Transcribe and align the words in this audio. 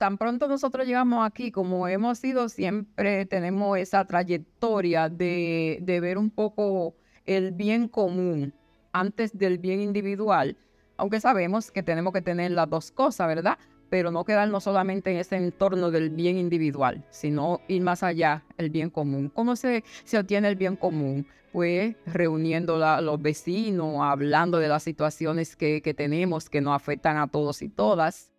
tan 0.00 0.16
pronto 0.16 0.48
nosotros 0.48 0.86
llegamos 0.86 1.26
aquí, 1.26 1.52
como 1.52 1.86
hemos 1.86 2.16
sido, 2.16 2.48
siempre 2.48 3.26
tenemos 3.26 3.76
esa 3.76 4.06
trayectoria 4.06 5.10
de, 5.10 5.98
ver 6.00 6.16
un 6.16 6.30
poco 6.30 6.94
el 7.26 7.52
bien 7.52 7.86
común 7.86 8.54
antes 8.94 9.36
del 9.36 9.58
bien 9.58 9.82
individual, 9.82 10.56
aunque 10.96 11.20
sabemos 11.20 11.70
que 11.70 11.82
tenemos 11.82 12.14
que 12.14 12.22
tener 12.22 12.52
las 12.52 12.70
dos 12.70 12.92
cosas, 12.92 13.28
¿verdad? 13.28 13.58
Pero 13.90 14.10
no 14.10 14.24
quedarnos 14.24 14.64
solamente 14.64 15.10
en 15.10 15.18
ese 15.18 15.36
entorno 15.36 15.90
del 15.90 16.08
bien 16.08 16.38
individual, 16.38 17.04
sino 17.10 17.60
ir 17.68 17.82
más 17.82 18.02
allá, 18.02 18.42
el 18.56 18.70
bien 18.70 18.88
común. 18.88 19.28
¿Cómo 19.28 19.54
se, 19.54 19.84
se 20.04 20.18
obtiene 20.18 20.48
el 20.48 20.56
bien 20.56 20.76
común? 20.76 21.26
Pues 21.52 21.94
reuniendo 22.06 22.82
a 22.82 23.02
los 23.02 23.20
vecinos, 23.20 23.96
hablando 24.00 24.56
de 24.60 24.68
las 24.68 24.82
situaciones 24.82 25.56
que, 25.56 25.82
que 25.82 25.92
tenemos 25.92 26.48
que 26.48 26.62
nos 26.62 26.74
afectan 26.74 27.18
a 27.18 27.28
todos 27.28 27.60
y 27.60 27.68
todas. 27.68 28.30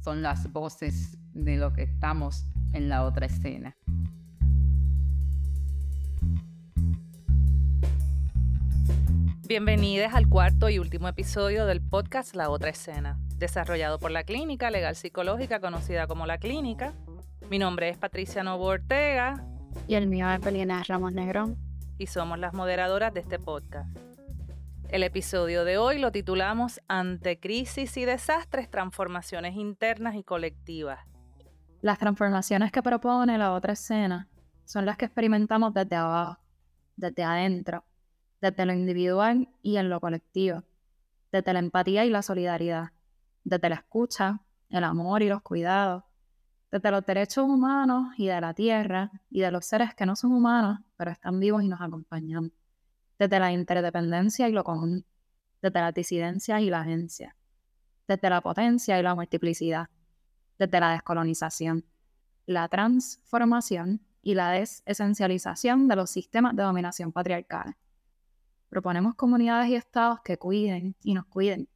Son 0.00 0.22
las 0.22 0.52
voces 0.52 1.18
de 1.32 1.56
lo 1.56 1.72
que 1.72 1.82
estamos 1.82 2.46
en 2.72 2.88
la 2.88 3.04
otra 3.04 3.26
escena. 3.26 3.76
Bienvenidos 9.46 10.12
al 10.14 10.28
cuarto 10.28 10.68
y 10.68 10.78
último 10.78 11.08
episodio 11.08 11.64
del 11.64 11.80
podcast 11.80 12.34
La 12.34 12.50
Otra 12.50 12.68
Escena, 12.68 13.18
desarrollado 13.38 13.98
por 13.98 14.10
la 14.10 14.24
Clínica 14.24 14.70
Legal 14.70 14.94
Psicológica 14.94 15.58
conocida 15.60 16.06
como 16.06 16.26
La 16.26 16.38
Clínica. 16.38 16.92
Mi 17.50 17.58
nombre 17.58 17.88
es 17.88 17.96
Patricia 17.96 18.42
Novo 18.42 18.66
Ortega. 18.66 19.44
Y 19.86 19.94
el 19.94 20.06
mío 20.06 20.30
es 20.30 20.40
Pelina 20.40 20.82
Ramos 20.86 21.12
Negrón. 21.12 21.56
Y 21.96 22.06
somos 22.06 22.38
las 22.38 22.52
moderadoras 22.52 23.14
de 23.14 23.20
este 23.20 23.38
podcast. 23.38 23.88
El 24.88 25.02
episodio 25.02 25.66
de 25.66 25.76
hoy 25.76 25.98
lo 25.98 26.12
titulamos 26.12 26.80
Ante 26.88 27.38
crisis 27.38 27.98
y 27.98 28.06
desastres, 28.06 28.70
transformaciones 28.70 29.54
internas 29.54 30.14
y 30.14 30.24
colectivas. 30.24 31.00
Las 31.82 31.98
transformaciones 31.98 32.72
que 32.72 32.82
propone 32.82 33.36
la 33.36 33.52
otra 33.52 33.74
escena 33.74 34.30
son 34.64 34.86
las 34.86 34.96
que 34.96 35.04
experimentamos 35.04 35.74
desde 35.74 35.96
abajo, 35.96 36.38
desde 36.96 37.22
adentro, 37.22 37.84
desde 38.40 38.64
lo 38.64 38.72
individual 38.72 39.50
y 39.60 39.76
en 39.76 39.90
lo 39.90 40.00
colectivo, 40.00 40.64
desde 41.32 41.52
la 41.52 41.58
empatía 41.58 42.06
y 42.06 42.10
la 42.10 42.22
solidaridad, 42.22 42.92
desde 43.44 43.68
la 43.68 43.74
escucha, 43.74 44.40
el 44.70 44.84
amor 44.84 45.22
y 45.22 45.28
los 45.28 45.42
cuidados, 45.42 46.04
desde 46.70 46.90
los 46.90 47.04
derechos 47.04 47.44
humanos 47.44 48.14
y 48.16 48.28
de 48.28 48.40
la 48.40 48.54
tierra 48.54 49.10
y 49.28 49.40
de 49.40 49.50
los 49.50 49.66
seres 49.66 49.94
que 49.94 50.06
no 50.06 50.16
son 50.16 50.32
humanos, 50.32 50.80
pero 50.96 51.10
están 51.10 51.38
vivos 51.40 51.62
y 51.62 51.68
nos 51.68 51.82
acompañan, 51.82 52.52
desde 53.18 53.38
la 53.38 53.52
interdependencia 53.52 54.48
y 54.48 54.52
lo 54.52 54.64
común, 54.64 55.04
desde 55.62 55.80
la 55.80 55.92
disidencia 55.92 56.60
y 56.60 56.70
la 56.70 56.80
agencia, 56.80 57.36
desde 58.06 58.30
la 58.30 58.40
potencia 58.40 58.98
y 58.98 59.02
la 59.02 59.14
multiplicidad, 59.14 59.88
desde 60.58 60.80
la 60.80 60.92
descolonización, 60.92 61.84
la 62.46 62.68
transformación 62.68 64.00
y 64.22 64.34
la 64.34 64.50
desesencialización 64.50 65.88
de 65.88 65.96
los 65.96 66.10
sistemas 66.10 66.54
de 66.56 66.62
dominación 66.62 67.12
patriarcal 67.12 67.76
Proponemos 68.68 69.14
comunidades 69.14 69.70
y 69.70 69.76
estados 69.76 70.20
que 70.20 70.36
cuiden 70.36 70.94
y 71.02 71.14
nos 71.14 71.24
cuiden. 71.26 71.68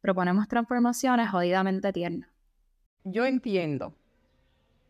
Proponemos 0.00 0.46
transformaciones 0.46 1.28
jodidamente 1.30 1.92
tiernas. 1.92 2.30
Yo 3.02 3.26
entiendo, 3.26 3.94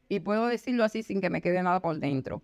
y 0.08 0.20
puedo 0.20 0.46
decirlo 0.46 0.84
así 0.84 1.02
sin 1.02 1.20
que 1.20 1.30
me 1.30 1.40
quede 1.40 1.62
nada 1.62 1.80
por 1.80 1.98
dentro, 1.98 2.42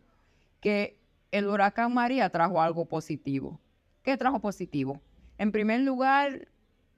que 0.61 0.99
el 1.33 1.49
huracán 1.49 1.93
María 1.93 2.31
trajo 2.31 2.63
algo 2.63 2.85
positivo. 2.85 3.61
¿Qué 4.03 4.17
trajo 4.17 4.41
positivo? 4.41 5.01
En 5.39 5.51
primer 5.51 5.81
lugar, 5.81 6.49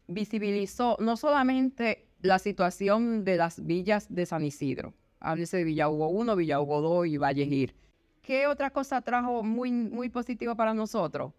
visibilizó 0.09 0.97
no 1.01 1.17
solamente 1.17 2.09
la 2.21 2.39
situación 2.39 3.25
de 3.25 3.37
las 3.37 3.65
villas 3.65 4.13
de 4.13 4.27
San 4.27 4.45
Isidro, 4.45 4.93
háblese 5.21 5.59
de 5.59 5.65
Villa 5.65 5.89
Hugo 5.89 6.09
1, 6.09 6.37
Villa 6.37 6.61
Hugo 6.61 6.81
2 6.81 7.07
y 7.07 7.17
Vallejir. 7.17 7.75
¿Qué 8.21 8.47
otra 8.47 8.71
cosa 8.71 9.01
trajo 9.03 9.43
muy, 9.43 9.71
muy 9.71 10.09
positiva 10.09 10.55
para 10.55 10.75
nosotros? 10.75 11.33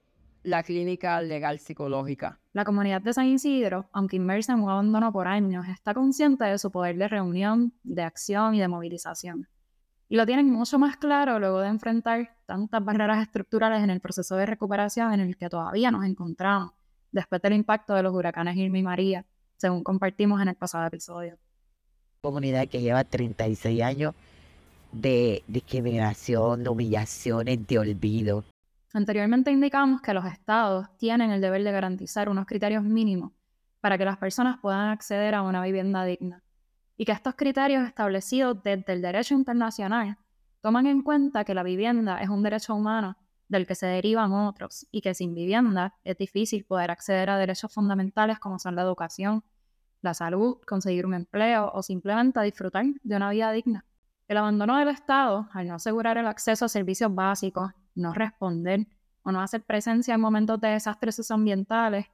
la 0.45 0.61
clínica 0.61 1.19
legal 1.21 1.59
psicológica. 1.59 2.39
La 2.53 2.65
comunidad 2.65 3.01
de 3.01 3.13
San 3.13 3.25
Isidro, 3.25 3.89
aunque 3.91 4.17
inmersa 4.17 4.53
en 4.53 4.61
un 4.61 4.69
abandono 4.69 5.11
por 5.11 5.27
años, 5.27 5.67
está 5.67 5.93
consciente 5.95 6.45
de 6.45 6.59
su 6.59 6.71
poder 6.71 6.97
de 6.97 7.07
reunión, 7.07 7.73
de 7.83 8.03
acción 8.03 8.53
y 8.53 8.59
de 8.59 8.67
movilización. 8.67 9.47
Y 10.07 10.17
lo 10.17 10.25
tienen 10.25 10.49
mucho 10.51 10.77
más 10.77 10.97
claro 10.97 11.39
luego 11.39 11.61
de 11.61 11.67
enfrentar 11.67 12.37
tantas 12.45 12.83
barreras 12.83 13.21
estructurales 13.21 13.83
en 13.83 13.89
el 13.89 13.99
proceso 13.99 14.35
de 14.35 14.45
recuperación 14.45 15.13
en 15.13 15.19
el 15.21 15.37
que 15.37 15.49
todavía 15.49 15.91
nos 15.91 16.05
encontramos, 16.05 16.73
después 17.11 17.41
del 17.41 17.53
impacto 17.53 17.93
de 17.93 18.03
los 18.03 18.13
huracanes 18.13 18.55
Irma 18.55 18.77
y 18.77 18.83
María, 18.83 19.25
según 19.57 19.83
compartimos 19.83 20.41
en 20.41 20.49
el 20.49 20.55
pasado 20.55 20.85
episodio. 20.85 21.37
Comunidad 22.21 22.67
que 22.67 22.81
lleva 22.81 23.03
36 23.03 23.81
años 23.81 24.13
de 24.91 25.43
discriminación, 25.47 26.63
de 26.63 26.69
humillaciones, 26.69 27.67
de 27.67 27.79
olvido, 27.79 28.43
Anteriormente 28.95 29.51
indicamos 29.51 29.99
que 29.99 30.13
los 30.13 30.23
estados 30.23 30.87
tienen 30.95 31.29
el 31.29 31.41
deber 31.41 31.65
de 31.65 31.71
garantizar 31.73 32.29
unos 32.29 32.45
criterios 32.45 32.81
mínimos 32.81 33.33
para 33.81 33.97
que 33.97 34.05
las 34.05 34.15
personas 34.15 34.57
puedan 34.61 34.87
acceder 34.87 35.35
a 35.35 35.41
una 35.41 35.61
vivienda 35.61 36.05
digna 36.05 36.44
y 36.97 37.05
que 37.05 37.11
estos 37.11 37.35
criterios 37.35 37.87
establecidos 37.87 38.61
desde 38.63 38.93
el 38.93 39.01
derecho 39.01 39.33
internacional 39.33 40.17
toman 40.61 40.87
en 40.87 41.01
cuenta 41.01 41.43
que 41.43 41.53
la 41.53 41.63
vivienda 41.63 42.21
es 42.21 42.29
un 42.29 42.41
derecho 42.41 42.73
humano 42.73 43.17
del 43.47 43.67
que 43.67 43.75
se 43.75 43.85
derivan 43.85 44.31
otros 44.31 44.87
y 44.91 45.01
que 45.01 45.13
sin 45.13 45.35
vivienda 45.35 45.93
es 46.03 46.17
difícil 46.17 46.65
poder 46.65 46.91
acceder 46.91 47.29
a 47.29 47.37
derechos 47.37 47.71
fundamentales 47.71 48.39
como 48.39 48.57
son 48.57 48.75
la 48.75 48.81
educación, 48.81 49.43
la 50.01 50.13
salud, 50.13 50.57
conseguir 50.65 51.05
un 51.05 51.13
empleo 51.13 51.71
o 51.73 51.83
simplemente 51.83 52.41
disfrutar 52.41 52.85
de 53.03 53.15
una 53.15 53.29
vida 53.29 53.51
digna. 53.51 53.85
El 54.27 54.37
abandono 54.37 54.77
del 54.77 54.87
Estado, 54.87 55.47
al 55.53 55.67
no 55.67 55.75
asegurar 55.75 56.17
el 56.17 56.25
acceso 56.25 56.65
a 56.65 56.69
servicios 56.69 57.13
básicos, 57.13 57.71
no 57.93 58.13
responder 58.13 58.87
o 59.21 59.31
no 59.31 59.41
hacer 59.41 59.63
presencia 59.63 60.15
en 60.15 60.21
momentos 60.21 60.59
de 60.59 60.69
desastres 60.69 61.29
ambientales, 61.29 62.07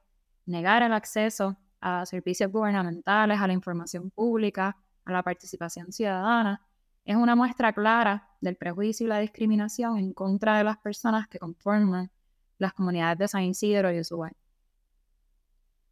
negar 0.44 0.82
el 0.82 0.92
acceso 0.92 1.56
a 1.82 2.06
servicios 2.06 2.50
gubernamentales, 2.50 3.40
a 3.40 3.46
la 3.46 3.52
información 3.52 4.10
pública, 4.10 4.76
a 5.04 5.12
la 5.12 5.22
participación 5.22 5.92
ciudadana, 5.92 6.62
es 7.04 7.16
una 7.16 7.34
muestra 7.34 7.72
clara 7.72 8.28
del 8.40 8.56
prejuicio 8.56 9.06
y 9.06 9.08
la 9.08 9.18
discriminación 9.18 9.98
en 9.98 10.12
contra 10.12 10.56
de 10.58 10.64
las 10.64 10.78
personas 10.78 11.26
que 11.26 11.38
conforman 11.38 12.10
las 12.58 12.72
comunidades 12.72 13.18
de 13.18 13.28
San 13.28 13.42
Isidro 13.42 13.92
y 13.92 13.98
Ushuaia. 14.00 14.36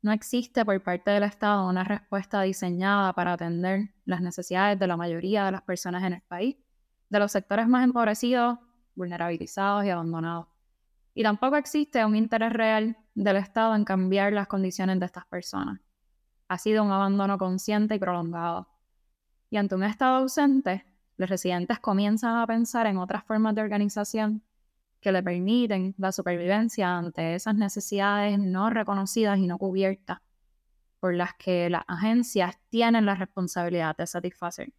No 0.03 0.13
existe 0.13 0.65
por 0.65 0.81
parte 0.83 1.11
del 1.11 1.25
Estado 1.25 1.69
una 1.69 1.85
respuesta 1.85 2.41
diseñada 2.43 3.13
para 3.13 3.35
atender 3.35 3.93
las 4.05 4.23
necesidades 4.23 4.79
de 4.79 4.87
la 4.87 4.97
mayoría 4.97 5.45
de 5.45 5.53
las 5.53 5.63
personas 5.63 6.05
en 6.05 6.15
el 6.15 6.23
país, 6.23 6.57
de 7.09 7.19
los 7.19 7.33
sectores 7.33 7.69
más 7.69 7.85
empobrecidos 7.85 8.59
vulnerabilizados 8.95 9.85
y 9.85 9.91
abandonados. 9.91 10.47
Y 11.15 11.23
tampoco 11.23 11.57
existe 11.57 12.05
un 12.05 12.17
interés 12.17 12.53
real 12.53 12.97
del 13.15 13.37
Estado 13.37 13.75
en 13.75 13.85
cambiar 13.85 14.33
las 14.33 14.47
condiciones 14.47 15.01
de 15.01 15.07
estas 15.07 15.27
personas. 15.27 15.81
Ha 16.49 16.59
sido 16.59 16.83
un 16.83 16.91
abandono 16.91 17.39
consciente 17.39 17.95
y 17.95 17.99
prolongado. 17.99 18.69
Y 19.51 19.57
ante 19.57 19.75
un 19.75 19.83
Estado 19.83 20.19
ausente, 20.19 20.85
los 21.17 21.29
residentes 21.29 21.79
comienzan 21.81 22.37
a 22.37 22.47
pensar 22.47 22.87
en 22.87 22.97
otras 22.97 23.25
formas 23.25 23.55
de 23.55 23.63
organización 23.63 24.43
que 25.01 25.13
le 25.13 25.23
permiten 25.23 25.95
la 25.99 26.13
supervivencia 26.13 26.97
ante 26.97 27.35
esas 27.35 27.55
necesidades 27.55 28.39
no 28.39 28.71
reconocidas 28.71 29.39
y 29.39 29.47
no 29.47 29.59
cubiertas, 29.59 30.19
por 31.01 31.15
las 31.15 31.35
que 31.35 31.71
las 31.71 31.83
agencias 31.89 32.59
tienen 32.69 33.07
la 33.07 33.15
responsabilidad 33.15 33.97
de 33.97 34.07
satisfacer. 34.07 34.73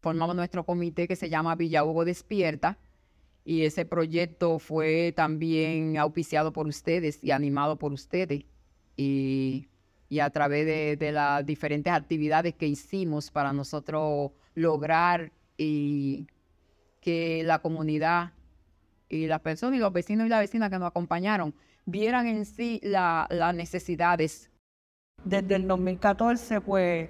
Formamos 0.00 0.34
nuestro 0.34 0.64
comité 0.64 1.06
que 1.06 1.16
se 1.16 1.28
llama 1.28 1.54
Villa 1.54 1.84
Hugo 1.84 2.04
Despierta, 2.04 2.78
y 3.44 3.64
ese 3.64 3.84
proyecto 3.84 4.58
fue 4.58 5.12
también 5.16 5.96
auspiciado 5.96 6.52
por 6.52 6.66
ustedes 6.66 7.22
y 7.22 7.30
animado 7.30 7.76
por 7.76 7.92
ustedes. 7.92 8.44
Y, 8.96 9.66
a 10.20 10.30
través 10.30 10.98
de, 10.98 11.12
las 11.12 11.46
diferentes 11.46 11.92
actividades 11.92 12.54
que 12.54 12.66
hicimos 12.66 13.30
para 13.30 13.52
nosotros 13.52 14.32
lograr 14.54 15.32
y 15.56 16.26
que 17.00 17.42
la 17.44 17.60
comunidad 17.60 18.32
y 19.08 19.26
las 19.26 19.40
personas 19.40 19.76
y 19.76 19.80
los 19.80 19.92
vecinos 19.92 20.26
y 20.26 20.28
las 20.28 20.40
vecinas 20.40 20.70
que 20.70 20.78
nos 20.78 20.88
acompañaron 20.88 21.54
vieran 21.86 22.26
en 22.26 22.44
sí 22.44 22.80
las 22.82 23.54
necesidades. 23.54 24.50
Desde 25.24 25.54
el 25.56 25.66
2014, 25.66 26.60
pues, 26.60 27.08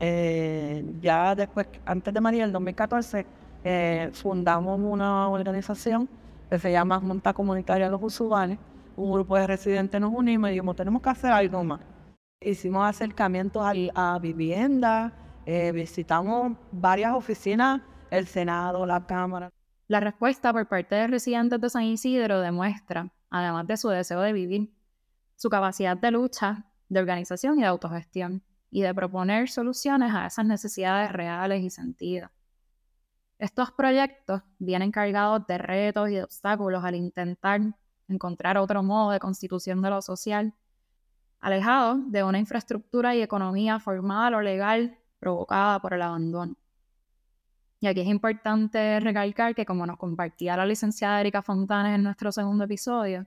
eh, 0.00 0.84
ya 1.00 1.34
después, 1.34 1.66
antes 1.84 2.12
de 2.12 2.20
María, 2.20 2.44
el 2.44 2.52
2014, 2.52 3.26
eh, 3.64 4.10
fundamos 4.12 4.78
una 4.78 5.28
organización 5.28 6.08
que 6.50 6.58
se 6.58 6.70
llama 6.70 7.00
Junta 7.00 7.32
Comunitaria 7.32 7.88
los 7.88 8.02
Usuales. 8.02 8.58
Un 8.96 9.12
grupo 9.12 9.36
de 9.36 9.46
residentes 9.46 10.00
nos 10.00 10.12
unimos 10.12 10.50
y 10.50 10.52
dijimos, 10.52 10.76
tenemos 10.76 11.02
que 11.02 11.08
hacer 11.08 11.32
algo 11.32 11.64
más. 11.64 11.80
Hicimos 12.40 12.86
acercamientos 12.86 13.64
a, 13.94 14.18
viviendas, 14.20 15.12
eh, 15.46 15.72
visitamos 15.72 16.52
varias 16.70 17.14
oficinas, 17.14 17.80
el 18.10 18.26
Senado, 18.26 18.84
la 18.84 19.04
Cámara. 19.06 19.50
La 19.88 20.00
respuesta 20.00 20.52
por 20.52 20.68
parte 20.68 20.94
de 20.94 21.06
residentes 21.06 21.60
de 21.60 21.70
San 21.70 21.84
Isidro 21.84 22.40
demuestra, 22.40 23.10
además 23.30 23.66
de 23.66 23.76
su 23.78 23.88
deseo 23.88 24.20
de 24.20 24.32
vivir, 24.32 24.72
su 25.36 25.48
capacidad 25.48 25.96
de 25.96 26.10
lucha 26.10 26.66
de 26.88 27.00
organización 27.00 27.58
y 27.58 27.62
de 27.62 27.68
autogestión, 27.68 28.42
y 28.70 28.82
de 28.82 28.92
proponer 28.92 29.48
soluciones 29.48 30.12
a 30.12 30.26
esas 30.26 30.44
necesidades 30.44 31.12
reales 31.12 31.62
y 31.62 31.70
sentidas. 31.70 32.30
Estos 33.38 33.72
proyectos 33.72 34.42
vienen 34.58 34.92
cargados 34.92 35.46
de 35.46 35.58
retos 35.58 36.10
y 36.10 36.20
obstáculos 36.20 36.84
al 36.84 36.94
intentar 36.94 37.60
encontrar 38.08 38.58
otro 38.58 38.82
modo 38.82 39.10
de 39.10 39.18
constitución 39.18 39.82
de 39.82 39.90
lo 39.90 40.02
social, 40.02 40.54
alejados 41.40 41.98
de 42.10 42.22
una 42.22 42.38
infraestructura 42.38 43.14
y 43.14 43.22
economía 43.22 43.80
formal 43.80 44.34
o 44.34 44.40
legal 44.40 44.98
provocada 45.18 45.80
por 45.80 45.94
el 45.94 46.02
abandono. 46.02 46.56
Y 47.80 47.86
aquí 47.86 48.00
es 48.00 48.06
importante 48.06 48.98
recalcar 49.00 49.54
que, 49.54 49.66
como 49.66 49.84
nos 49.86 49.98
compartía 49.98 50.56
la 50.56 50.64
licenciada 50.64 51.20
Erika 51.20 51.42
Fontanes 51.42 51.94
en 51.96 52.02
nuestro 52.02 52.32
segundo 52.32 52.64
episodio, 52.64 53.26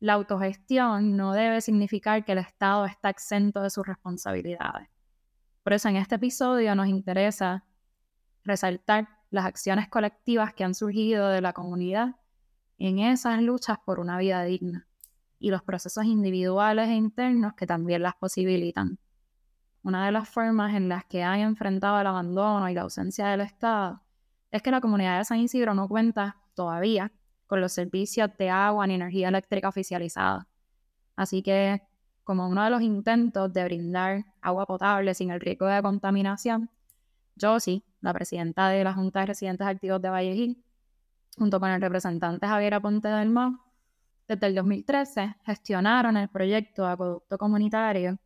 la 0.00 0.12
autogestión 0.12 1.16
no 1.16 1.32
debe 1.32 1.60
significar 1.60 2.24
que 2.24 2.32
el 2.32 2.38
Estado 2.38 2.84
está 2.84 3.08
exento 3.08 3.62
de 3.62 3.70
sus 3.70 3.86
responsabilidades. 3.86 4.88
Por 5.62 5.72
eso 5.72 5.88
en 5.88 5.96
este 5.96 6.16
episodio 6.16 6.74
nos 6.74 6.86
interesa 6.86 7.64
resaltar 8.44 9.08
las 9.30 9.44
acciones 9.44 9.88
colectivas 9.88 10.54
que 10.54 10.64
han 10.64 10.74
surgido 10.74 11.28
de 11.28 11.40
la 11.40 11.52
comunidad 11.52 12.16
en 12.78 12.98
esas 13.00 13.42
luchas 13.42 13.78
por 13.84 14.00
una 14.00 14.18
vida 14.18 14.42
digna 14.44 14.86
y 15.38 15.50
los 15.50 15.62
procesos 15.62 16.04
individuales 16.04 16.88
e 16.88 16.94
internos 16.94 17.54
que 17.54 17.66
también 17.66 18.02
las 18.02 18.14
posibilitan. 18.14 18.98
Una 19.82 20.06
de 20.06 20.12
las 20.12 20.28
formas 20.28 20.74
en 20.74 20.88
las 20.88 21.04
que 21.04 21.22
han 21.22 21.40
enfrentado 21.40 22.00
el 22.00 22.06
abandono 22.06 22.68
y 22.68 22.74
la 22.74 22.82
ausencia 22.82 23.28
del 23.28 23.42
Estado 23.42 24.02
es 24.50 24.62
que 24.62 24.70
la 24.70 24.80
comunidad 24.80 25.18
de 25.18 25.24
San 25.24 25.38
Isidro 25.38 25.74
no 25.74 25.88
cuenta 25.88 26.36
todavía 26.54 27.12
con 27.46 27.60
los 27.60 27.72
servicios 27.72 28.30
de 28.38 28.50
agua 28.50 28.86
ni 28.86 28.94
energía 28.94 29.28
eléctrica 29.28 29.68
oficializada. 29.68 30.46
Así 31.16 31.42
que, 31.42 31.82
como 32.24 32.48
uno 32.48 32.62
de 32.62 32.70
los 32.70 32.82
intentos 32.82 33.52
de 33.52 33.64
brindar 33.64 34.24
agua 34.40 34.66
potable 34.66 35.14
sin 35.14 35.30
el 35.30 35.40
riesgo 35.40 35.66
de 35.66 35.82
contaminación, 35.82 36.70
Josie, 37.40 37.82
la 38.00 38.12
presidenta 38.12 38.68
de 38.68 38.84
la 38.84 38.92
Junta 38.94 39.20
de 39.20 39.26
Residentes 39.26 39.66
Activos 39.66 40.00
de 40.00 40.10
Vallejín, 40.10 40.64
junto 41.36 41.60
con 41.60 41.70
el 41.70 41.80
representante 41.80 42.46
Javier 42.46 42.74
Aponte 42.74 43.08
del 43.08 43.30
Mau, 43.30 43.58
desde 44.28 44.46
el 44.46 44.54
2013 44.54 45.36
gestionaron 45.44 46.16
el 46.18 46.28
proyecto 46.28 46.84
de 46.84 46.92
acueducto 46.92 47.38
comunitario, 47.38 48.18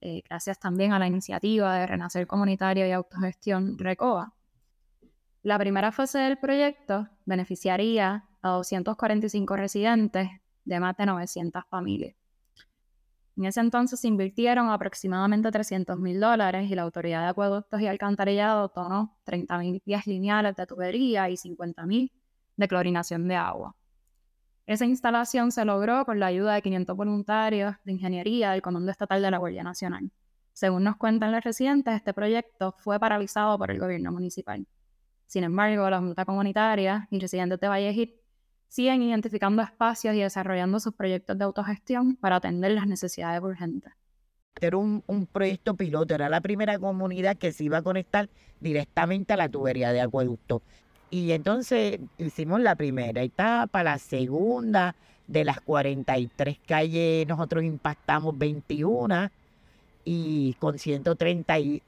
eh, 0.00 0.22
gracias 0.28 0.58
también 0.58 0.92
a 0.92 0.98
la 0.98 1.06
iniciativa 1.06 1.76
de 1.76 1.86
Renacer 1.86 2.26
Comunitario 2.26 2.86
y 2.86 2.90
Autogestión 2.90 3.78
RECOA. 3.78 4.34
La 5.42 5.58
primera 5.58 5.92
fase 5.92 6.18
del 6.18 6.38
proyecto 6.38 7.08
beneficiaría 7.24 8.24
a 8.42 8.48
245 8.50 9.56
residentes 9.56 10.28
de 10.64 10.80
más 10.80 10.96
de 10.96 11.06
900 11.06 11.64
familias. 11.68 12.16
En 13.38 13.44
ese 13.44 13.60
entonces 13.60 14.00
se 14.00 14.08
invirtieron 14.08 14.68
aproximadamente 14.68 15.52
300 15.52 15.96
mil 16.00 16.18
dólares 16.18 16.68
y 16.68 16.74
la 16.74 16.82
Autoridad 16.82 17.22
de 17.22 17.28
Acueductos 17.28 17.80
y 17.80 17.86
Alcantarillado 17.86 18.72
donó 18.74 19.16
30 19.22 19.58
mil 19.58 19.80
pies 19.80 20.08
lineales 20.08 20.56
de 20.56 20.66
tubería 20.66 21.30
y 21.30 21.36
50 21.36 21.86
mil 21.86 22.10
de 22.56 22.66
clorinación 22.66 23.28
de 23.28 23.36
agua. 23.36 23.76
Esa 24.66 24.86
instalación 24.86 25.52
se 25.52 25.64
logró 25.64 26.04
con 26.04 26.18
la 26.18 26.26
ayuda 26.26 26.54
de 26.54 26.62
500 26.62 26.96
voluntarios 26.96 27.76
de 27.84 27.92
ingeniería 27.92 28.50
del 28.50 28.60
Comando 28.60 28.90
Estatal 28.90 29.22
de 29.22 29.30
la 29.30 29.38
Guardia 29.38 29.62
Nacional. 29.62 30.10
Según 30.52 30.82
nos 30.82 30.96
cuentan 30.96 31.30
los 31.30 31.44
residentes, 31.44 31.94
este 31.94 32.12
proyecto 32.12 32.74
fue 32.78 32.98
paralizado 32.98 33.56
por 33.56 33.70
el 33.70 33.78
gobierno 33.78 34.10
municipal. 34.10 34.66
Sin 35.26 35.44
embargo, 35.44 35.88
la 35.88 36.00
Junta 36.00 36.24
Comunitaria 36.24 37.06
y 37.12 37.20
residentes 37.20 37.60
de 37.60 37.68
Vallejo 37.68 38.12
siguen 38.68 39.02
identificando 39.02 39.62
espacios 39.62 40.14
y 40.14 40.20
desarrollando 40.20 40.78
sus 40.80 40.94
proyectos 40.94 41.38
de 41.38 41.44
autogestión 41.44 42.16
para 42.16 42.36
atender 42.36 42.72
las 42.72 42.86
necesidades 42.86 43.42
urgentes. 43.42 43.92
Era 44.60 44.76
un, 44.76 45.02
proyecto 45.32 45.74
piloto, 45.74 46.14
era 46.14 46.28
la 46.28 46.40
primera 46.40 46.78
comunidad 46.78 47.36
que 47.36 47.52
se 47.52 47.64
iba 47.64 47.78
a 47.78 47.82
conectar 47.82 48.28
directamente 48.60 49.32
a 49.32 49.36
la 49.36 49.48
tubería 49.48 49.92
de 49.92 50.00
acueducto. 50.00 50.62
Y 51.10 51.30
entonces 51.32 52.00
hicimos 52.18 52.60
la 52.60 52.74
primera 52.74 53.22
etapa, 53.22 53.82
la 53.82 53.98
segunda, 53.98 54.94
de 55.28 55.44
las 55.44 55.60
43 55.60 56.58
calles 56.66 57.28
nosotros 57.28 57.62
impactamos 57.62 58.36
21 58.36 59.30
y 60.04 60.54
con 60.54 60.78
130 60.78 61.58
y 61.58 61.82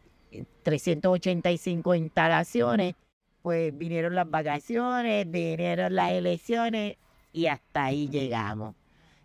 385 0.62 1.94
instalaciones 1.94 2.94
pues 3.42 3.76
vinieron 3.76 4.14
las 4.14 4.30
vacaciones, 4.30 5.30
vinieron 5.30 5.94
las 5.94 6.12
elecciones 6.12 6.96
y 7.32 7.46
hasta 7.46 7.84
ahí 7.84 8.08
llegamos. 8.08 8.74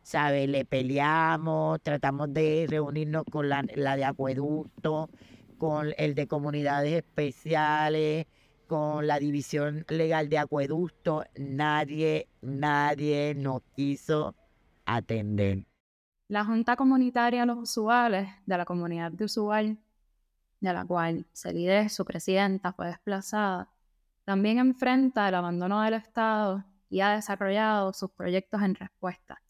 ¿Sabes? 0.01 0.47
Le 0.47 0.65
peleamos, 0.65 1.81
tratamos 1.81 2.31
de 2.31 2.67
reunirnos 2.69 3.23
con 3.31 3.49
la, 3.49 3.65
la 3.75 3.95
de 3.95 4.05
acueducto, 4.05 5.09
con 5.57 5.93
el 5.97 6.13
de 6.13 6.27
comunidades 6.27 6.93
especiales, 6.93 8.27
con 8.67 9.07
la 9.07 9.19
división 9.19 9.85
legal 9.89 10.29
de 10.29 10.37
acueducto. 10.37 11.23
Nadie, 11.37 12.27
nadie 12.41 13.33
nos 13.35 13.63
quiso 13.75 14.35
atender. 14.85 15.65
La 16.27 16.43
Junta 16.43 16.75
Comunitaria 16.75 17.45
Los 17.45 17.57
Usuales 17.57 18.29
de 18.45 18.57
la 18.57 18.65
comunidad 18.65 19.11
de 19.11 19.25
Usual, 19.25 19.77
de 20.59 20.73
la 20.73 20.85
cual 20.85 21.27
Celide, 21.33 21.89
su 21.89 22.03
presidenta, 22.05 22.73
fue 22.73 22.87
desplazada, 22.87 23.69
también 24.25 24.57
enfrenta 24.57 25.29
el 25.29 25.35
abandono 25.35 25.81
del 25.81 25.93
Estado 25.93 26.65
y 26.89 27.01
ha 27.01 27.11
desarrollado 27.11 27.93
sus 27.93 28.11
proyectos 28.11 28.61
en 28.63 28.73
respuesta. 28.73 29.41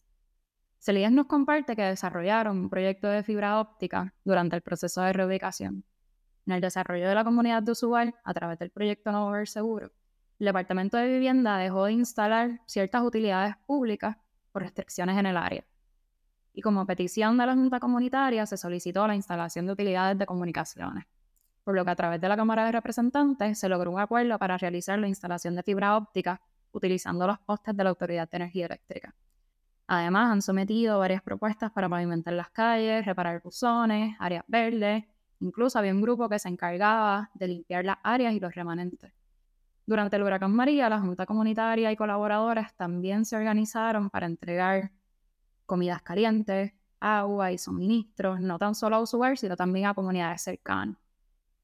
Celías 0.78 1.10
nos 1.10 1.26
comparte 1.26 1.74
que 1.74 1.82
desarrollaron 1.82 2.58
un 2.58 2.70
proyecto 2.70 3.08
de 3.08 3.22
fibra 3.22 3.58
óptica 3.58 4.14
durante 4.22 4.54
el 4.54 4.62
proceso 4.62 5.00
de 5.00 5.14
reubicación. 5.14 5.84
En 6.46 6.52
el 6.52 6.60
desarrollo 6.60 7.08
de 7.08 7.14
la 7.14 7.24
comunidad 7.24 7.62
de 7.62 7.72
Usubal, 7.72 8.14
a 8.22 8.34
través 8.34 8.58
del 8.58 8.70
proyecto 8.70 9.10
Nuevo 9.10 9.30
Ver 9.30 9.48
Seguro, 9.48 9.90
el 10.38 10.46
Departamento 10.46 10.98
de 10.98 11.08
Vivienda 11.08 11.56
dejó 11.56 11.86
de 11.86 11.92
instalar 11.92 12.60
ciertas 12.66 13.02
utilidades 13.02 13.56
públicas 13.66 14.16
por 14.52 14.62
restricciones 14.62 15.18
en 15.18 15.26
el 15.26 15.38
área. 15.38 15.64
Y 16.52 16.60
como 16.60 16.86
petición 16.86 17.36
de 17.38 17.46
la 17.46 17.54
Junta 17.54 17.80
Comunitaria 17.80 18.44
se 18.46 18.58
solicitó 18.58 19.06
la 19.06 19.14
instalación 19.14 19.66
de 19.66 19.72
utilidades 19.72 20.18
de 20.18 20.26
comunicaciones 20.26 21.06
por 21.66 21.74
lo 21.74 21.84
que 21.84 21.90
a 21.90 21.96
través 21.96 22.20
de 22.20 22.28
la 22.28 22.36
Cámara 22.36 22.64
de 22.64 22.70
Representantes 22.70 23.58
se 23.58 23.68
logró 23.68 23.90
un 23.90 23.98
acuerdo 23.98 24.38
para 24.38 24.56
realizar 24.56 25.00
la 25.00 25.08
instalación 25.08 25.56
de 25.56 25.64
fibra 25.64 25.96
óptica 25.96 26.40
utilizando 26.70 27.26
los 27.26 27.40
postes 27.40 27.76
de 27.76 27.82
la 27.82 27.90
Autoridad 27.90 28.30
de 28.30 28.36
Energía 28.36 28.66
Eléctrica. 28.66 29.16
Además, 29.88 30.30
han 30.30 30.42
sometido 30.42 31.00
varias 31.00 31.22
propuestas 31.22 31.72
para 31.72 31.88
pavimentar 31.88 32.34
las 32.34 32.50
calles, 32.50 33.04
reparar 33.04 33.42
buzones, 33.42 34.14
áreas 34.20 34.44
verdes, 34.46 35.06
incluso 35.40 35.76
había 35.80 35.92
un 35.92 36.02
grupo 36.02 36.28
que 36.28 36.38
se 36.38 36.48
encargaba 36.48 37.32
de 37.34 37.48
limpiar 37.48 37.84
las 37.84 37.96
áreas 38.04 38.34
y 38.34 38.38
los 38.38 38.54
remanentes. 38.54 39.12
Durante 39.86 40.14
el 40.14 40.22
huracán 40.22 40.54
María, 40.54 40.88
la 40.88 41.00
Junta 41.00 41.26
Comunitaria 41.26 41.90
y 41.90 41.96
colaboradores 41.96 42.76
también 42.76 43.24
se 43.24 43.34
organizaron 43.34 44.08
para 44.08 44.26
entregar 44.26 44.92
comidas 45.64 46.00
calientes, 46.02 46.74
agua 47.00 47.50
y 47.50 47.58
suministros, 47.58 48.40
no 48.40 48.56
tan 48.56 48.76
solo 48.76 48.94
a 48.94 49.00
usuarios, 49.00 49.40
sino 49.40 49.56
también 49.56 49.86
a 49.86 49.94
comunidades 49.94 50.42
cercanas. 50.42 50.96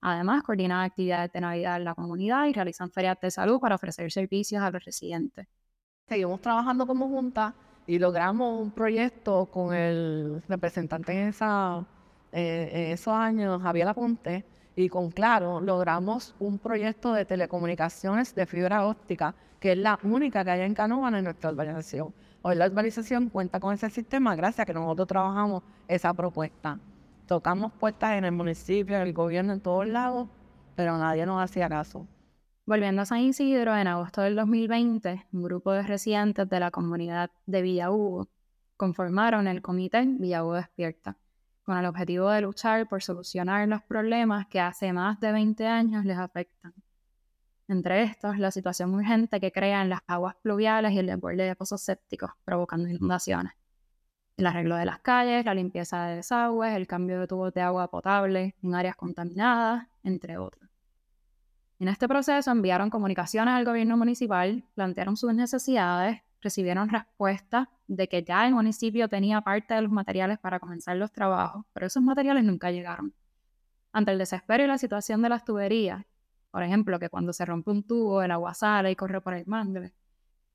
Además, 0.02 0.42
coordinan 0.42 0.80
actividades 0.80 1.32
de 1.32 1.40
Navidad 1.40 1.76
en 1.76 1.84
la 1.84 1.94
comunidad 1.94 2.46
y 2.46 2.52
realizan 2.52 2.90
ferias 2.90 3.18
de 3.22 3.30
salud 3.30 3.60
para 3.60 3.76
ofrecer 3.76 4.10
servicios 4.10 4.60
a 4.60 4.70
los 4.70 4.84
residentes. 4.84 5.46
Seguimos 6.08 6.40
trabajando 6.40 6.86
como 6.88 7.08
junta 7.08 7.54
y 7.86 8.00
logramos 8.00 8.60
un 8.60 8.72
proyecto 8.72 9.46
con 9.46 9.72
el 9.72 10.42
representante 10.48 11.12
en, 11.12 11.28
esa, 11.28 11.86
eh, 12.32 12.90
esos 12.92 13.14
años, 13.14 13.62
Javier 13.62 13.86
Aponte, 13.88 14.44
y 14.74 14.88
con 14.88 15.12
Claro 15.12 15.60
logramos 15.60 16.34
un 16.40 16.58
proyecto 16.58 17.12
de 17.12 17.24
telecomunicaciones 17.24 18.34
de 18.34 18.46
fibra 18.46 18.86
óptica, 18.86 19.36
que 19.60 19.72
es 19.72 19.78
la 19.78 20.00
única 20.02 20.44
que 20.44 20.50
hay 20.50 20.60
en 20.62 20.74
Canóvana 20.74 21.18
en 21.18 21.24
nuestra 21.24 21.50
urbanización. 21.50 22.12
Hoy 22.42 22.56
la 22.56 22.66
urbanización 22.66 23.28
cuenta 23.28 23.60
con 23.60 23.72
ese 23.72 23.88
sistema 23.88 24.34
gracias 24.34 24.60
a 24.60 24.66
que 24.66 24.74
nosotros 24.74 25.06
trabajamos 25.06 25.62
esa 25.86 26.12
propuesta. 26.12 26.80
Tocamos 27.32 27.72
puertas 27.72 28.18
en 28.18 28.26
el 28.26 28.32
municipio, 28.32 28.94
en 28.94 29.00
el 29.00 29.14
gobierno, 29.14 29.54
en 29.54 29.62
todos 29.62 29.86
lados, 29.86 30.28
pero 30.76 30.98
nadie 30.98 31.24
nos 31.24 31.42
hacía 31.42 31.66
caso. 31.66 32.06
Volviendo 32.66 33.00
a 33.00 33.06
San 33.06 33.20
Isidro, 33.20 33.74
en 33.74 33.86
agosto 33.86 34.20
del 34.20 34.36
2020, 34.36 35.28
un 35.32 35.42
grupo 35.42 35.72
de 35.72 35.82
residentes 35.82 36.46
de 36.46 36.60
la 36.60 36.70
comunidad 36.70 37.30
de 37.46 37.62
Villa 37.62 37.90
Hugo 37.90 38.28
conformaron 38.76 39.48
el 39.48 39.62
comité 39.62 40.04
Villa 40.06 40.44
Hugo 40.44 40.56
Despierta, 40.56 41.16
con 41.62 41.78
el 41.78 41.86
objetivo 41.86 42.28
de 42.28 42.42
luchar 42.42 42.86
por 42.86 43.02
solucionar 43.02 43.66
los 43.66 43.80
problemas 43.80 44.46
que 44.48 44.60
hace 44.60 44.92
más 44.92 45.18
de 45.18 45.32
20 45.32 45.66
años 45.66 46.04
les 46.04 46.18
afectan. 46.18 46.74
Entre 47.66 48.02
estos, 48.02 48.36
la 48.36 48.50
situación 48.50 48.94
urgente 48.94 49.40
que 49.40 49.52
crean 49.52 49.88
las 49.88 50.00
aguas 50.06 50.36
pluviales 50.42 50.92
y 50.92 50.98
el 50.98 51.06
desborde 51.06 51.44
de 51.44 51.56
pozos 51.56 51.80
sépticos, 51.80 52.32
provocando 52.44 52.90
inundaciones 52.90 53.54
el 54.36 54.46
arreglo 54.46 54.76
de 54.76 54.86
las 54.86 54.98
calles, 55.00 55.44
la 55.44 55.54
limpieza 55.54 56.06
de 56.06 56.16
desagües, 56.16 56.74
el 56.74 56.86
cambio 56.86 57.20
de 57.20 57.26
tubos 57.26 57.52
de 57.52 57.60
agua 57.60 57.90
potable 57.90 58.54
en 58.62 58.74
áreas 58.74 58.96
contaminadas, 58.96 59.86
entre 60.02 60.38
otros. 60.38 60.68
En 61.78 61.88
este 61.88 62.08
proceso 62.08 62.50
enviaron 62.50 62.90
comunicaciones 62.90 63.54
al 63.54 63.64
gobierno 63.64 63.96
municipal, 63.96 64.64
plantearon 64.74 65.16
sus 65.16 65.34
necesidades 65.34 66.22
recibieron 66.42 66.88
respuesta 66.88 67.70
de 67.86 68.08
que 68.08 68.22
ya 68.22 68.46
el 68.46 68.52
municipio 68.52 69.08
tenía 69.08 69.40
parte 69.40 69.74
de 69.74 69.82
los 69.82 69.92
materiales 69.92 70.38
para 70.38 70.60
comenzar 70.60 70.96
los 70.96 71.12
trabajos, 71.12 71.64
pero 71.72 71.86
esos 71.86 72.02
materiales 72.02 72.44
nunca 72.44 72.70
llegaron. 72.70 73.14
Ante 73.92 74.12
el 74.12 74.18
desespero 74.18 74.64
y 74.64 74.66
la 74.66 74.78
situación 74.78 75.22
de 75.22 75.28
las 75.28 75.44
tuberías, 75.44 76.04
por 76.50 76.62
ejemplo, 76.62 76.98
que 76.98 77.08
cuando 77.08 77.32
se 77.32 77.44
rompe 77.44 77.70
un 77.70 77.82
tubo, 77.82 78.22
el 78.22 78.30
agua 78.30 78.54
sale 78.54 78.90
y 78.90 78.96
corre 78.96 79.20
por 79.20 79.34
el 79.34 79.46
mangle, 79.46 79.92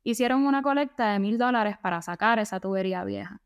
hicieron 0.03 0.45
una 0.45 0.61
colecta 0.61 1.13
de 1.13 1.19
mil 1.19 1.37
dólares 1.37 1.77
para 1.81 2.01
sacar 2.01 2.39
esa 2.39 2.59
tubería 2.59 3.03
vieja. 3.03 3.41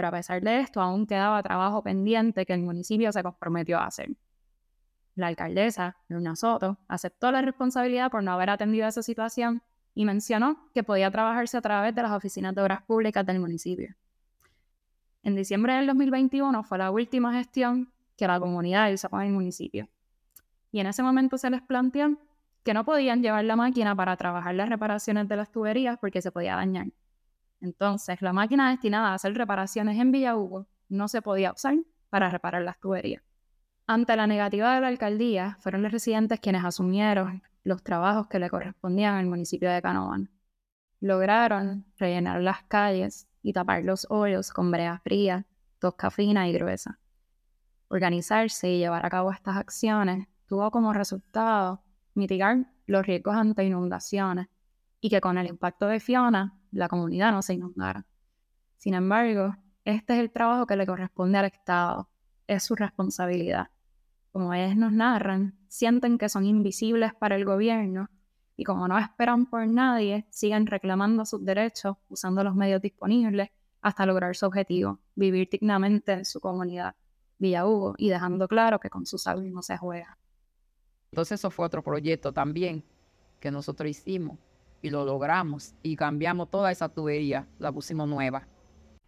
Pero 0.00 0.08
a 0.08 0.12
pesar 0.12 0.40
de 0.40 0.60
esto, 0.60 0.80
aún 0.80 1.06
quedaba 1.06 1.42
trabajo 1.42 1.82
pendiente 1.82 2.46
que 2.46 2.54
el 2.54 2.62
municipio 2.62 3.12
se 3.12 3.22
comprometió 3.22 3.78
a 3.78 3.84
hacer. 3.84 4.08
La 5.14 5.26
alcaldesa, 5.26 5.98
Luna 6.08 6.36
Soto, 6.36 6.78
aceptó 6.88 7.30
la 7.30 7.42
responsabilidad 7.42 8.10
por 8.10 8.22
no 8.22 8.32
haber 8.32 8.48
atendido 8.48 8.88
esa 8.88 9.02
situación 9.02 9.62
y 9.94 10.06
mencionó 10.06 10.70
que 10.72 10.82
podía 10.82 11.10
trabajarse 11.10 11.58
a 11.58 11.60
través 11.60 11.94
de 11.94 12.00
las 12.00 12.12
oficinas 12.12 12.54
de 12.54 12.62
obras 12.62 12.80
públicas 12.80 13.26
del 13.26 13.40
municipio. 13.40 13.94
En 15.22 15.36
diciembre 15.36 15.74
del 15.74 15.86
2021 15.88 16.62
fue 16.62 16.78
la 16.78 16.90
última 16.90 17.34
gestión 17.34 17.92
que 18.16 18.26
la 18.26 18.40
comunidad 18.40 18.88
hizo 18.88 19.10
con 19.10 19.20
el 19.20 19.32
municipio. 19.32 19.86
Y 20.72 20.80
en 20.80 20.86
ese 20.86 21.02
momento 21.02 21.36
se 21.36 21.50
les 21.50 21.60
planteó 21.60 22.16
que 22.64 22.72
no 22.72 22.86
podían 22.86 23.22
llevar 23.22 23.44
la 23.44 23.56
máquina 23.56 23.94
para 23.94 24.16
trabajar 24.16 24.54
las 24.54 24.70
reparaciones 24.70 25.28
de 25.28 25.36
las 25.36 25.52
tuberías 25.52 25.98
porque 25.98 26.22
se 26.22 26.32
podía 26.32 26.56
dañar. 26.56 26.86
Entonces, 27.60 28.22
la 28.22 28.32
máquina 28.32 28.70
destinada 28.70 29.08
a 29.08 29.14
hacer 29.14 29.34
reparaciones 29.34 29.98
en 29.98 30.12
Villa 30.12 30.36
Hugo 30.36 30.66
no 30.88 31.08
se 31.08 31.22
podía 31.22 31.52
usar 31.52 31.76
para 32.08 32.30
reparar 32.30 32.62
las 32.62 32.78
tuberías. 32.80 33.22
Ante 33.86 34.16
la 34.16 34.26
negativa 34.26 34.74
de 34.74 34.80
la 34.80 34.88
alcaldía, 34.88 35.56
fueron 35.60 35.82
los 35.82 35.92
residentes 35.92 36.40
quienes 36.40 36.64
asumieron 36.64 37.42
los 37.64 37.82
trabajos 37.82 38.28
que 38.28 38.38
le 38.38 38.48
correspondían 38.48 39.16
al 39.16 39.26
municipio 39.26 39.70
de 39.70 39.82
Canóvana. 39.82 40.30
Lograron 41.00 41.86
rellenar 41.98 42.40
las 42.40 42.62
calles 42.64 43.28
y 43.42 43.52
tapar 43.52 43.84
los 43.84 44.06
hoyos 44.10 44.52
con 44.52 44.70
brea 44.70 44.98
fría, 45.00 45.46
tosca 45.78 46.10
fina 46.10 46.48
y 46.48 46.52
gruesa. 46.52 46.98
Organizarse 47.88 48.70
y 48.70 48.78
llevar 48.78 49.04
a 49.04 49.10
cabo 49.10 49.32
estas 49.32 49.56
acciones 49.56 50.28
tuvo 50.46 50.70
como 50.70 50.92
resultado 50.92 51.82
mitigar 52.14 52.66
los 52.86 53.06
riesgos 53.06 53.34
ante 53.34 53.64
inundaciones 53.64 54.48
y 55.00 55.10
que 55.10 55.20
con 55.20 55.38
el 55.38 55.46
impacto 55.46 55.86
de 55.86 56.00
Fiona 56.00 56.59
la 56.70 56.88
comunidad 56.88 57.32
no 57.32 57.42
se 57.42 57.54
inundara. 57.54 58.06
Sin 58.76 58.94
embargo, 58.94 59.56
este 59.84 60.14
es 60.14 60.20
el 60.20 60.30
trabajo 60.30 60.66
que 60.66 60.76
le 60.76 60.86
corresponde 60.86 61.38
al 61.38 61.46
Estado, 61.46 62.08
es 62.46 62.62
su 62.62 62.74
responsabilidad. 62.74 63.68
Como 64.32 64.54
ellos 64.54 64.76
nos 64.76 64.92
narran, 64.92 65.58
sienten 65.68 66.18
que 66.18 66.28
son 66.28 66.44
invisibles 66.44 67.14
para 67.14 67.36
el 67.36 67.44
gobierno 67.44 68.08
y 68.56 68.64
como 68.64 68.86
no 68.88 68.98
esperan 68.98 69.46
por 69.46 69.66
nadie, 69.66 70.26
siguen 70.30 70.66
reclamando 70.66 71.24
sus 71.24 71.44
derechos 71.44 71.96
usando 72.08 72.44
los 72.44 72.54
medios 72.54 72.82
disponibles 72.82 73.50
hasta 73.80 74.04
lograr 74.04 74.36
su 74.36 74.46
objetivo, 74.46 75.00
vivir 75.14 75.48
dignamente 75.50 76.12
en 76.12 76.24
su 76.24 76.40
comunidad, 76.40 76.94
Villa 77.38 77.66
Hugo, 77.66 77.94
y 77.96 78.10
dejando 78.10 78.46
claro 78.48 78.78
que 78.78 78.90
con 78.90 79.06
su 79.06 79.16
salud 79.16 79.44
no 79.44 79.62
se 79.62 79.78
juega. 79.78 80.18
Entonces 81.10 81.40
eso 81.40 81.50
fue 81.50 81.66
otro 81.66 81.82
proyecto 81.82 82.32
también 82.32 82.84
que 83.40 83.50
nosotros 83.50 83.88
hicimos 83.88 84.38
y 84.82 84.90
lo 84.90 85.04
logramos 85.04 85.74
y 85.82 85.96
cambiamos 85.96 86.50
toda 86.50 86.70
esa 86.70 86.88
tubería, 86.88 87.46
la 87.58 87.72
pusimos 87.72 88.08
nueva. 88.08 88.46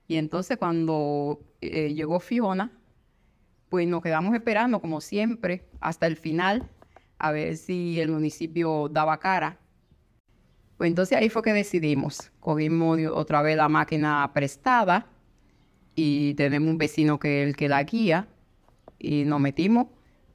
Y 0.06 0.16
entonces 0.16 0.58
cuando 0.58 1.40
eh, 1.60 1.94
llegó 1.94 2.20
Fiona, 2.20 2.70
pues 3.68 3.88
nos 3.88 4.02
quedamos 4.02 4.34
esperando 4.34 4.80
como 4.80 5.00
siempre 5.00 5.64
hasta 5.80 6.06
el 6.06 6.16
final 6.16 6.68
a 7.18 7.32
ver 7.32 7.56
si 7.56 8.00
el 8.00 8.10
municipio 8.10 8.88
daba 8.90 9.18
cara. 9.18 9.58
Pues 10.76 10.88
entonces 10.88 11.16
ahí 11.16 11.28
fue 11.28 11.42
que 11.42 11.52
decidimos, 11.52 12.32
cogimos 12.40 12.98
otra 13.12 13.40
vez 13.40 13.56
la 13.56 13.68
máquina 13.68 14.30
prestada 14.34 15.06
y 15.94 16.34
tenemos 16.34 16.68
un 16.68 16.78
vecino 16.78 17.18
que 17.18 17.44
el 17.44 17.56
que 17.56 17.68
la 17.68 17.82
guía 17.84 18.28
y 18.98 19.24
nos 19.24 19.40
metimos 19.40 19.86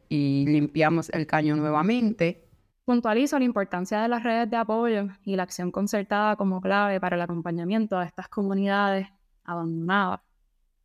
y 0.09 0.45
limpiamos 0.47 1.09
el 1.09 1.27
caño 1.27 1.55
nuevamente 1.55 2.46
Puntualizo 2.87 3.37
la 3.37 3.43
importancia 3.43 3.99
de 4.01 4.07
las 4.07 4.23
redes 4.23 4.49
de 4.49 4.55
apoyo 4.55 5.09
y 5.25 5.35
la 5.35 5.43
acción 5.43 5.71
concertada 5.71 6.37
como 6.37 6.61
clave 6.61 7.01
para 7.01 7.17
el 7.17 7.21
acompañamiento 7.21 7.97
a 7.97 8.05
estas 8.05 8.29
comunidades 8.29 9.09
abandonadas 9.43 10.21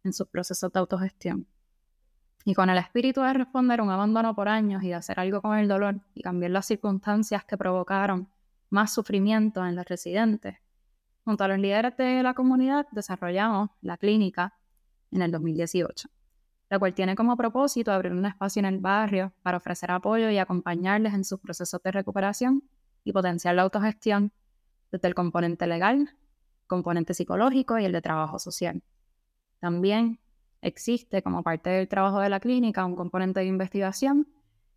en 0.03 0.13
sus 0.13 0.27
procesos 0.27 0.73
de 0.73 0.81
autogestión. 0.81 1.47
Y 2.45 2.55
con 2.55 2.69
el 2.71 2.79
espíritu 2.79 3.21
de 3.21 3.33
responder 3.35 3.81
un 3.81 3.91
abandono 3.91 4.35
por 4.35 4.49
años 4.49 4.83
y 4.83 4.89
de 4.89 4.97
hacer 4.97 5.21
algo 5.21 5.41
con 5.43 5.57
el 5.57 5.69
dolor 5.69 6.01
y 6.13 6.23
cambiar 6.23 6.51
las 6.51 6.67
circunstancias 6.67 7.45
que 7.45 7.57
provocaron 7.57 8.29
más 8.69 8.93
sufrimiento 8.93 9.65
en 9.65 9.77
los 9.77 9.87
residentes, 9.87 10.57
junto 11.25 11.45
a 11.45 11.47
los 11.47 11.61
líderes 11.61 11.97
de 11.97 12.25
la 12.25 12.35
comunidad 12.35 12.89
desarrollamos 12.91 13.71
la 13.81 13.97
clínica 13.97 14.55
en 15.13 15.23
el 15.23 15.31
2018 15.31 16.09
la 16.73 16.79
cual 16.79 16.95
tiene 16.95 17.15
como 17.15 17.37
propósito 17.37 17.93
abrir 17.93 18.13
un 18.13 18.25
espacio 18.25 18.61
en 18.61 18.65
el 18.65 18.79
barrio 18.79 19.35
para 19.43 19.59
ofrecer 19.59 19.91
apoyo 19.91 20.31
y 20.31 20.39
acompañarles 20.39 21.13
en 21.13 21.23
sus 21.23 21.39
procesos 21.39 21.83
de 21.83 21.93
recuperación 21.93 22.63
y 23.05 23.13
potenciar 23.13 23.57
la 23.57 23.61
autogestión 23.61 24.33
desde 24.91 25.07
el 25.07 25.15
componente 25.15 25.67
legal, 25.67 26.17
componente 26.67 27.13
psicológico 27.13 27.79
y 27.79 27.85
el 27.85 27.93
de 27.93 28.01
trabajo 28.01 28.39
social. 28.39 28.83
También 29.61 30.19
existe 30.63 31.23
como 31.23 31.43
parte 31.43 31.69
del 31.69 31.89
trabajo 31.89 32.21
de 32.21 32.31
la 32.31 32.41
clínica 32.41 32.87
un 32.87 32.97
componente 32.97 33.41
de 33.41 33.47
investigación 33.49 34.27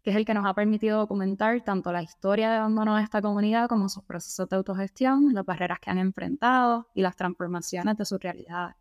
que 0.03 0.09
es 0.09 0.17
el 0.17 0.25
que 0.25 0.33
nos 0.33 0.45
ha 0.45 0.53
permitido 0.53 0.97
documentar 0.97 1.61
tanto 1.61 1.93
la 1.93 2.03
historia 2.03 2.49
de 2.49 2.57
abandono 2.57 2.97
de 2.97 3.03
esta 3.03 3.21
comunidad 3.21 3.69
como 3.69 3.87
sus 3.87 4.03
procesos 4.03 4.49
de 4.49 4.57
autogestión, 4.57 5.33
las 5.33 5.45
barreras 5.45 5.79
que 5.79 5.91
han 5.91 5.99
enfrentado 5.99 6.89
y 6.93 7.01
las 7.01 7.15
transformaciones 7.15 7.95
de 7.95 8.03
sus 8.03 8.19
realidades. 8.19 8.75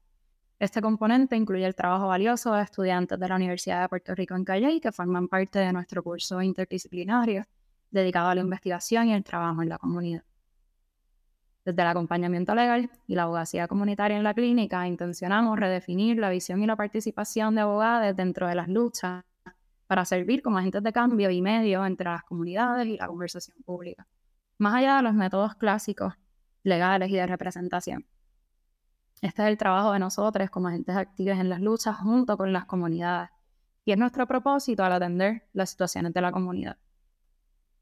Este 0.59 0.81
componente 0.81 1.37
incluye 1.37 1.67
el 1.67 1.75
trabajo 1.75 2.07
valioso 2.07 2.55
de 2.55 2.63
estudiantes 2.63 3.19
de 3.19 3.29
la 3.29 3.37
Universidad 3.37 3.83
de 3.83 3.89
Puerto 3.89 4.15
Rico 4.15 4.35
en 4.37 4.45
Calle 4.45 4.81
que 4.81 4.93
forman 4.93 5.29
parte 5.29 5.59
de 5.59 5.73
nuestro 5.73 6.03
curso 6.03 6.41
interdisciplinario 6.41 7.45
dedicado 7.91 8.29
a 8.29 8.35
la 8.35 8.41
investigación 8.41 9.09
y 9.09 9.15
el 9.15 9.25
trabajo 9.25 9.63
en 9.63 9.69
la 9.69 9.79
comunidad. 9.79 10.25
Desde 11.65 11.81
el 11.81 11.89
acompañamiento 11.89 12.55
legal 12.55 12.91
y 13.07 13.15
la 13.15 13.23
abogacía 13.23 13.67
comunitaria 13.67 14.17
en 14.17 14.23
la 14.23 14.35
clínica, 14.35 14.87
intencionamos 14.87 15.59
redefinir 15.59 16.19
la 16.19 16.29
visión 16.29 16.63
y 16.63 16.67
la 16.67 16.77
participación 16.77 17.55
de 17.55 17.63
abogados 17.63 18.15
dentro 18.15 18.47
de 18.47 18.55
las 18.55 18.69
luchas 18.69 19.25
para 19.87 20.05
servir 20.05 20.43
como 20.43 20.59
agentes 20.59 20.83
de 20.83 20.93
cambio 20.93 21.31
y 21.31 21.41
medio 21.41 21.85
entre 21.87 22.11
las 22.11 22.23
comunidades 22.25 22.87
y 22.87 22.97
la 22.97 23.07
conversación 23.07 23.57
pública, 23.65 24.07
más 24.59 24.75
allá 24.75 24.97
de 24.97 25.03
los 25.03 25.15
métodos 25.15 25.55
clásicos, 25.55 26.15
legales 26.63 27.11
y 27.11 27.15
de 27.15 27.27
representación. 27.27 28.07
Este 29.25 29.41
es 29.41 29.49
el 29.49 29.57
trabajo 29.57 29.93
de 29.93 29.99
nosotros 30.01 30.51
como 30.51 30.69
agentes 30.69 30.95
activos 30.95 31.39
en 31.39 31.49
las 31.49 31.59
luchas 31.59 31.97
junto 31.97 32.37
con 32.37 32.53
las 32.53 32.67
comunidades. 32.67 33.31
Y 33.87 33.93
es 33.93 33.97
nuestro 33.97 34.27
propósito 34.27 34.85
al 34.85 34.93
atender 34.93 35.49
las 35.55 35.71
situaciones 35.71 36.13
de 36.13 36.21
la 36.21 36.31
comunidad. 36.31 36.77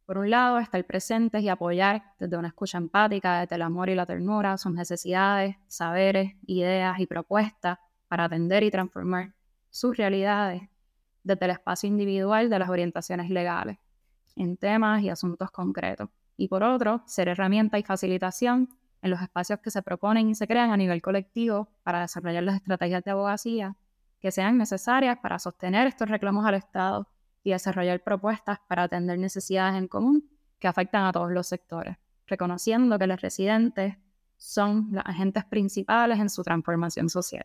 Por 0.07 0.19
un 0.19 0.31
lado, 0.31 0.61
estar 0.61 0.85
presentes 0.87 1.43
y 1.43 1.49
apoyar 1.49 2.05
desde 2.21 2.37
una 2.37 2.47
escucha 2.47 2.79
empática, 2.79 3.41
desde 3.41 3.57
el 3.57 3.63
amor 3.63 3.91
y 3.91 3.97
la 3.97 4.07
ternura, 4.07 4.57
sus 4.57 4.73
necesidades, 4.73 5.57
saberes, 5.67 6.37
ideas 6.47 7.01
y 7.01 7.09
propuestas 7.09 7.77
para 8.07 8.27
atender 8.27 8.63
y 8.63 8.71
transformar 8.71 9.35
sus 9.69 9.97
realidades 9.97 10.63
desde 11.25 11.45
el 11.47 11.51
espacio 11.51 11.89
individual 11.89 12.51
de 12.51 12.59
las 12.61 12.69
orientaciones 12.69 13.31
legales, 13.31 13.79
en 14.37 14.57
temas 14.57 15.03
y 15.03 15.09
asuntos 15.09 15.51
concretos. 15.51 16.09
Y 16.37 16.47
por 16.47 16.63
otro, 16.63 17.03
ser 17.07 17.27
herramienta 17.27 17.81
y 17.81 17.83
facilitación 17.83 18.69
en 19.03 19.11
los 19.11 19.21
espacios 19.21 19.59
que 19.61 19.71
se 19.71 19.83
proponen 19.83 20.31
y 20.31 20.35
se 20.35 20.47
crean 20.47 20.71
a 20.71 20.77
nivel 20.77 21.03
colectivo 21.03 21.69
para 21.83 22.01
desarrollar 22.01 22.45
las 22.45 22.57
estrategias 22.57 23.03
de 23.05 23.11
abogacía 23.11 23.77
que 24.21 24.31
sean 24.31 24.57
necesarias 24.57 25.19
para 25.21 25.41
sostener 25.41 25.89
estos 25.89 26.09
reclamos 26.09 26.47
al 26.47 26.55
Estado 26.55 27.09
y 27.43 27.51
desarrollar 27.51 28.03
propuestas 28.05 28.61
para 28.69 28.85
atender 28.85 29.19
necesidades 29.19 29.77
en 29.77 29.89
común 29.89 30.31
que 30.61 30.69
afectan 30.69 31.05
a 31.05 31.13
todos 31.13 31.33
los 31.33 31.49
sectores, 31.49 31.97
reconociendo 32.29 32.99
que 33.01 33.09
los 33.09 33.21
residentes 33.21 33.97
son 34.37 34.89
los 34.93 35.05
agentes 35.05 35.45
principales 35.45 36.21
en 36.21 36.31
su 36.31 36.45
transformación 36.45 37.09
social. 37.09 37.45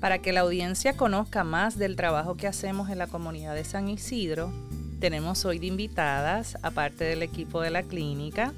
Para 0.00 0.20
que 0.20 0.32
la 0.32 0.40
audiencia 0.40 0.96
conozca 0.96 1.44
más 1.44 1.76
del 1.76 1.96
trabajo 1.96 2.36
que 2.36 2.46
hacemos 2.46 2.88
en 2.88 2.98
la 2.98 3.08
comunidad 3.08 3.54
de 3.54 3.64
San 3.64 3.88
Isidro, 3.88 4.50
tenemos 4.98 5.44
hoy 5.44 5.58
de 5.58 5.66
invitadas, 5.66 6.58
aparte 6.62 7.04
del 7.04 7.22
equipo 7.22 7.60
de 7.60 7.70
la 7.70 7.82
clínica, 7.82 8.52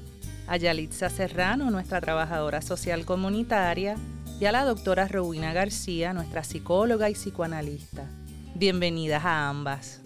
a 0.47 0.57
Yalitza 0.57 1.09
Serrano, 1.09 1.69
nuestra 1.69 2.01
trabajadora 2.01 2.61
social 2.61 3.05
comunitaria, 3.05 3.95
y 4.39 4.45
a 4.45 4.51
la 4.51 4.65
doctora 4.65 5.07
Rowina 5.07 5.53
García, 5.53 6.13
nuestra 6.13 6.43
psicóloga 6.43 7.09
y 7.09 7.13
psicoanalista. 7.13 8.07
Bienvenidas 8.55 9.23
a 9.23 9.49
ambas. 9.49 10.01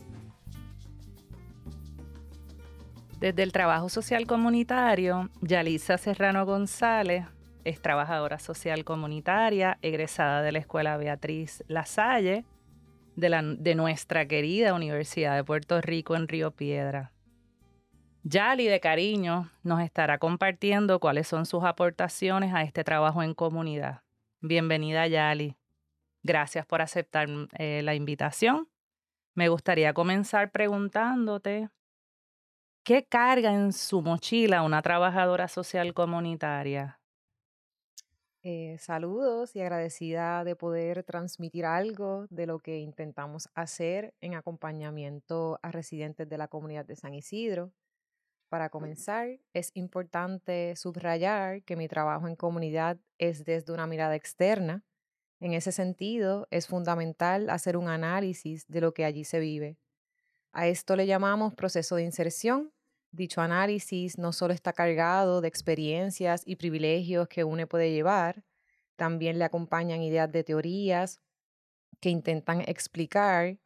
Desde 3.22 3.44
el 3.44 3.54
trabajo 3.54 3.88
social 3.88 4.27
comunitario, 4.27 5.30
Yalitza 5.42 5.98
Serrano 5.98 6.46
González 6.46 7.25
es 7.63 7.82
trabajadora 7.82 8.39
social 8.39 8.84
comunitaria, 8.84 9.77
egresada 9.82 10.42
de 10.42 10.51
la 10.51 10.60
Escuela 10.60 10.98
Beatriz 10.98 11.63
Lasalle 11.70 12.44
de, 13.15 13.75
nuestra 13.75 14.27
querida 14.27 14.74
Universidad 14.74 15.36
de 15.36 15.43
Puerto 15.43 15.79
Rico 15.81 16.15
en 16.15 16.27
Río 16.27 16.51
Piedra. 16.51 17.12
Yali 18.24 18.65
de 18.65 18.79
cariño 18.79 19.51
nos 19.63 19.81
estará 19.81 20.17
compartiendo 20.17 21.00
cuáles 21.00 21.27
son 21.27 21.45
sus 21.45 21.63
aportaciones 21.63 22.53
a 22.53 22.63
este 22.63 22.84
trabajo 22.84 23.22
en 23.22 23.34
comunidad. 23.34 24.01
Bienvenida 24.41 25.07
Yali. 25.07 25.55
Gracias 26.24 26.65
por 26.65 26.81
aceptar 26.81 27.27
eh, 27.57 27.81
la 27.84 27.93
invitación. 27.93 28.67
Me 29.36 29.50
gustaría 29.50 29.93
comenzar 29.93 30.51
preguntándote, 30.51 31.69
¿qué 32.84 33.05
carga 33.05 33.53
en 33.53 33.74
su 33.74 34.01
mochila 34.01 34.63
una 34.63 34.81
trabajadora 34.81 35.48
social 35.48 35.93
comunitaria? 35.93 37.00
Eh, 38.47 38.77
saludos 38.77 39.55
y 39.55 39.61
agradecida 39.61 40.43
de 40.43 40.55
poder 40.55 41.03
transmitir 41.03 41.65
algo 41.65 42.27
de 42.29 42.45
lo 42.45 42.59
que 42.59 42.77
intentamos 42.77 43.49
hacer 43.55 44.13
en 44.21 44.35
acompañamiento 44.35 45.57
a 45.63 45.71
residentes 45.71 46.29
de 46.29 46.37
la 46.37 46.47
comunidad 46.47 46.85
de 46.85 46.95
San 46.95 47.15
Isidro. 47.15 47.73
Para 48.47 48.69
comenzar, 48.69 49.39
es 49.53 49.71
importante 49.73 50.75
subrayar 50.75 51.63
que 51.63 51.75
mi 51.75 51.87
trabajo 51.87 52.27
en 52.27 52.35
comunidad 52.35 52.99
es 53.17 53.45
desde 53.45 53.73
una 53.73 53.87
mirada 53.87 54.15
externa. 54.15 54.83
En 55.39 55.53
ese 55.53 55.71
sentido, 55.71 56.47
es 56.51 56.67
fundamental 56.67 57.49
hacer 57.49 57.75
un 57.75 57.87
análisis 57.87 58.67
de 58.67 58.79
lo 58.79 58.93
que 58.93 59.05
allí 59.05 59.23
se 59.23 59.39
vive. 59.39 59.79
A 60.53 60.67
esto 60.67 60.95
le 60.95 61.07
llamamos 61.07 61.55
proceso 61.55 61.95
de 61.95 62.03
inserción 62.03 62.75
Dicho 63.15 63.39
análisis 63.39 64.17
no 64.17 64.34
solo 64.34 64.53
está 64.53 64.74
cargado 64.74 65.39
de 65.39 65.48
experiencias 65.48 66.41
y 66.45 66.57
privilegios 66.57 67.29
que 67.29 67.45
uno 67.45 67.65
puede 67.65 67.93
llevar, 67.93 68.43
también 68.98 69.39
le 69.39 69.45
acompañan 69.45 70.01
ideas 70.01 70.29
de 70.29 70.43
teorías 70.43 71.22
que 72.01 72.10
intentan 72.10 72.60
explicar 72.67 73.57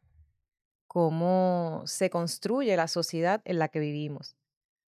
cómo 0.86 1.82
se 1.84 2.10
construye 2.10 2.76
la 2.76 2.86
sociedad 2.86 3.42
en 3.44 3.58
la 3.58 3.66
que 3.66 3.80
vivimos. 3.80 4.36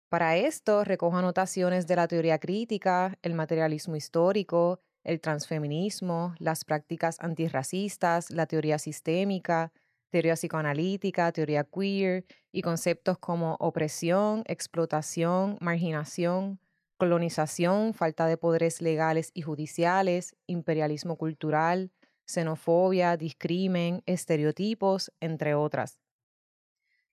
Para 0.08 0.38
esto 0.38 0.84
recojo 0.84 1.18
anotaciones 1.18 1.86
de 1.86 1.96
la 1.96 2.08
teoría 2.08 2.38
crítica, 2.38 3.18
el 3.20 3.34
materialismo 3.34 3.94
histórico, 3.94 4.80
el 5.04 5.20
transfeminismo, 5.20 6.34
las 6.38 6.64
prácticas 6.64 7.18
antirracistas, 7.20 8.30
la 8.30 8.46
teoría 8.46 8.78
sistémica, 8.78 9.70
teoría 10.10 10.34
psicoanalítica, 10.34 11.32
teoría 11.32 11.64
queer 11.64 12.24
y 12.52 12.62
conceptos 12.62 13.18
como 13.18 13.56
opresión, 13.60 14.42
explotación, 14.46 15.58
marginación, 15.60 16.60
colonización, 16.96 17.94
falta 17.94 18.26
de 18.26 18.36
poderes 18.36 18.80
legales 18.80 19.30
y 19.34 19.42
judiciales, 19.42 20.36
imperialismo 20.46 21.16
cultural, 21.16 21.90
xenofobia, 22.26 23.16
discrimen, 23.16 24.02
estereotipos, 24.06 25.12
entre 25.20 25.54
otras. 25.54 26.00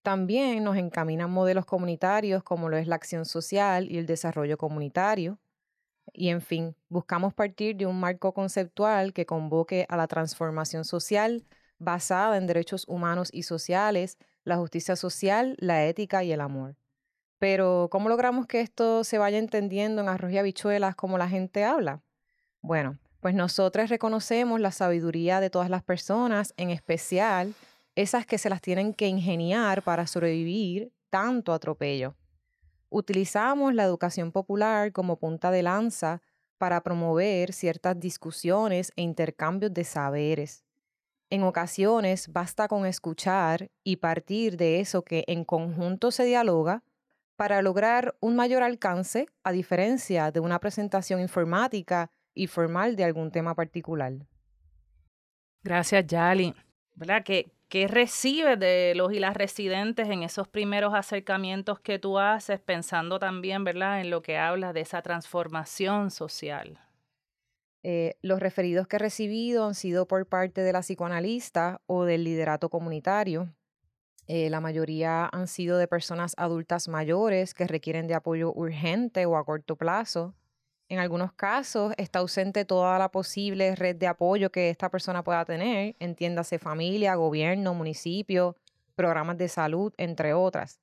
También 0.01 0.63
nos 0.63 0.75
encaminan 0.75 1.31
modelos 1.31 1.65
comunitarios 1.65 2.43
como 2.43 2.67
lo 2.69 2.77
es 2.77 2.87
la 2.87 2.95
acción 2.95 3.25
social 3.25 3.89
y 3.89 3.97
el 3.97 4.05
desarrollo 4.05 4.57
comunitario. 4.57 5.39
Y 6.11 6.29
en 6.29 6.41
fin, 6.41 6.75
buscamos 6.89 7.33
partir 7.33 7.77
de 7.77 7.85
un 7.85 7.99
marco 7.99 8.33
conceptual 8.33 9.13
que 9.13 9.25
convoque 9.25 9.85
a 9.87 9.95
la 9.95 10.07
transformación 10.07 10.83
social 10.83 11.45
basada 11.83 12.37
en 12.37 12.47
derechos 12.47 12.85
humanos 12.87 13.29
y 13.31 13.43
sociales, 13.43 14.17
la 14.43 14.57
justicia 14.57 14.95
social, 14.95 15.55
la 15.59 15.85
ética 15.85 16.23
y 16.23 16.31
el 16.31 16.41
amor. 16.41 16.75
Pero, 17.39 17.89
¿cómo 17.91 18.09
logramos 18.09 18.47
que 18.47 18.61
esto 18.61 19.03
se 19.03 19.17
vaya 19.17 19.37
entendiendo 19.37 20.01
en 20.01 20.09
arroz 20.09 20.31
y 20.31 20.37
habichuelas 20.37 20.95
como 20.95 21.17
la 21.17 21.27
gente 21.27 21.63
habla? 21.63 22.01
Bueno, 22.61 22.97
pues 23.19 23.35
nosotros 23.35 23.89
reconocemos 23.89 24.59
la 24.59 24.71
sabiduría 24.71 25.39
de 25.39 25.49
todas 25.49 25.69
las 25.69 25.83
personas, 25.83 26.53
en 26.57 26.69
especial 26.69 27.53
esas 27.95 28.25
que 28.25 28.37
se 28.37 28.49
las 28.49 28.61
tienen 28.61 28.93
que 28.93 29.07
ingeniar 29.07 29.81
para 29.81 30.07
sobrevivir 30.07 30.91
tanto 31.09 31.53
atropello. 31.53 32.15
Utilizamos 32.89 33.73
la 33.73 33.83
educación 33.83 34.31
popular 34.31 34.91
como 34.91 35.17
punta 35.17 35.51
de 35.51 35.63
lanza 35.63 36.21
para 36.57 36.81
promover 36.81 37.53
ciertas 37.53 37.99
discusiones 37.99 38.91
e 38.95 39.01
intercambios 39.01 39.73
de 39.73 39.83
saberes. 39.83 40.63
En 41.33 41.41
ocasiones 41.41 42.31
basta 42.31 42.67
con 42.67 42.85
escuchar 42.85 43.71
y 43.83 43.95
partir 43.95 44.55
de 44.55 44.79
eso 44.79 45.01
que 45.01 45.23
en 45.25 45.45
conjunto 45.45 46.11
se 46.11 46.25
dialoga 46.25 46.83
para 47.35 47.63
lograr 47.63 48.15
un 48.19 48.35
mayor 48.35 48.61
alcance 48.61 49.25
a 49.43 49.51
diferencia 49.51 50.29
de 50.29 50.39
una 50.39 50.59
presentación 50.59 51.19
informática 51.19 52.11
y 52.35 52.45
formal 52.45 52.95
de 52.95 53.05
algún 53.05 53.31
tema 53.31 53.55
particular. 53.55 54.13
Gracias, 55.63 56.05
Yali. 56.05 56.53
¿Verdad? 56.93 57.23
¿Qué, 57.23 57.49
¿Qué 57.67 57.87
recibes 57.87 58.59
de 58.59 58.93
los 58.95 59.11
y 59.11 59.19
las 59.19 59.35
residentes 59.35 60.09
en 60.09 60.21
esos 60.21 60.47
primeros 60.47 60.93
acercamientos 60.93 61.79
que 61.79 61.97
tú 61.97 62.19
haces, 62.19 62.59
pensando 62.59 63.17
también, 63.17 63.63
¿verdad?, 63.63 64.01
en 64.01 64.11
lo 64.11 64.21
que 64.21 64.37
hablas 64.37 64.75
de 64.75 64.81
esa 64.81 65.01
transformación 65.01 66.11
social? 66.11 66.77
Eh, 67.83 68.15
los 68.21 68.39
referidos 68.39 68.87
que 68.87 68.95
he 68.95 68.99
recibido 68.99 69.65
han 69.67 69.75
sido 69.75 70.07
por 70.07 70.25
parte 70.25 70.61
de 70.61 70.71
la 70.71 70.79
psicoanalista 70.79 71.81
o 71.85 72.05
del 72.05 72.23
liderato 72.23 72.69
comunitario. 72.69 73.53
Eh, 74.27 74.49
la 74.49 74.61
mayoría 74.61 75.29
han 75.33 75.47
sido 75.47 75.77
de 75.77 75.89
personas 75.89 76.33
adultas 76.37 76.87
mayores 76.87 77.53
que 77.53 77.67
requieren 77.67 78.07
de 78.07 78.13
apoyo 78.13 78.53
urgente 78.53 79.25
o 79.25 79.35
a 79.35 79.43
corto 79.43 79.75
plazo. 79.75 80.33
En 80.87 80.99
algunos 80.99 81.33
casos 81.33 81.93
está 81.97 82.19
ausente 82.19 82.63
toda 82.63 82.97
la 82.99 83.09
posible 83.09 83.75
red 83.75 83.97
de 83.97 84.07
apoyo 84.07 84.49
que 84.49 84.69
esta 84.69 84.89
persona 84.89 85.23
pueda 85.23 85.43
tener, 85.43 85.95
entiéndase 85.99 86.59
familia, 86.59 87.15
gobierno, 87.15 87.73
municipio, 87.73 88.55
programas 88.95 89.37
de 89.37 89.49
salud, 89.49 89.93
entre 89.97 90.33
otras. 90.33 90.79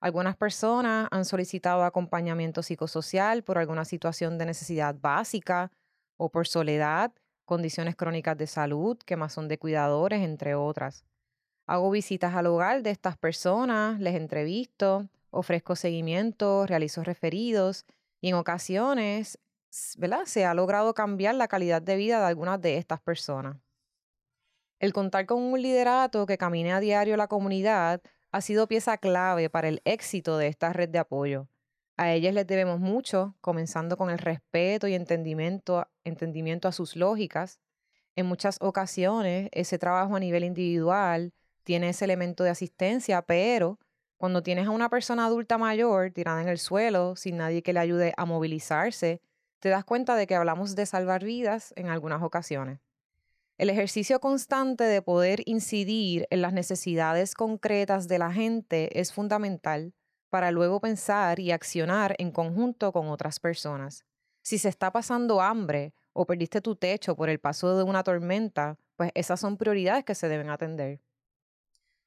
Algunas 0.00 0.36
personas 0.36 1.08
han 1.10 1.24
solicitado 1.24 1.84
acompañamiento 1.84 2.62
psicosocial 2.62 3.42
por 3.42 3.56
alguna 3.56 3.86
situación 3.86 4.36
de 4.36 4.46
necesidad 4.46 4.94
básica, 5.00 5.70
o 6.16 6.30
por 6.30 6.46
soledad, 6.46 7.12
condiciones 7.44 7.96
crónicas 7.96 8.36
de 8.36 8.46
salud, 8.46 8.98
que 8.98 9.16
más 9.16 9.32
son 9.32 9.48
de 9.48 9.58
cuidadores, 9.58 10.22
entre 10.22 10.54
otras. 10.54 11.04
Hago 11.66 11.90
visitas 11.90 12.34
al 12.34 12.46
hogar 12.46 12.82
de 12.82 12.90
estas 12.90 13.16
personas, 13.16 13.98
les 14.00 14.14
entrevisto, 14.14 15.08
ofrezco 15.30 15.76
seguimiento, 15.76 16.66
realizo 16.66 17.02
referidos 17.02 17.86
y 18.20 18.28
en 18.28 18.34
ocasiones, 18.34 19.38
¿verdad? 19.96 20.24
Se 20.26 20.44
ha 20.44 20.54
logrado 20.54 20.94
cambiar 20.94 21.34
la 21.34 21.48
calidad 21.48 21.82
de 21.82 21.96
vida 21.96 22.20
de 22.20 22.26
algunas 22.26 22.60
de 22.60 22.76
estas 22.76 23.00
personas. 23.00 23.56
El 24.78 24.92
contar 24.92 25.26
con 25.26 25.42
un 25.42 25.60
liderato 25.60 26.26
que 26.26 26.38
camine 26.38 26.72
a 26.72 26.80
diario 26.80 27.16
la 27.16 27.28
comunidad 27.28 28.02
ha 28.30 28.40
sido 28.40 28.66
pieza 28.66 28.98
clave 28.98 29.48
para 29.48 29.68
el 29.68 29.80
éxito 29.84 30.36
de 30.38 30.48
esta 30.48 30.72
red 30.72 30.88
de 30.88 30.98
apoyo. 30.98 31.48
A 31.96 32.12
ellas 32.12 32.34
les 32.34 32.46
debemos 32.46 32.80
mucho, 32.80 33.36
comenzando 33.40 33.96
con 33.96 34.10
el 34.10 34.18
respeto 34.18 34.88
y 34.88 34.94
entendimiento, 34.94 35.86
entendimiento 36.02 36.66
a 36.66 36.72
sus 36.72 36.96
lógicas. 36.96 37.60
En 38.16 38.26
muchas 38.26 38.58
ocasiones, 38.60 39.48
ese 39.52 39.78
trabajo 39.78 40.16
a 40.16 40.20
nivel 40.20 40.42
individual 40.42 41.32
tiene 41.62 41.90
ese 41.90 42.04
elemento 42.04 42.42
de 42.42 42.50
asistencia, 42.50 43.22
pero 43.22 43.78
cuando 44.16 44.42
tienes 44.42 44.66
a 44.66 44.70
una 44.70 44.88
persona 44.90 45.26
adulta 45.26 45.56
mayor 45.56 46.10
tirada 46.10 46.42
en 46.42 46.48
el 46.48 46.58
suelo, 46.58 47.14
sin 47.14 47.36
nadie 47.36 47.62
que 47.62 47.72
le 47.72 47.80
ayude 47.80 48.12
a 48.16 48.24
movilizarse, 48.24 49.20
te 49.60 49.68
das 49.68 49.84
cuenta 49.84 50.16
de 50.16 50.26
que 50.26 50.34
hablamos 50.34 50.74
de 50.74 50.86
salvar 50.86 51.24
vidas 51.24 51.72
en 51.76 51.88
algunas 51.88 52.22
ocasiones. 52.22 52.80
El 53.56 53.70
ejercicio 53.70 54.18
constante 54.18 54.82
de 54.82 55.00
poder 55.00 55.42
incidir 55.46 56.26
en 56.30 56.42
las 56.42 56.52
necesidades 56.52 57.34
concretas 57.34 58.08
de 58.08 58.18
la 58.18 58.32
gente 58.32 59.00
es 59.00 59.12
fundamental 59.12 59.94
para 60.34 60.50
luego 60.50 60.80
pensar 60.80 61.38
y 61.38 61.52
accionar 61.52 62.16
en 62.18 62.32
conjunto 62.32 62.90
con 62.90 63.06
otras 63.06 63.38
personas. 63.38 64.04
Si 64.42 64.58
se 64.58 64.68
está 64.68 64.90
pasando 64.90 65.40
hambre 65.40 65.94
o 66.12 66.26
perdiste 66.26 66.60
tu 66.60 66.74
techo 66.74 67.14
por 67.14 67.28
el 67.28 67.38
paso 67.38 67.76
de 67.76 67.84
una 67.84 68.02
tormenta, 68.02 68.76
pues 68.96 69.12
esas 69.14 69.38
son 69.38 69.56
prioridades 69.56 70.04
que 70.04 70.16
se 70.16 70.28
deben 70.28 70.50
atender. 70.50 71.00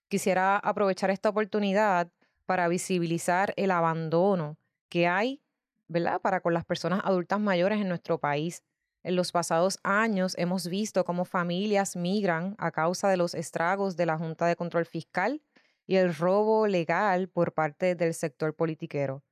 Quisiera 0.09 0.57
aprovechar 0.57 1.09
esta 1.09 1.29
oportunidad 1.29 2.11
para 2.45 2.67
visibilizar 2.67 3.53
el 3.55 3.71
abandono 3.71 4.57
que 4.89 5.07
hay, 5.07 5.41
¿verdad?, 5.87 6.19
para 6.19 6.41
con 6.41 6.53
las 6.53 6.65
personas 6.65 6.99
adultas 7.05 7.39
mayores 7.39 7.79
en 7.79 7.87
nuestro 7.87 8.19
país. 8.19 8.61
En 9.03 9.15
los 9.15 9.31
pasados 9.31 9.79
años 9.83 10.35
hemos 10.37 10.67
visto 10.67 11.05
cómo 11.05 11.23
familias 11.23 11.95
migran 11.95 12.55
a 12.57 12.71
causa 12.71 13.07
de 13.07 13.15
los 13.15 13.33
estragos 13.33 13.95
de 13.95 14.05
la 14.05 14.17
Junta 14.17 14.47
de 14.47 14.57
Control 14.57 14.85
Fiscal 14.85 15.41
y 15.88 15.95
el 15.95 16.13
robo 16.13 16.67
legal 16.67 17.30
por 17.30 17.54
parte 17.54 17.95
del 17.95 18.13
sector 18.13 18.54
politiquero. 18.54 19.23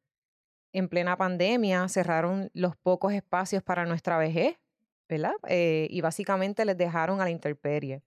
En 0.71 0.89
plena 0.89 1.17
pandemia 1.17 1.87
cerraron 1.89 2.49
los 2.53 2.75
pocos 2.77 3.13
espacios 3.13 3.61
para 3.61 3.85
nuestra 3.85 4.17
vejez, 4.17 4.57
¿verdad? 5.07 5.35
Eh, 5.47 5.87
y 5.91 6.01
básicamente 6.01 6.65
les 6.65 6.77
dejaron 6.77 7.21
a 7.21 7.25
la 7.25 7.29
intemperie. 7.29 8.01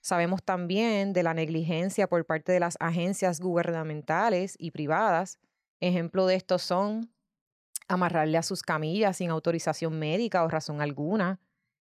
Sabemos 0.00 0.42
también 0.42 1.12
de 1.12 1.22
la 1.22 1.34
negligencia 1.34 2.08
por 2.08 2.24
parte 2.24 2.52
de 2.52 2.60
las 2.60 2.76
agencias 2.80 3.38
gubernamentales 3.38 4.56
y 4.58 4.70
privadas. 4.70 5.38
Ejemplo 5.78 6.26
de 6.26 6.36
esto 6.36 6.58
son 6.58 7.12
amarrarle 7.86 8.38
a 8.38 8.42
sus 8.42 8.62
camillas 8.62 9.18
sin 9.18 9.30
autorización 9.30 9.98
médica 9.98 10.42
o 10.44 10.48
razón 10.48 10.80
alguna, 10.80 11.38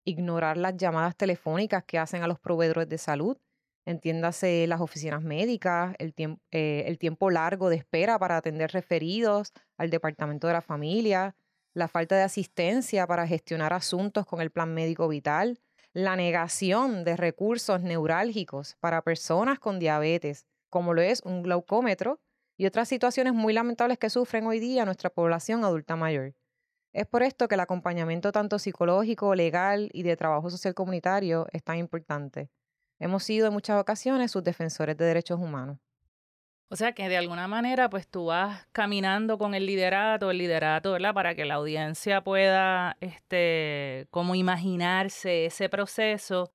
ignorar 0.06 0.56
las 0.56 0.78
llamadas 0.78 1.15
telefónicas 1.17 1.84
que 1.84 1.99
hacen 1.99 2.23
a 2.23 2.28
los 2.28 2.39
proveedores 2.39 2.88
de 2.88 2.97
salud 2.97 3.38
entiéndase 3.85 4.67
las 4.67 4.81
oficinas 4.81 5.21
médicas, 5.21 5.95
el, 5.99 6.13
eh, 6.51 6.83
el 6.87 6.97
tiempo 6.97 7.29
largo 7.29 7.69
de 7.69 7.77
espera 7.77 8.19
para 8.19 8.37
atender 8.37 8.71
referidos 8.71 9.53
al 9.77 9.89
departamento 9.89 10.47
de 10.47 10.53
la 10.53 10.61
familia, 10.61 11.35
la 11.73 11.87
falta 11.87 12.15
de 12.15 12.23
asistencia 12.23 13.05
para 13.05 13.27
gestionar 13.27 13.73
asuntos 13.73 14.25
con 14.25 14.41
el 14.41 14.49
plan 14.49 14.73
médico 14.73 15.07
vital, 15.07 15.59
la 15.93 16.15
negación 16.15 17.03
de 17.03 17.15
recursos 17.15 17.81
neurálgicos 17.81 18.75
para 18.79 19.01
personas 19.01 19.59
con 19.59 19.79
diabetes, 19.79 20.45
como 20.69 20.93
lo 20.93 21.01
es 21.01 21.21
un 21.23 21.43
glaucómetro, 21.43 22.19
y 22.57 22.65
otras 22.65 22.87
situaciones 22.87 23.33
muy 23.33 23.53
lamentables 23.53 23.97
que 23.97 24.09
sufren 24.09 24.47
hoy 24.47 24.59
día 24.59 24.85
nuestra 24.85 25.09
población 25.09 25.63
adulta 25.63 25.95
mayor. 25.95 26.33
Es 26.93 27.05
por 27.05 27.23
esto 27.23 27.49
que 27.49 27.55
el 27.55 27.61
acompañamiento 27.61 28.31
tanto 28.31 28.57
psicológico, 28.57 29.35
legal 29.35 29.89
y 29.91 30.03
de 30.03 30.15
trabajo 30.15 30.49
social 30.49 30.73
comunitario 30.73 31.47
es 31.51 31.61
tan 31.61 31.77
importante. 31.77 32.49
Hemos 32.99 33.23
sido 33.23 33.47
en 33.47 33.53
muchas 33.53 33.79
ocasiones 33.79 34.31
sus 34.31 34.43
defensores 34.43 34.97
de 34.97 35.05
derechos 35.05 35.39
humanos. 35.39 35.77
O 36.69 36.75
sea 36.75 36.93
que 36.93 37.08
de 37.10 37.17
alguna 37.17 37.47
manera, 37.47 37.89
pues 37.89 38.08
tú 38.08 38.25
vas 38.25 38.67
caminando 38.71 39.38
con 39.38 39.53
el 39.53 39.67
liderato, 39.67 40.31
el 40.31 40.39
liderato, 40.39 40.93
¿verdad? 40.93 41.13
Para 41.13 41.36
que 41.36 41.45
la 41.45 41.55
audiencia 41.55 42.23
pueda, 42.23 42.97
este, 43.01 44.08
como 44.10 44.34
imaginarse 44.34 45.45
ese 45.45 45.69
proceso 45.69 46.54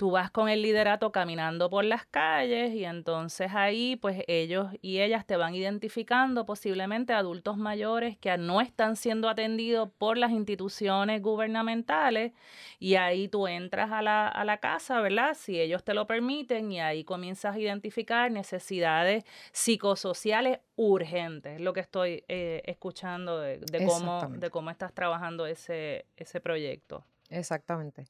tú 0.00 0.10
vas 0.10 0.30
con 0.30 0.48
el 0.48 0.62
liderato 0.62 1.12
caminando 1.12 1.68
por 1.68 1.84
las 1.84 2.06
calles 2.06 2.72
y 2.72 2.86
entonces 2.86 3.50
ahí 3.54 3.96
pues 3.96 4.24
ellos 4.28 4.68
y 4.80 5.00
ellas 5.00 5.26
te 5.26 5.36
van 5.36 5.54
identificando 5.54 6.46
posiblemente 6.46 7.12
adultos 7.12 7.58
mayores 7.58 8.16
que 8.16 8.38
no 8.38 8.62
están 8.62 8.96
siendo 8.96 9.28
atendidos 9.28 9.90
por 9.98 10.16
las 10.16 10.30
instituciones 10.30 11.20
gubernamentales 11.20 12.32
y 12.78 12.94
ahí 12.94 13.28
tú 13.28 13.46
entras 13.46 13.92
a 13.92 14.00
la, 14.00 14.26
a 14.26 14.42
la 14.46 14.56
casa, 14.56 15.02
¿verdad? 15.02 15.36
Si 15.38 15.60
ellos 15.60 15.84
te 15.84 15.92
lo 15.92 16.06
permiten 16.06 16.72
y 16.72 16.80
ahí 16.80 17.04
comienzas 17.04 17.56
a 17.56 17.58
identificar 17.58 18.30
necesidades 18.30 19.24
psicosociales 19.52 20.60
urgentes, 20.76 21.60
lo 21.60 21.74
que 21.74 21.80
estoy 21.80 22.24
eh, 22.28 22.62
escuchando 22.64 23.38
de, 23.38 23.58
de 23.58 23.84
cómo, 23.84 24.26
de 24.30 24.48
cómo 24.48 24.70
estás 24.70 24.94
trabajando 24.94 25.44
ese, 25.44 26.06
ese 26.16 26.40
proyecto. 26.40 27.04
Exactamente. 27.28 28.06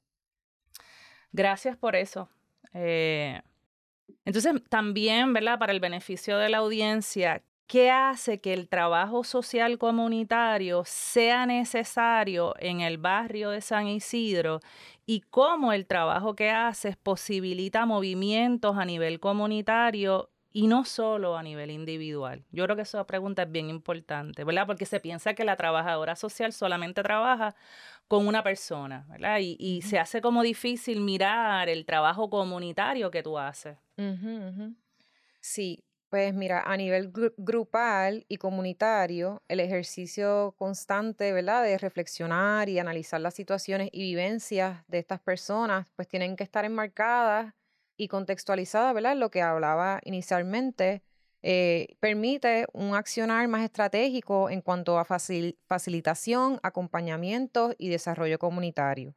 Gracias 1.31 1.77
por 1.77 1.95
eso. 1.95 2.29
Eh, 2.73 3.41
entonces, 4.25 4.53
también, 4.69 5.33
¿verdad? 5.33 5.59
Para 5.59 5.73
el 5.73 5.79
beneficio 5.79 6.37
de 6.37 6.49
la 6.49 6.59
audiencia, 6.59 7.43
¿qué 7.67 7.91
hace 7.91 8.41
que 8.41 8.53
el 8.53 8.69
trabajo 8.69 9.23
social 9.23 9.77
comunitario 9.79 10.83
sea 10.85 11.45
necesario 11.45 12.55
en 12.59 12.81
el 12.81 12.97
barrio 12.97 13.51
de 13.51 13.61
San 13.61 13.87
Isidro 13.87 14.59
y 15.05 15.21
cómo 15.21 15.73
el 15.73 15.87
trabajo 15.87 16.35
que 16.35 16.51
haces 16.51 16.97
posibilita 16.97 17.85
movimientos 17.85 18.77
a 18.77 18.85
nivel 18.85 19.19
comunitario 19.19 20.29
y 20.53 20.67
no 20.67 20.85
solo 20.85 21.37
a 21.37 21.43
nivel 21.43 21.71
individual. 21.71 22.43
Yo 22.51 22.65
creo 22.65 22.75
que 22.75 22.81
esa 22.83 23.05
pregunta 23.07 23.43
es 23.43 23.51
bien 23.51 23.69
importante, 23.69 24.43
¿verdad? 24.43 24.67
Porque 24.67 24.85
se 24.85 24.99
piensa 24.99 25.33
que 25.33 25.45
la 25.45 25.55
trabajadora 25.57 26.15
social 26.17 26.51
solamente 26.53 27.03
trabaja 27.03 27.55
con 28.11 28.27
una 28.27 28.43
persona, 28.43 29.05
¿verdad? 29.07 29.37
Y, 29.39 29.81
se 29.83 29.97
hace 29.97 30.19
como 30.19 30.43
difícil 30.43 30.99
mirar 30.99 31.69
el 31.69 31.85
trabajo 31.85 32.29
comunitario 32.29 33.09
que 33.09 33.23
tú 33.23 33.39
haces. 33.39 33.77
Sí, 35.39 35.85
pues 36.09 36.33
mira, 36.33 36.61
a 36.65 36.75
nivel 36.75 37.13
grupal 37.37 38.25
y 38.27 38.35
comunitario, 38.35 39.41
el 39.47 39.61
ejercicio 39.61 40.55
constante, 40.57 41.31
¿verdad? 41.31 41.63
De 41.63 41.77
reflexionar 41.77 42.67
y 42.67 42.79
analizar 42.79 43.21
las 43.21 43.33
situaciones 43.33 43.87
y 43.93 44.01
vivencias 44.01 44.83
de 44.89 44.99
estas 44.99 45.21
personas, 45.21 45.87
pues 45.95 46.09
tienen 46.09 46.35
que 46.35 46.43
estar 46.43 46.65
enmarcadas 46.65 47.53
y 47.95 48.09
contextualizadas, 48.09 48.93
¿verdad? 48.93 49.15
Lo 49.15 49.31
que 49.31 49.41
hablaba 49.41 50.01
inicialmente 50.03 51.01
eh, 51.43 51.95
permite 51.99 52.67
un 52.73 52.95
accionar 52.95 53.47
más 53.47 53.63
estratégico 53.63 54.49
en 54.49 54.61
cuanto 54.61 54.99
a 54.99 55.05
facilitación, 55.05 56.59
acompañamiento 56.61 57.73
y 57.77 57.89
desarrollo 57.89 58.37
comunitario. 58.37 59.15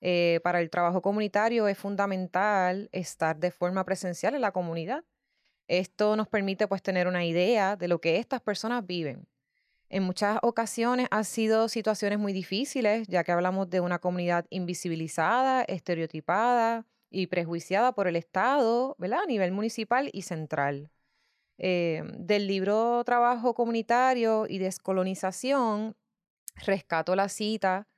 Eh, 0.00 0.40
para 0.44 0.60
el 0.60 0.70
trabajo 0.70 1.02
comunitario 1.02 1.66
es 1.68 1.76
fundamental 1.76 2.88
estar 2.92 3.36
de 3.36 3.50
forma 3.50 3.84
presencial 3.84 4.34
en 4.34 4.40
la 4.40 4.52
comunidad. 4.52 5.04
Esto 5.66 6.16
nos 6.16 6.28
permite 6.28 6.66
pues 6.68 6.82
tener 6.82 7.06
una 7.08 7.24
idea 7.24 7.76
de 7.76 7.88
lo 7.88 8.00
que 8.00 8.16
estas 8.16 8.40
personas 8.40 8.86
viven. 8.86 9.26
En 9.90 10.02
muchas 10.02 10.38
ocasiones 10.42 11.08
han 11.10 11.24
sido 11.24 11.68
situaciones 11.68 12.18
muy 12.18 12.32
difíciles, 12.32 13.08
ya 13.08 13.24
que 13.24 13.32
hablamos 13.32 13.70
de 13.70 13.80
una 13.80 13.98
comunidad 13.98 14.46
invisibilizada, 14.50 15.62
estereotipada 15.62 16.86
y 17.10 17.26
prejuiciada 17.26 17.92
por 17.92 18.06
el 18.06 18.16
Estado, 18.16 18.96
¿verdad? 18.98 19.20
A 19.22 19.26
nivel 19.26 19.52
municipal 19.52 20.10
y 20.12 20.22
central. 20.22 20.90
Eh, 21.58 22.04
del 22.18 22.46
libro 22.46 23.02
Trabajo 23.04 23.52
Comunitario 23.54 24.46
y 24.48 24.58
Descolonización, 24.58 25.96
rescato 26.64 27.16
la 27.16 27.28
cita 27.28 27.88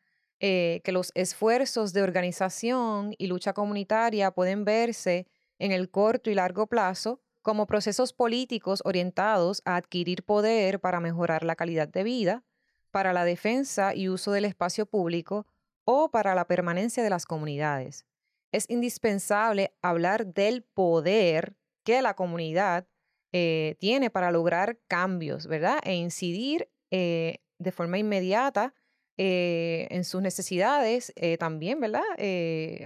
eh, 0.40 0.80
que 0.84 0.92
los 0.92 1.12
esfuerzos 1.14 1.92
de 1.92 2.02
organización 2.02 3.14
y 3.18 3.26
lucha 3.26 3.52
comunitaria 3.52 4.30
pueden 4.30 4.64
verse 4.64 5.26
en 5.58 5.72
el 5.72 5.90
corto 5.90 6.30
y 6.30 6.34
largo 6.34 6.66
plazo 6.66 7.20
como 7.42 7.66
procesos 7.66 8.14
políticos 8.14 8.80
orientados 8.86 9.60
a 9.66 9.76
adquirir 9.76 10.24
poder 10.24 10.80
para 10.80 11.00
mejorar 11.00 11.44
la 11.44 11.56
calidad 11.56 11.88
de 11.88 12.04
vida, 12.04 12.44
para 12.90 13.12
la 13.12 13.26
defensa 13.26 13.94
y 13.94 14.08
uso 14.08 14.32
del 14.32 14.46
espacio 14.46 14.86
público 14.86 15.46
o 15.84 16.10
para 16.10 16.34
la 16.34 16.46
permanencia 16.46 17.02
de 17.02 17.10
las 17.10 17.26
comunidades. 17.26 18.06
Es 18.50 18.68
indispensable 18.70 19.76
hablar 19.82 20.26
del 20.26 20.62
poder 20.62 21.56
que 21.84 22.00
la 22.00 22.14
comunidad 22.14 22.88
eh, 23.32 23.76
tiene 23.78 24.10
para 24.10 24.32
lograr 24.32 24.78
cambios, 24.88 25.46
¿verdad? 25.46 25.78
E 25.84 25.94
incidir 25.94 26.68
eh, 26.90 27.38
de 27.58 27.72
forma 27.72 27.98
inmediata 27.98 28.74
eh, 29.16 29.86
en 29.90 30.04
sus 30.04 30.22
necesidades 30.22 31.12
también, 31.38 31.78
¿verdad? 31.78 32.02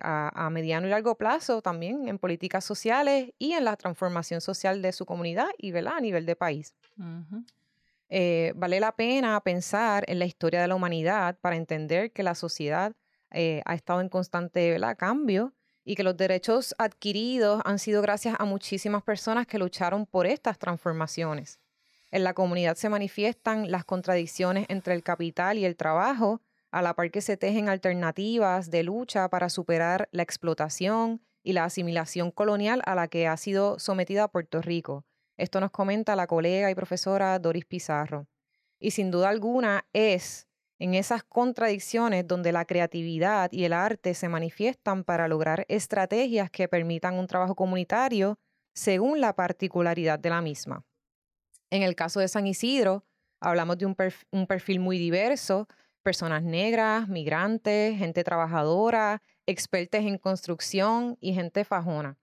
A, 0.02 0.50
mediano 0.50 0.86
y 0.86 0.90
largo 0.90 1.16
plazo 1.16 1.62
también 1.62 2.08
en 2.08 2.18
políticas 2.18 2.64
sociales 2.64 3.30
y 3.38 3.52
en 3.52 3.64
la 3.64 3.76
transformación 3.76 4.40
social 4.40 4.82
de 4.82 4.92
su 4.92 5.06
comunidad 5.06 5.46
y, 5.58 5.70
¿verdad? 5.70 5.94
A 5.96 6.00
nivel 6.00 6.26
de 6.26 6.34
país. 6.34 6.74
vale 8.08 8.80
la 8.80 8.96
pena 8.96 9.40
pensar 9.40 10.04
en 10.08 10.18
la 10.18 10.26
historia 10.26 10.60
de 10.60 10.68
la 10.68 10.74
humanidad 10.74 11.38
para 11.40 11.56
entender 11.56 12.12
que 12.12 12.24
la 12.24 12.34
sociedad 12.34 12.94
ha 13.30 13.74
estado 13.74 14.00
en 14.00 14.08
constante 14.08 14.70
¿verdad? 14.70 14.96
cambio 14.96 15.54
y 15.84 15.94
que 15.94 16.02
los 16.02 16.16
derechos 16.16 16.74
adquiridos 16.78 17.60
han 17.64 17.78
sido 17.78 18.02
gracias 18.02 18.36
a 18.38 18.44
muchísimas 18.44 19.02
personas 19.02 19.46
que 19.46 19.58
lucharon 19.58 20.06
por 20.06 20.26
estas 20.26 20.58
transformaciones. 20.58 21.60
En 22.10 22.24
la 22.24 22.32
comunidad 22.32 22.76
se 22.76 22.88
manifiestan 22.88 23.70
las 23.70 23.84
contradicciones 23.84 24.66
entre 24.68 24.94
el 24.94 25.02
capital 25.02 25.58
y 25.58 25.64
el 25.64 25.76
trabajo, 25.76 26.40
a 26.70 26.82
la 26.82 26.94
par 26.94 27.10
que 27.10 27.20
se 27.20 27.36
tejen 27.36 27.68
alternativas 27.68 28.70
de 28.70 28.82
lucha 28.82 29.28
para 29.28 29.48
superar 29.48 30.08
la 30.10 30.22
explotación 30.22 31.20
y 31.42 31.52
la 31.52 31.64
asimilación 31.64 32.30
colonial 32.30 32.82
a 32.86 32.94
la 32.94 33.08
que 33.08 33.28
ha 33.28 33.36
sido 33.36 33.78
sometida 33.78 34.28
Puerto 34.28 34.60
Rico. 34.62 35.04
Esto 35.36 35.60
nos 35.60 35.70
comenta 35.70 36.16
la 36.16 36.26
colega 36.26 36.70
y 36.70 36.74
profesora 36.74 37.38
Doris 37.38 37.64
Pizarro. 37.64 38.26
Y 38.78 38.92
sin 38.92 39.10
duda 39.10 39.28
alguna 39.28 39.86
es 39.92 40.46
en 40.78 40.94
esas 40.94 41.22
contradicciones 41.22 42.26
donde 42.26 42.52
la 42.52 42.64
creatividad 42.64 43.50
y 43.52 43.64
el 43.64 43.72
arte 43.72 44.14
se 44.14 44.28
manifiestan 44.28 45.04
para 45.04 45.28
lograr 45.28 45.64
estrategias 45.68 46.50
que 46.50 46.68
permitan 46.68 47.18
un 47.18 47.26
trabajo 47.26 47.54
comunitario 47.54 48.38
según 48.74 49.20
la 49.20 49.34
particularidad 49.34 50.18
de 50.18 50.30
la 50.30 50.40
misma. 50.40 50.84
En 51.70 51.82
el 51.82 51.94
caso 51.94 52.20
de 52.20 52.28
San 52.28 52.46
Isidro, 52.46 53.04
hablamos 53.40 53.78
de 53.78 53.86
un, 53.86 54.46
perfil, 54.46 54.80
muy 54.80 54.98
diverso, 54.98 55.68
personas 56.02 56.42
negras, 56.42 57.08
migrantes, 57.08 57.96
gente 57.96 58.24
trabajadora, 58.24 59.22
expertos 59.46 60.00
en 60.00 60.18
construcción 60.18 61.16
y 61.20 61.34
gente 61.34 61.64
fajona. 61.64 62.18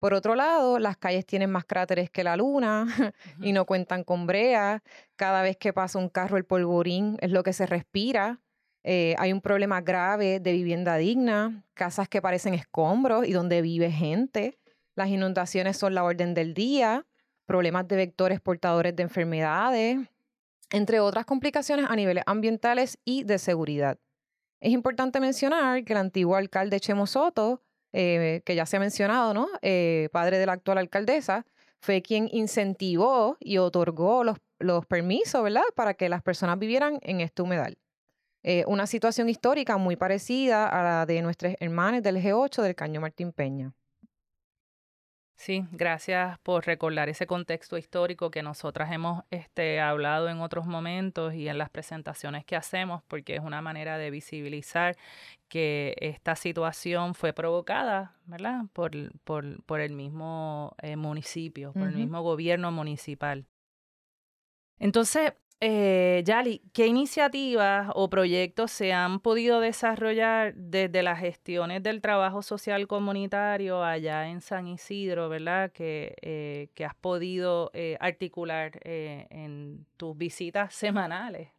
Por 0.00 0.14
otro 0.14 0.34
lado, 0.34 0.78
las 0.78 0.96
calles 0.96 1.26
tienen 1.26 1.52
más 1.52 1.66
cráteres 1.66 2.10
que 2.10 2.24
la 2.24 2.34
luna 2.34 2.86
y 3.40 3.52
no 3.52 3.66
cuentan 3.66 4.02
con 4.02 4.26
brea. 4.26 4.82
Cada 5.14 5.42
vez 5.42 5.58
que 5.58 5.74
pasa 5.74 5.98
un 5.98 6.08
carro, 6.08 6.38
el 6.38 6.44
polvorín 6.44 7.18
es 7.20 7.30
lo 7.30 7.42
que 7.42 7.52
se 7.52 7.66
respira. 7.66 8.40
Eh, 8.82 9.14
hay 9.18 9.30
un 9.30 9.42
problema 9.42 9.82
grave 9.82 10.40
de 10.40 10.52
vivienda 10.52 10.96
digna, 10.96 11.64
casas 11.74 12.08
que 12.08 12.22
parecen 12.22 12.54
escombros 12.54 13.28
y 13.28 13.32
donde 13.32 13.60
vive 13.60 13.92
gente. 13.92 14.58
Las 14.96 15.08
inundaciones 15.08 15.76
son 15.76 15.94
la 15.94 16.02
orden 16.02 16.32
del 16.32 16.54
día, 16.54 17.06
problemas 17.44 17.86
de 17.86 17.96
vectores 17.96 18.40
portadores 18.40 18.96
de 18.96 19.02
enfermedades, 19.02 19.98
entre 20.70 21.00
otras 21.00 21.26
complicaciones 21.26 21.90
a 21.90 21.94
niveles 21.94 22.24
ambientales 22.26 22.98
y 23.04 23.24
de 23.24 23.38
seguridad. 23.38 23.98
Es 24.60 24.72
importante 24.72 25.20
mencionar 25.20 25.84
que 25.84 25.92
el 25.92 25.98
antiguo 25.98 26.36
alcalde 26.36 26.80
Chemo 26.80 27.06
Soto 27.06 27.62
eh, 27.92 28.42
que 28.44 28.54
ya 28.54 28.66
se 28.66 28.76
ha 28.76 28.80
mencionado, 28.80 29.34
¿no? 29.34 29.48
Eh, 29.62 30.08
padre 30.12 30.38
de 30.38 30.46
la 30.46 30.52
actual 30.52 30.78
alcaldesa, 30.78 31.44
fue 31.80 32.02
quien 32.02 32.28
incentivó 32.32 33.36
y 33.40 33.58
otorgó 33.58 34.24
los, 34.24 34.38
los 34.58 34.86
permisos, 34.86 35.42
¿verdad?, 35.42 35.62
para 35.74 35.94
que 35.94 36.08
las 36.08 36.22
personas 36.22 36.58
vivieran 36.58 36.98
en 37.02 37.20
este 37.20 37.42
humedal. 37.42 37.78
Eh, 38.42 38.64
una 38.66 38.86
situación 38.86 39.28
histórica 39.28 39.76
muy 39.76 39.96
parecida 39.96 40.66
a 40.66 40.82
la 40.82 41.06
de 41.06 41.20
nuestros 41.22 41.54
hermanos 41.60 42.02
del 42.02 42.16
G8 42.16 42.62
del 42.62 42.74
Caño 42.74 43.00
Martín 43.00 43.32
Peña. 43.32 43.72
Sí, 45.40 45.64
gracias 45.72 46.38
por 46.40 46.66
recordar 46.66 47.08
ese 47.08 47.26
contexto 47.26 47.78
histórico 47.78 48.30
que 48.30 48.42
nosotras 48.42 48.92
hemos 48.92 49.24
este, 49.30 49.80
hablado 49.80 50.28
en 50.28 50.42
otros 50.42 50.66
momentos 50.66 51.32
y 51.32 51.48
en 51.48 51.56
las 51.56 51.70
presentaciones 51.70 52.44
que 52.44 52.56
hacemos, 52.56 53.02
porque 53.08 53.36
es 53.36 53.40
una 53.40 53.62
manera 53.62 53.96
de 53.96 54.10
visibilizar 54.10 54.98
que 55.48 55.96
esta 55.98 56.36
situación 56.36 57.14
fue 57.14 57.32
provocada, 57.32 58.18
¿verdad? 58.26 58.66
Por, 58.74 58.90
por, 59.24 59.62
por 59.62 59.80
el 59.80 59.94
mismo 59.94 60.76
eh, 60.82 60.96
municipio, 60.96 61.72
por 61.72 61.88
el 61.88 61.94
mismo 61.94 62.20
gobierno 62.20 62.70
municipal. 62.70 63.46
Entonces, 64.78 65.32
eh, 65.60 66.22
Yali, 66.24 66.62
¿qué 66.72 66.86
iniciativas 66.86 67.90
o 67.94 68.08
proyectos 68.08 68.70
se 68.70 68.94
han 68.94 69.20
podido 69.20 69.60
desarrollar 69.60 70.54
desde 70.54 71.02
las 71.02 71.20
gestiones 71.20 71.82
del 71.82 72.00
trabajo 72.00 72.42
social 72.42 72.86
comunitario 72.86 73.84
allá 73.84 74.28
en 74.28 74.40
San 74.40 74.66
Isidro, 74.66 75.28
verdad? 75.28 75.70
Que, 75.70 76.16
eh, 76.22 76.70
que 76.74 76.86
has 76.86 76.94
podido 76.94 77.70
eh, 77.74 77.98
articular 78.00 78.80
eh, 78.84 79.26
en 79.30 79.86
tus 79.98 80.16
visitas 80.16 80.74
semanales. 80.74 81.50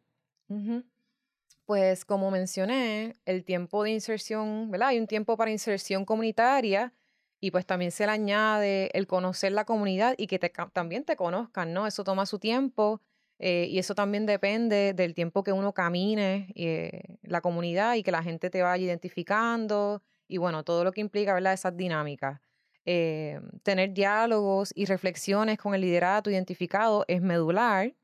Pues 1.66 2.04
como 2.04 2.32
mencioné, 2.32 3.16
el 3.26 3.46
tiempo 3.46 3.84
de 3.84 3.92
inserción, 3.92 4.72
¿verdad? 4.72 4.90
Hay 4.90 5.00
un 5.00 5.08
tiempo 5.08 5.38
para 5.38 5.52
inserción 5.52 6.06
comunitaria 6.06 6.92
y 7.40 7.52
pues 7.52 7.66
también 7.66 7.92
se 7.92 8.06
le 8.06 8.12
añade 8.12 8.90
el 8.98 9.08
conocer 9.08 9.52
la 9.52 9.64
comunidad 9.64 10.16
y 10.18 10.28
que 10.28 10.40
también 10.74 11.06
te 11.06 11.16
conozcan, 11.16 11.72
¿no? 11.72 11.88
Eso 11.88 12.04
toma 12.04 12.26
su 12.26 12.40
tiempo 12.40 13.02
eh, 13.44 13.66
y 13.72 13.80
eso 13.80 13.96
también 13.96 14.28
depende 14.28 14.94
del 14.94 15.16
tiempo 15.16 15.44
que 15.44 15.52
uno 15.52 15.74
camine 15.74 16.54
eh, 16.56 17.18
la 17.24 17.42
comunidad 17.42 17.96
y 17.96 18.04
que 18.04 18.12
la 18.12 18.22
gente 18.22 18.52
te 18.52 18.62
vaya 18.62 18.86
identificando 18.86 20.04
y 20.28 20.38
bueno, 20.38 20.64
todo 20.64 20.84
lo 20.84 20.92
que 20.92 21.02
implica, 21.02 21.34
¿verdad? 21.34 21.54
Esas 21.54 21.76
dinámicas. 21.76 22.40
Eh, 22.86 23.42
tener 23.64 23.94
diálogos 23.94 24.72
y 24.76 24.86
reflexiones 24.86 25.58
con 25.58 25.74
el 25.74 25.82
liderato 25.82 26.30
identificado 26.30 27.04
es 27.08 27.24
medular. 27.24 27.96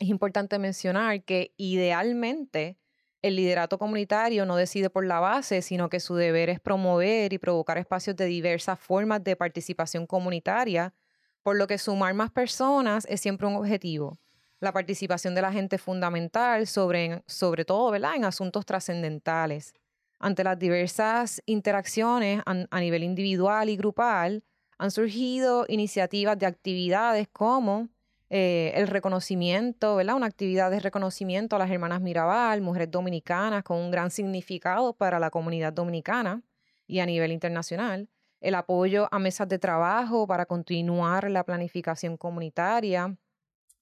Es 0.00 0.08
importante 0.08 0.58
mencionar 0.58 1.22
que 1.22 1.54
idealmente 1.56 2.76
el 3.22 3.36
liderato 3.36 3.78
comunitario 3.78 4.46
no 4.46 4.56
decide 4.56 4.90
por 4.90 5.06
la 5.06 5.20
base, 5.20 5.62
sino 5.62 5.88
que 5.88 6.00
su 6.00 6.16
deber 6.16 6.50
es 6.50 6.58
promover 6.58 7.32
y 7.32 7.38
provocar 7.38 7.78
espacios 7.78 8.16
de 8.16 8.26
diversas 8.26 8.80
formas 8.80 9.22
de 9.22 9.36
participación 9.36 10.08
comunitaria, 10.08 10.92
por 11.44 11.54
lo 11.56 11.68
que 11.68 11.78
sumar 11.78 12.14
más 12.14 12.32
personas 12.32 13.06
es 13.08 13.20
siempre 13.20 13.46
un 13.46 13.54
objetivo 13.54 14.18
la 14.66 14.72
participación 14.72 15.36
de 15.36 15.42
la 15.42 15.52
gente 15.52 15.78
fundamental, 15.78 16.66
sobre, 16.66 17.22
sobre 17.26 17.64
todo 17.64 17.92
¿verdad? 17.92 18.16
en 18.16 18.24
asuntos 18.24 18.66
trascendentales. 18.66 19.74
Ante 20.18 20.42
las 20.42 20.58
diversas 20.58 21.40
interacciones 21.46 22.42
a, 22.44 22.80
nivel 22.80 23.04
individual 23.04 23.68
y 23.68 23.76
grupal, 23.76 24.42
han 24.76 24.90
surgido 24.90 25.66
iniciativas 25.68 26.36
de 26.36 26.46
actividades 26.46 27.28
como 27.28 27.88
eh, 28.28 28.72
el 28.74 28.88
reconocimiento, 28.88 29.94
¿verdad? 29.94 30.16
Una 30.16 30.26
actividad 30.26 30.68
de 30.72 30.80
reconocimiento 30.80 31.54
a 31.54 31.60
las 31.60 31.70
hermanas 31.70 32.00
Mirabal, 32.00 32.60
mujeres 32.60 32.90
dominicanas 32.90 33.62
con 33.62 33.76
un 33.78 33.92
gran 33.92 34.10
significado 34.10 34.94
para 34.94 35.20
la 35.20 35.30
comunidad 35.30 35.72
dominicana 35.72 36.42
y 36.88 36.98
a 36.98 37.06
nivel 37.06 37.30
internacional. 37.30 38.08
El 38.40 38.56
apoyo 38.56 39.06
a 39.12 39.20
mesas 39.20 39.48
de 39.48 39.60
trabajo 39.60 40.26
para 40.26 40.44
continuar 40.44 41.30
la 41.30 41.44
planificación 41.44 42.16
comunitaria, 42.16 43.16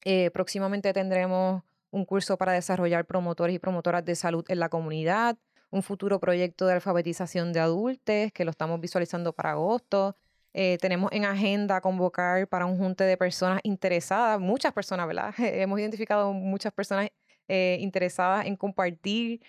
eh, 0.04 0.30
próximamente 0.32 0.92
tendremos 0.92 1.62
un 1.90 2.04
curso 2.04 2.36
para 2.36 2.52
desarrollar 2.52 3.06
promotores 3.06 3.56
y 3.56 3.58
promotoras 3.58 4.04
de 4.04 4.14
salud 4.14 4.44
en 4.48 4.60
la 4.60 4.68
comunidad, 4.68 5.38
un 5.70 5.82
futuro 5.82 6.20
proyecto 6.20 6.66
de 6.66 6.74
alfabetización 6.74 7.52
de 7.52 7.60
adultos 7.60 8.32
que 8.32 8.44
lo 8.44 8.50
estamos 8.50 8.80
visualizando 8.80 9.32
para 9.32 9.52
agosto. 9.52 10.16
Eh, 10.52 10.78
tenemos 10.80 11.10
en 11.12 11.24
agenda 11.24 11.80
convocar 11.80 12.46
para 12.48 12.66
un 12.66 12.76
junte 12.78 13.04
de 13.04 13.16
personas 13.16 13.60
interesadas, 13.64 14.38
muchas 14.40 14.72
personas, 14.72 15.06
¿verdad? 15.06 15.34
Hemos 15.38 15.80
identificado 15.80 16.32
muchas 16.32 16.72
personas 16.72 17.08
eh, 17.48 17.78
interesadas 17.80 18.46
en 18.46 18.56
compartir 18.56 19.40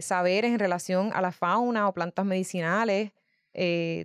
saberes 0.00 0.50
en 0.50 0.58
relación 0.58 1.12
a 1.14 1.20
la 1.20 1.30
fauna 1.30 1.88
o 1.88 1.94
plantas 1.94 2.26
medicinales, 2.26 3.12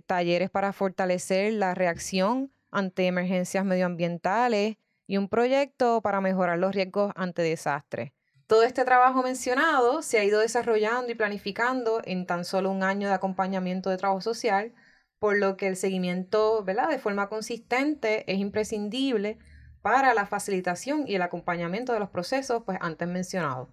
talleres 0.06 0.50
para 0.50 0.72
fortalecer 0.72 1.52
la 1.54 1.74
reacción 1.74 2.52
ante 2.70 3.06
emergencias 3.06 3.64
medioambientales, 3.64 4.76
y 5.06 5.16
un 5.16 5.28
proyecto 5.28 6.00
para 6.02 6.20
mejorar 6.20 6.58
los 6.58 6.74
riesgos 6.74 7.12
ante 7.16 7.42
desastres. 7.42 8.12
Todo 8.46 8.64
este 8.64 8.84
trabajo 8.84 9.22
mencionado 9.22 10.02
se 10.02 10.18
ha 10.18 10.24
ido 10.24 10.40
desarrollando 10.40 11.10
y 11.10 11.14
planificando 11.14 12.02
en 12.04 12.26
tan 12.26 12.44
solo 12.44 12.70
un 12.70 12.82
año 12.82 13.08
de 13.08 13.14
acompañamiento 13.14 13.88
de 13.88 13.96
trabajo 13.96 14.20
social, 14.20 14.74
por 15.18 15.38
lo 15.38 15.56
que 15.56 15.68
el 15.68 15.76
seguimiento 15.76 16.62
¿verdad? 16.64 16.88
de 16.88 16.98
forma 16.98 17.28
consistente 17.28 18.30
es 18.30 18.38
imprescindible 18.38 19.38
para 19.80 20.14
la 20.14 20.26
facilitación 20.26 21.04
y 21.06 21.14
el 21.14 21.22
acompañamiento 21.22 21.92
de 21.92 22.00
los 22.00 22.10
procesos 22.10 22.62
pues, 22.64 22.78
antes 22.80 23.08
mencionados. 23.08 23.68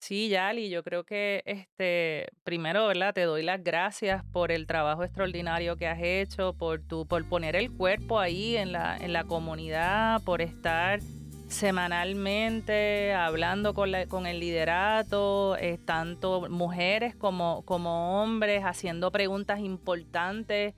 Sí, 0.00 0.30
Yali, 0.30 0.70
yo 0.70 0.82
creo 0.82 1.04
que 1.04 1.42
este 1.44 2.28
primero, 2.42 2.86
¿verdad? 2.86 3.12
Te 3.12 3.24
doy 3.24 3.42
las 3.42 3.62
gracias 3.62 4.24
por 4.32 4.50
el 4.50 4.66
trabajo 4.66 5.04
extraordinario 5.04 5.76
que 5.76 5.86
has 5.86 6.00
hecho, 6.02 6.54
por 6.54 6.80
tu, 6.80 7.06
por 7.06 7.28
poner 7.28 7.54
el 7.54 7.70
cuerpo 7.70 8.18
ahí 8.18 8.56
en 8.56 8.72
la, 8.72 8.96
en 8.96 9.12
la 9.12 9.24
comunidad, 9.24 10.22
por 10.22 10.40
estar 10.40 11.00
semanalmente 11.48 13.12
hablando 13.12 13.74
con, 13.74 13.92
con 14.08 14.26
el 14.26 14.40
liderato, 14.40 15.58
eh, 15.58 15.78
tanto 15.84 16.48
mujeres 16.48 17.14
como, 17.14 17.62
como 17.66 18.22
hombres, 18.22 18.64
haciendo 18.64 19.12
preguntas 19.12 19.60
importantes 19.60 20.74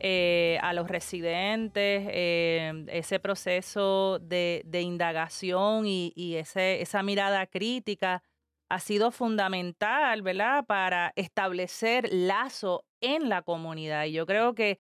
eh, 0.00 0.58
a 0.62 0.72
los 0.72 0.88
residentes, 0.88 2.08
eh, 2.10 2.86
ese 2.88 3.20
proceso 3.20 4.18
de, 4.18 4.62
de 4.64 4.80
indagación 4.80 5.86
y, 5.86 6.14
y 6.16 6.36
ese, 6.36 6.80
esa 6.80 7.02
mirada 7.02 7.46
crítica 7.46 8.22
ha 8.72 8.80
sido 8.80 9.10
fundamental, 9.10 10.22
¿verdad?, 10.22 10.64
para 10.64 11.12
establecer 11.14 12.08
lazo 12.10 12.86
en 13.02 13.28
la 13.28 13.42
comunidad. 13.42 14.06
Y 14.06 14.12
yo 14.12 14.24
creo 14.24 14.54
que 14.54 14.80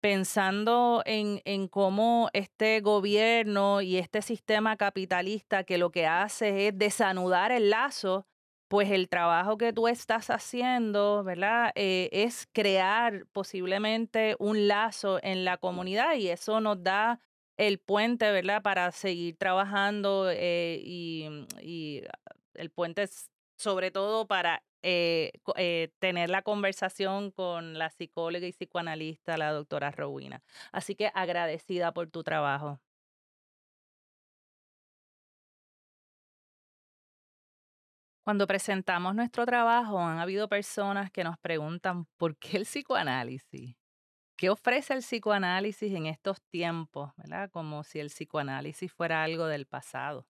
pensando 0.00 1.02
en, 1.06 1.42
en, 1.44 1.66
cómo 1.66 2.30
este 2.34 2.80
gobierno 2.80 3.80
y 3.80 3.96
este 3.96 4.22
sistema 4.22 4.76
capitalista 4.76 5.64
que 5.64 5.76
lo 5.76 5.90
que 5.90 6.06
hace 6.06 6.68
es 6.68 6.78
desanudar 6.78 7.50
el 7.50 7.70
lazo, 7.70 8.26
pues 8.68 8.92
el 8.92 9.08
trabajo 9.08 9.58
que 9.58 9.72
tú 9.72 9.88
estás 9.88 10.30
haciendo, 10.30 11.24
¿verdad? 11.24 11.72
Eh, 11.74 12.10
es 12.12 12.46
crear 12.52 13.26
posiblemente 13.32 14.36
un 14.38 14.68
lazo 14.68 15.18
en 15.20 15.44
la 15.44 15.56
comunidad 15.56 16.14
y 16.14 16.28
eso 16.28 16.60
nos 16.60 16.80
da 16.84 17.18
el 17.56 17.80
puente, 17.80 18.30
¿verdad? 18.30 18.62
Para 18.62 18.92
seguir 18.92 19.36
trabajando 19.36 20.30
eh, 20.30 20.80
y, 20.84 21.28
y 21.60 22.02
el 22.54 22.70
puente 22.70 23.02
sobre 23.62 23.90
todo 23.90 24.26
para 24.26 24.62
eh, 24.82 25.32
eh, 25.56 25.90
tener 26.00 26.28
la 26.30 26.42
conversación 26.42 27.30
con 27.30 27.78
la 27.78 27.90
psicóloga 27.90 28.46
y 28.46 28.52
psicoanalista, 28.52 29.36
la 29.38 29.52
doctora 29.52 29.90
Rowina. 29.92 30.42
Así 30.72 30.94
que 30.96 31.10
agradecida 31.14 31.92
por 31.92 32.10
tu 32.10 32.22
trabajo. 32.24 32.80
Cuando 38.24 38.46
presentamos 38.46 39.14
nuestro 39.14 39.44
trabajo, 39.46 39.98
han 40.00 40.18
habido 40.18 40.48
personas 40.48 41.10
que 41.10 41.24
nos 41.24 41.38
preguntan 41.38 42.06
por 42.16 42.36
qué 42.36 42.56
el 42.56 42.64
psicoanálisis. 42.64 43.76
¿Qué 44.36 44.50
ofrece 44.50 44.94
el 44.94 45.00
psicoanálisis 45.00 45.92
en 45.92 46.06
estos 46.06 46.42
tiempos? 46.50 47.12
¿verdad? 47.16 47.50
Como 47.50 47.84
si 47.84 48.00
el 48.00 48.08
psicoanálisis 48.08 48.92
fuera 48.92 49.22
algo 49.24 49.46
del 49.46 49.66
pasado. 49.66 50.26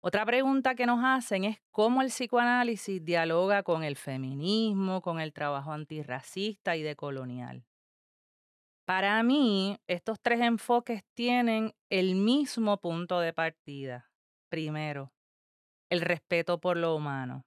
Otra 0.00 0.24
pregunta 0.24 0.76
que 0.76 0.86
nos 0.86 1.00
hacen 1.02 1.44
es 1.44 1.58
cómo 1.72 2.02
el 2.02 2.08
psicoanálisis 2.08 3.04
dialoga 3.04 3.64
con 3.64 3.82
el 3.82 3.96
feminismo, 3.96 5.02
con 5.02 5.20
el 5.20 5.32
trabajo 5.32 5.72
antirracista 5.72 6.76
y 6.76 6.82
decolonial. 6.82 7.64
Para 8.84 9.22
mí, 9.22 9.76
estos 9.86 10.18
tres 10.20 10.40
enfoques 10.40 11.02
tienen 11.14 11.74
el 11.90 12.14
mismo 12.14 12.80
punto 12.80 13.20
de 13.20 13.32
partida. 13.32 14.10
Primero, 14.48 15.12
el 15.90 16.00
respeto 16.00 16.58
por 16.60 16.76
lo 16.76 16.94
humano. 16.94 17.44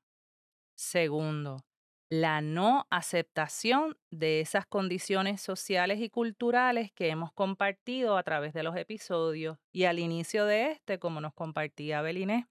Segundo, 0.75 1.63
la 2.11 2.41
no 2.41 2.87
aceptación 2.89 3.97
de 4.11 4.41
esas 4.41 4.65
condiciones 4.65 5.39
sociales 5.39 6.01
y 6.01 6.09
culturales 6.09 6.91
que 6.91 7.07
hemos 7.07 7.31
compartido 7.31 8.17
a 8.17 8.23
través 8.23 8.53
de 8.53 8.63
los 8.63 8.75
episodios 8.75 9.57
y 9.71 9.85
al 9.85 9.97
inicio 9.97 10.45
de 10.45 10.71
este, 10.71 10.99
como 10.99 11.21
nos 11.21 11.33
compartía 11.33 12.01
Belinés. 12.01 12.47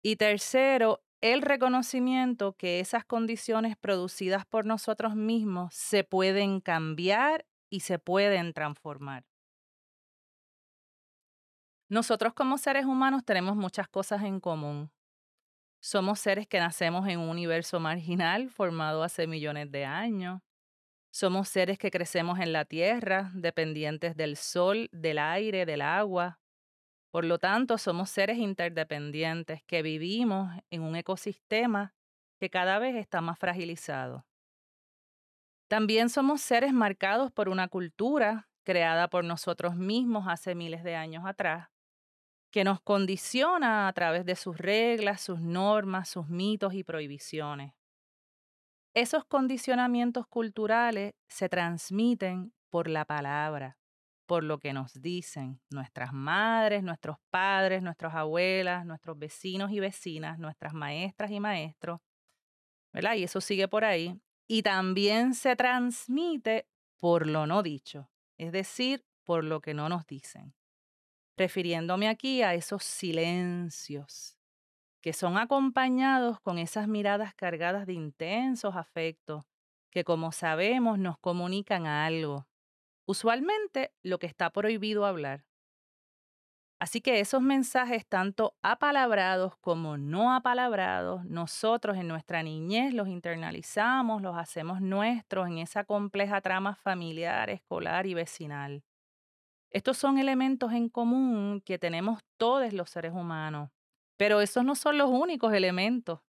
Y 0.00 0.14
tercero, 0.14 1.02
el 1.20 1.42
reconocimiento 1.42 2.52
que 2.52 2.78
esas 2.78 3.04
condiciones 3.04 3.76
producidas 3.76 4.46
por 4.46 4.64
nosotros 4.64 5.16
mismos 5.16 5.74
se 5.74 6.04
pueden 6.04 6.60
cambiar 6.60 7.44
y 7.68 7.80
se 7.80 7.98
pueden 7.98 8.52
transformar. 8.52 9.24
Nosotros 11.88 12.32
como 12.32 12.58
seres 12.58 12.84
humanos 12.84 13.24
tenemos 13.24 13.56
muchas 13.56 13.88
cosas 13.88 14.22
en 14.22 14.38
común. 14.38 14.92
Somos 15.84 16.20
seres 16.20 16.46
que 16.46 16.60
nacemos 16.60 17.08
en 17.08 17.18
un 17.18 17.28
universo 17.28 17.80
marginal 17.80 18.50
formado 18.50 19.02
hace 19.02 19.26
millones 19.26 19.72
de 19.72 19.84
años. 19.84 20.40
Somos 21.10 21.48
seres 21.48 21.76
que 21.76 21.90
crecemos 21.90 22.38
en 22.38 22.52
la 22.52 22.64
tierra, 22.64 23.32
dependientes 23.34 24.16
del 24.16 24.36
sol, 24.36 24.88
del 24.92 25.18
aire, 25.18 25.66
del 25.66 25.82
agua. 25.82 26.38
Por 27.10 27.24
lo 27.24 27.40
tanto, 27.40 27.78
somos 27.78 28.10
seres 28.10 28.38
interdependientes 28.38 29.64
que 29.64 29.82
vivimos 29.82 30.52
en 30.70 30.82
un 30.82 30.94
ecosistema 30.94 31.96
que 32.38 32.48
cada 32.48 32.78
vez 32.78 32.94
está 32.94 33.20
más 33.20 33.36
fragilizado. 33.40 34.24
También 35.66 36.10
somos 36.10 36.42
seres 36.42 36.72
marcados 36.72 37.32
por 37.32 37.48
una 37.48 37.66
cultura 37.66 38.48
creada 38.62 39.08
por 39.08 39.24
nosotros 39.24 39.74
mismos 39.74 40.28
hace 40.28 40.54
miles 40.54 40.84
de 40.84 40.94
años 40.94 41.24
atrás, 41.26 41.70
que 42.52 42.64
nos 42.64 42.80
condiciona 42.82 43.88
a 43.88 43.92
través 43.94 44.24
de 44.26 44.36
sus 44.36 44.58
reglas, 44.58 45.22
sus 45.22 45.40
normas, 45.40 46.10
sus 46.10 46.28
mitos 46.28 46.74
y 46.74 46.84
prohibiciones. 46.84 47.72
Esos 48.94 49.24
condicionamientos 49.24 50.26
culturales 50.26 51.14
se 51.26 51.48
transmiten 51.48 52.52
por 52.68 52.88
la 52.88 53.06
palabra, 53.06 53.78
por 54.26 54.44
lo 54.44 54.58
que 54.58 54.74
nos 54.74 55.00
dicen 55.00 55.62
nuestras 55.70 56.12
madres, 56.12 56.82
nuestros 56.82 57.16
padres, 57.30 57.82
nuestras 57.82 58.14
abuelas, 58.14 58.84
nuestros 58.84 59.18
vecinos 59.18 59.72
y 59.72 59.80
vecinas, 59.80 60.38
nuestras 60.38 60.74
maestras 60.74 61.30
y 61.30 61.40
maestros, 61.40 62.00
¿verdad? 62.92 63.14
Y 63.14 63.24
eso 63.24 63.40
sigue 63.40 63.66
por 63.66 63.84
ahí. 63.84 64.20
Y 64.46 64.62
también 64.62 65.32
se 65.32 65.56
transmite 65.56 66.68
por 67.00 67.26
lo 67.26 67.46
no 67.46 67.62
dicho, 67.62 68.10
es 68.36 68.52
decir, 68.52 69.06
por 69.24 69.42
lo 69.42 69.62
que 69.62 69.72
no 69.72 69.88
nos 69.88 70.06
dicen. 70.06 70.54
Refiriéndome 71.42 72.08
aquí 72.08 72.42
a 72.42 72.54
esos 72.54 72.84
silencios 72.84 74.38
que 75.00 75.12
son 75.12 75.36
acompañados 75.36 76.38
con 76.38 76.56
esas 76.56 76.86
miradas 76.86 77.34
cargadas 77.34 77.84
de 77.84 77.94
intensos 77.94 78.76
afectos 78.76 79.44
que, 79.90 80.04
como 80.04 80.30
sabemos, 80.30 81.00
nos 81.00 81.18
comunican 81.18 81.88
algo, 81.88 82.46
usualmente 83.06 83.92
lo 84.04 84.20
que 84.20 84.28
está 84.28 84.50
prohibido 84.50 85.04
hablar. 85.04 85.44
Así 86.78 87.00
que 87.00 87.18
esos 87.18 87.42
mensajes, 87.42 88.06
tanto 88.06 88.56
apalabrados 88.62 89.56
como 89.56 89.98
no 89.98 90.32
apalabrados, 90.32 91.24
nosotros 91.24 91.96
en 91.96 92.06
nuestra 92.06 92.44
niñez 92.44 92.94
los 92.94 93.08
internalizamos, 93.08 94.22
los 94.22 94.36
hacemos 94.36 94.80
nuestros 94.80 95.48
en 95.48 95.58
esa 95.58 95.82
compleja 95.82 96.40
trama 96.40 96.76
familiar, 96.76 97.50
escolar 97.50 98.06
y 98.06 98.14
vecinal. 98.14 98.84
Estos 99.72 99.96
son 99.96 100.18
elementos 100.18 100.72
en 100.72 100.88
común 100.88 101.62
que 101.64 101.78
tenemos 101.78 102.20
todos 102.36 102.72
los 102.72 102.90
seres 102.90 103.12
humanos 103.12 103.70
pero 104.22 104.40
esos 104.40 104.64
no 104.64 104.76
son 104.76 104.98
los 104.98 105.10
únicos 105.10 105.52
elementos. 105.52 106.20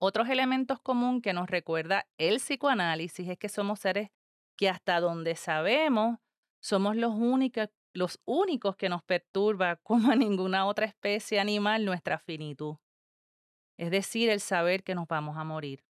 Otros 0.00 0.28
elementos 0.28 0.80
comunes 0.80 1.22
que 1.22 1.32
nos 1.32 1.48
recuerda 1.48 2.08
el 2.18 2.38
psicoanálisis 2.38 3.28
es 3.28 3.38
que 3.38 3.48
somos 3.48 3.78
seres 3.78 4.10
que 4.56 4.68
hasta 4.68 4.98
donde 4.98 5.36
sabemos 5.36 6.18
somos 6.60 6.96
los 6.96 7.14
únicos, 7.14 7.68
los 7.92 8.20
únicos 8.24 8.74
que 8.74 8.88
nos 8.88 9.04
perturba 9.04 9.76
como 9.84 10.10
a 10.10 10.16
ninguna 10.16 10.66
otra 10.66 10.86
especie 10.86 11.38
animal 11.38 11.84
nuestra 11.84 12.18
finitud. 12.18 12.74
Es 13.76 13.92
decir, 13.92 14.28
el 14.28 14.40
saber 14.40 14.82
que 14.82 14.96
nos 14.96 15.06
vamos 15.06 15.36
a 15.36 15.44
morir. 15.44 15.84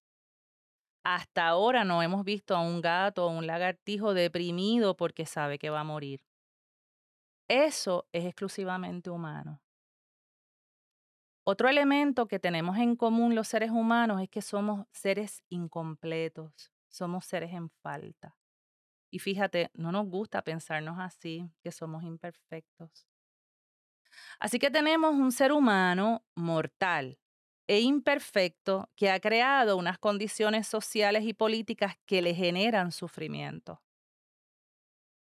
Hasta 1.09 1.47
ahora 1.47 1.85
no 1.85 2.03
hemos 2.03 2.25
visto 2.25 2.53
a 2.53 2.59
un 2.59 2.81
gato 2.81 3.25
o 3.25 3.29
un 3.29 3.47
lagartijo 3.47 4.13
deprimido 4.13 4.97
porque 4.97 5.25
sabe 5.25 5.57
que 5.57 5.69
va 5.69 5.79
a 5.79 5.85
morir. 5.85 6.21
Eso 7.47 8.09
es 8.11 8.25
exclusivamente 8.25 9.09
humano. 9.09 9.61
Otro 11.45 11.69
elemento 11.69 12.27
que 12.27 12.39
tenemos 12.39 12.77
en 12.77 12.97
común 12.97 13.35
los 13.35 13.47
seres 13.47 13.71
humanos 13.71 14.21
es 14.21 14.27
que 14.27 14.41
somos 14.41 14.85
seres 14.91 15.41
incompletos, 15.47 16.73
somos 16.89 17.23
seres 17.23 17.53
en 17.53 17.69
falta. 17.69 18.35
Y 19.09 19.19
fíjate, 19.19 19.71
no 19.75 19.93
nos 19.93 20.09
gusta 20.09 20.41
pensarnos 20.41 20.99
así, 20.99 21.49
que 21.63 21.71
somos 21.71 22.03
imperfectos. 22.03 23.07
Así 24.41 24.59
que 24.59 24.69
tenemos 24.69 25.15
un 25.15 25.31
ser 25.31 25.53
humano 25.53 26.25
mortal 26.35 27.17
e 27.67 27.82
imperfecto 27.82 28.89
que 28.95 29.12
ha 29.12 29.19
creado 29.19 29.77
unas 29.77 29.99
condiciones 29.99 30.67
sociales 30.67 31.25
y 31.25 31.34
políticas 31.34 31.95
que 32.06 32.21
le 32.21 32.34
generan 32.34 32.91
sufrimiento. 32.91 33.82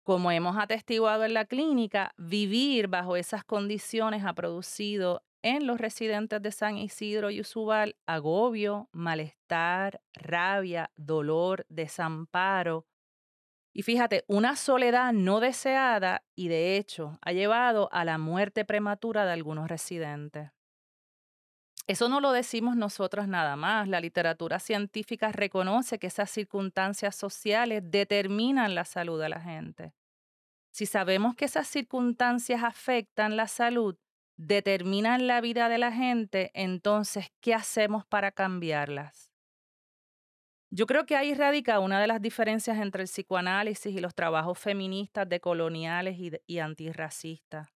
Como 0.04 0.30
hemos 0.30 0.56
atestiguado 0.58 1.26
en 1.26 1.34
la 1.34 1.46
clínica, 1.46 2.14
vivir 2.16 2.88
bajo 2.88 3.18
esas 3.18 3.44
condiciones 3.44 4.24
ha 4.24 4.34
producido 4.34 5.24
en 5.42 5.68
los 5.68 5.80
residentes 5.80 6.42
de 6.42 6.52
San 6.52 6.78
Isidro 6.78 7.30
y 7.32 7.42
Usubal 7.42 7.98
agobio, 8.06 8.90
malestar, 8.92 10.02
rabia, 10.14 10.92
dolor, 10.96 11.66
desamparo. 11.70 12.88
Y 13.74 13.84
fíjate, 13.84 14.26
una 14.28 14.56
soledad 14.56 15.12
no 15.12 15.40
deseada 15.40 16.24
y 16.36 16.48
de 16.48 16.78
hecho 16.78 17.20
ha 17.22 17.32
llevado 17.32 17.90
a 17.92 18.06
la 18.06 18.18
muerte 18.18 18.64
prematura 18.64 19.26
de 19.26 19.34
algunos 19.34 19.68
residentes. 19.68 20.55
Eso 21.88 22.10
no 22.10 22.20
lo 22.20 22.32
decimos 22.32 22.76
nosotros 22.76 23.28
nada 23.28 23.56
más. 23.56 23.88
La 23.88 24.00
literatura 24.00 24.60
científica 24.60 25.32
reconoce 25.32 26.00
que 26.00 26.08
esas 26.08 26.32
circunstancias 26.32 27.16
sociales 27.16 27.84
determinan 27.86 28.74
la 28.74 28.86
salud 28.86 29.22
de 29.22 29.30
la 29.30 29.40
gente. 29.40 29.94
Si 30.72 30.88
sabemos 30.88 31.36
que 31.36 31.46
esas 31.46 31.68
circunstancias 31.68 32.64
afectan 32.64 33.38
la 33.38 33.48
salud, 33.48 33.96
determinan 34.38 35.28
la 35.28 35.40
vida 35.42 35.70
de 35.70 35.78
la 35.78 35.92
gente, 35.92 36.52
entonces, 36.54 37.28
¿qué 37.40 37.54
hacemos 37.54 38.06
para 38.06 38.32
cambiarlas? 38.32 39.32
Yo 40.72 40.88
creo 40.88 41.06
que 41.06 41.16
ahí 41.16 41.34
radica 41.34 41.80
una 41.80 42.02
de 42.02 42.08
las 42.08 42.22
diferencias 42.22 42.78
entre 42.80 43.04
el 43.04 43.08
psicoanálisis 43.08 43.96
y 43.96 44.00
los 44.00 44.14
trabajos 44.16 44.60
feministas 44.60 45.30
decoloniales 45.30 46.18
y, 46.20 46.32
y 46.48 46.60
antirracistas. 46.60 47.75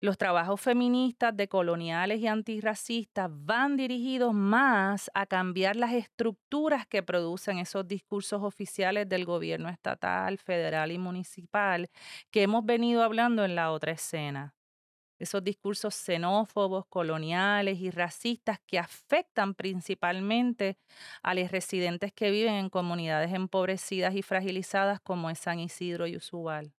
Los 0.00 0.16
trabajos 0.16 0.60
feministas 0.60 1.36
decoloniales 1.36 2.20
y 2.20 2.28
antirracistas 2.28 3.28
van 3.32 3.76
dirigidos 3.76 4.32
más 4.32 5.10
a 5.12 5.26
cambiar 5.26 5.74
las 5.74 5.92
estructuras 5.92 6.86
que 6.86 7.02
producen 7.02 7.58
esos 7.58 7.86
discursos 7.88 8.42
oficiales 8.42 9.08
del 9.08 9.24
gobierno 9.24 9.68
estatal, 9.68 10.38
federal 10.38 10.92
y 10.92 10.98
municipal 10.98 11.90
que 12.30 12.42
hemos 12.42 12.64
venido 12.64 13.02
hablando 13.02 13.44
en 13.44 13.56
la 13.56 13.72
otra 13.72 13.92
escena 13.92 14.54
esos 15.18 15.42
discursos 15.42 15.94
xenófobos, 15.94 16.86
coloniales 16.86 17.80
y 17.80 17.90
racistas 17.90 18.60
que 18.66 18.78
afectan 18.78 19.54
principalmente 19.54 20.78
a 21.22 21.34
los 21.34 21.50
residentes 21.50 22.12
que 22.12 22.30
viven 22.30 22.54
en 22.54 22.70
comunidades 22.70 23.32
empobrecidas 23.32 24.14
y 24.14 24.22
fragilizadas 24.22 25.00
como 25.00 25.30
es 25.30 25.38
San 25.40 25.58
Isidro 25.58 26.06
y 26.06 26.16
Usubal. 26.16 26.72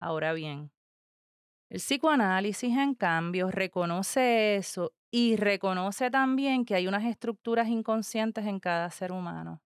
Ahora 0.00 0.32
bien, 0.32 0.72
el 1.72 1.78
psicoanálisis, 1.78 2.76
en 2.76 2.94
cambio, 2.94 3.50
reconoce 3.50 4.56
eso 4.56 4.92
y 5.10 5.36
reconoce 5.36 6.10
también 6.10 6.66
que 6.66 6.74
hay 6.74 6.86
unas 6.86 7.06
estructuras 7.06 7.68
inconscientes 7.68 8.44
en 8.44 8.60
cada 8.60 8.90
ser 8.90 9.10
humano. 9.10 9.62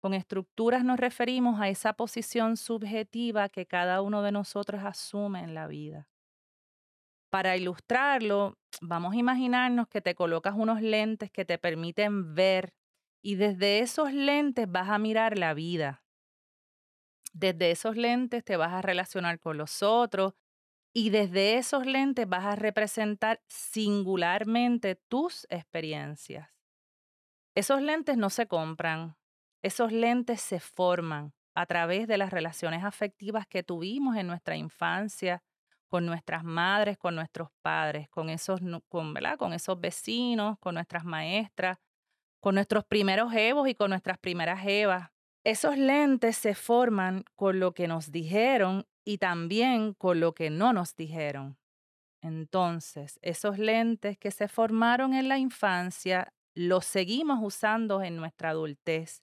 Con 0.00 0.14
estructuras 0.14 0.84
nos 0.84 1.00
referimos 1.00 1.60
a 1.60 1.68
esa 1.70 1.94
posición 1.94 2.56
subjetiva 2.56 3.48
que 3.48 3.66
cada 3.66 4.00
uno 4.00 4.22
de 4.22 4.30
nosotros 4.30 4.84
asume 4.84 5.42
en 5.42 5.54
la 5.54 5.66
vida. 5.66 6.08
Para 7.30 7.56
ilustrarlo, 7.56 8.56
vamos 8.80 9.14
a 9.14 9.16
imaginarnos 9.16 9.88
que 9.88 10.00
te 10.00 10.14
colocas 10.14 10.54
unos 10.56 10.80
lentes 10.82 11.32
que 11.32 11.44
te 11.44 11.58
permiten 11.58 12.36
ver 12.36 12.74
y 13.24 13.34
desde 13.34 13.80
esos 13.80 14.12
lentes 14.12 14.70
vas 14.70 14.88
a 14.88 14.98
mirar 14.98 15.36
la 15.36 15.52
vida. 15.52 16.04
Desde 17.32 17.72
esos 17.72 17.96
lentes 17.96 18.44
te 18.44 18.56
vas 18.56 18.72
a 18.72 18.82
relacionar 18.82 19.40
con 19.40 19.58
los 19.58 19.82
otros 19.82 20.34
y 20.98 21.10
desde 21.10 21.58
esos 21.58 21.86
lentes 21.86 22.28
vas 22.28 22.44
a 22.44 22.56
representar 22.56 23.40
singularmente 23.46 24.96
tus 24.96 25.46
experiencias. 25.48 26.48
Esos 27.54 27.80
lentes 27.82 28.16
no 28.16 28.30
se 28.30 28.48
compran, 28.48 29.16
esos 29.62 29.92
lentes 29.92 30.40
se 30.40 30.58
forman 30.58 31.32
a 31.54 31.66
través 31.66 32.08
de 32.08 32.18
las 32.18 32.32
relaciones 32.32 32.82
afectivas 32.82 33.46
que 33.46 33.62
tuvimos 33.62 34.16
en 34.16 34.26
nuestra 34.26 34.56
infancia, 34.56 35.44
con 35.86 36.04
nuestras 36.04 36.42
madres, 36.42 36.98
con 36.98 37.14
nuestros 37.14 37.50
padres, 37.62 38.08
con 38.08 38.28
esos, 38.28 38.60
con, 38.88 39.14
con 39.38 39.52
esos 39.52 39.80
vecinos, 39.80 40.58
con 40.58 40.74
nuestras 40.74 41.04
maestras, 41.04 41.78
con 42.40 42.56
nuestros 42.56 42.84
primeros 42.84 43.32
evos 43.34 43.68
y 43.68 43.76
con 43.76 43.90
nuestras 43.90 44.18
primeras 44.18 44.66
evas. 44.66 45.10
Esos 45.44 45.78
lentes 45.78 46.36
se 46.36 46.56
forman 46.56 47.24
con 47.36 47.60
lo 47.60 47.72
que 47.72 47.86
nos 47.86 48.10
dijeron 48.10 48.84
y 49.08 49.16
también 49.16 49.94
con 49.94 50.20
lo 50.20 50.34
que 50.34 50.50
no 50.50 50.74
nos 50.74 50.94
dijeron. 50.94 51.56
Entonces, 52.20 53.18
esos 53.22 53.58
lentes 53.58 54.18
que 54.18 54.30
se 54.30 54.48
formaron 54.48 55.14
en 55.14 55.28
la 55.28 55.38
infancia 55.38 56.34
los 56.54 56.84
seguimos 56.84 57.38
usando 57.40 58.02
en 58.02 58.16
nuestra 58.16 58.50
adultez. 58.50 59.22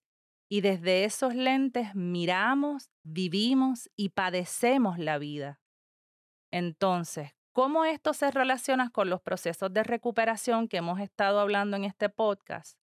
Y 0.49 0.61
desde 0.61 1.03
esos 1.03 1.35
lentes 1.35 1.93
miramos, 1.93 2.89
vivimos 3.03 3.87
y 3.95 4.09
padecemos 4.09 4.97
la 4.97 5.19
vida. 5.19 5.61
Entonces, 6.51 7.35
¿cómo 7.51 7.85
esto 7.85 8.15
se 8.15 8.31
relaciona 8.31 8.89
con 8.89 9.11
los 9.11 9.21
procesos 9.21 9.71
de 9.71 9.83
recuperación 9.83 10.67
que 10.67 10.77
hemos 10.77 10.99
estado 10.99 11.39
hablando 11.39 11.77
en 11.77 11.83
este 11.83 12.09
podcast? 12.09 12.79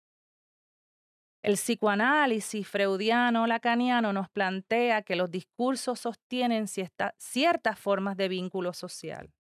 El 1.42 1.54
psicoanálisis 1.54 2.68
freudiano 2.68 3.48
lacaniano 3.48 4.12
nos 4.12 4.30
plantea 4.30 5.02
que 5.02 5.16
los 5.16 5.28
discursos 5.28 5.98
sostienen 5.98 6.68
ciertas 6.68 7.78
formas 7.80 8.16
de 8.16 8.28
vínculo 8.28 8.72
social. 8.72 9.34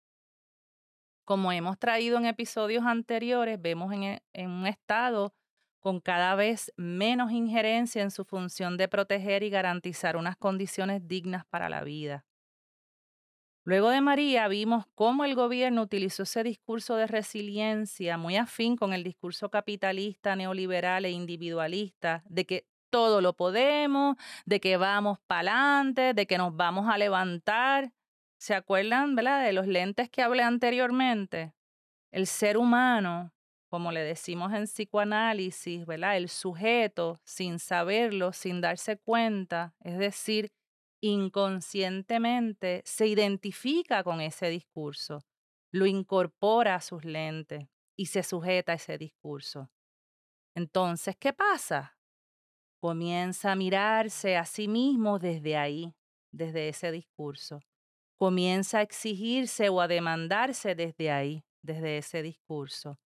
Como 1.26 1.52
hemos 1.52 1.78
traído 1.78 2.18
en 2.18 2.26
episodios 2.26 2.86
anteriores, 2.86 3.62
vemos 3.62 3.92
en, 3.94 4.04
e, 4.04 4.24
en 4.32 4.50
un 4.50 4.66
estado 4.66 5.34
con 5.80 6.00
cada 6.00 6.36
vez 6.36 6.72
menos 6.78 7.32
injerencia 7.32 8.02
en 8.02 8.12
su 8.12 8.24
función 8.24 8.78
de 8.78 8.88
proteger 8.88 9.44
y 9.44 9.50
garantizar 9.50 10.16
unas 10.16 10.38
condiciones 10.38 11.06
dignas 11.06 11.46
para 11.46 11.68
la 11.68 11.84
vida. 11.84 12.26
Luego 13.70 13.92
de 13.92 14.02
María 14.02 14.48
vimos 14.48 14.88
cómo 14.96 15.26
el 15.26 15.36
gobierno 15.36 15.84
utilizó 15.84 16.24
ese 16.24 16.42
discurso 16.42 16.96
de 16.96 17.06
resiliencia 17.06 18.18
muy 18.18 18.36
afín 18.36 18.76
con 18.76 18.94
el 18.94 19.04
discurso 19.04 19.52
capitalista, 19.52 20.36
neoliberal 20.36 21.06
e 21.06 21.12
individualista, 21.12 22.24
de 22.28 22.46
que 22.46 22.66
todo 22.90 23.22
lo 23.22 23.34
podemos, 23.34 24.16
de 24.48 24.60
que 24.60 24.78
vamos 24.78 25.20
para 25.28 25.52
adelante, 25.52 26.16
de 26.16 26.26
que 26.26 26.40
nos 26.40 26.56
vamos 26.56 26.90
a 26.90 26.98
levantar. 26.98 27.94
¿Se 28.40 28.56
acuerdan, 28.56 29.16
de 29.16 29.54
los 29.54 29.68
lentes 29.68 30.10
que 30.10 30.24
hablé 30.24 30.42
anteriormente? 30.42 31.54
El 32.10 32.26
ser 32.26 32.58
humano, 32.58 33.34
como 33.68 33.92
le 33.92 34.02
decimos 34.02 34.52
en 34.52 34.64
psicoanálisis. 34.64 35.86
El 35.88 36.30
sujeto, 36.30 37.20
sin 37.24 37.60
saberlo, 37.60 38.34
sin 38.34 38.62
darse 38.62 38.98
cuenta, 38.98 39.76
es 39.82 40.00
decir, 40.00 40.52
inconscientemente 41.02 42.82
se 42.86 43.08
identifica 43.08 44.04
con 44.04 44.22
ese 44.22 44.50
discurso, 44.50 45.26
lo 45.72 45.86
incorpora 45.86 46.76
a 46.76 46.82
sus 46.82 47.06
lentes 47.06 47.68
y 47.98 48.08
se 48.08 48.24
sujeta 48.24 48.74
a 48.74 48.76
ese 48.76 48.98
discurso. 48.98 49.70
Entonces, 50.56 51.16
¿qué 51.18 51.34
pasa? 51.34 51.98
Comienza 52.82 53.52
a 53.52 53.56
mirarse 53.56 54.38
a 54.38 54.46
sí 54.46 54.68
mismo 54.68 55.20
desde 55.20 55.58
ahí, 55.58 55.94
desde 56.32 56.70
ese 56.70 56.92
discurso. 56.92 57.62
Comienza 58.18 58.80
a 58.80 58.82
exigirse 58.82 59.70
o 59.70 59.82
a 59.82 59.88
demandarse 59.88 60.76
desde 60.76 61.12
ahí, 61.12 61.44
desde 61.62 61.98
ese 61.98 62.22
discurso. 62.22 63.00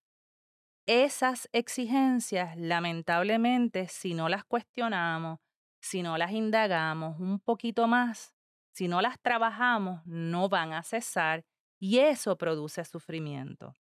Esas 0.86 1.50
exigencias, 1.54 2.58
lamentablemente, 2.58 3.88
si 3.88 4.14
no 4.14 4.28
las 4.28 4.44
cuestionamos, 4.44 5.40
si 5.84 6.02
no 6.02 6.18
las 6.18 6.32
indagamos 6.32 7.20
un 7.20 7.40
poquito 7.40 7.88
más, 7.88 8.34
si 8.72 8.88
no 8.88 9.02
las 9.02 9.20
trabajamos, 9.22 10.02
no 10.06 10.48
van 10.48 10.72
a 10.72 10.82
cesar 10.82 11.44
y 11.78 12.00
eso 12.00 12.38
produce 12.38 12.86
sufrimiento. 12.86 13.76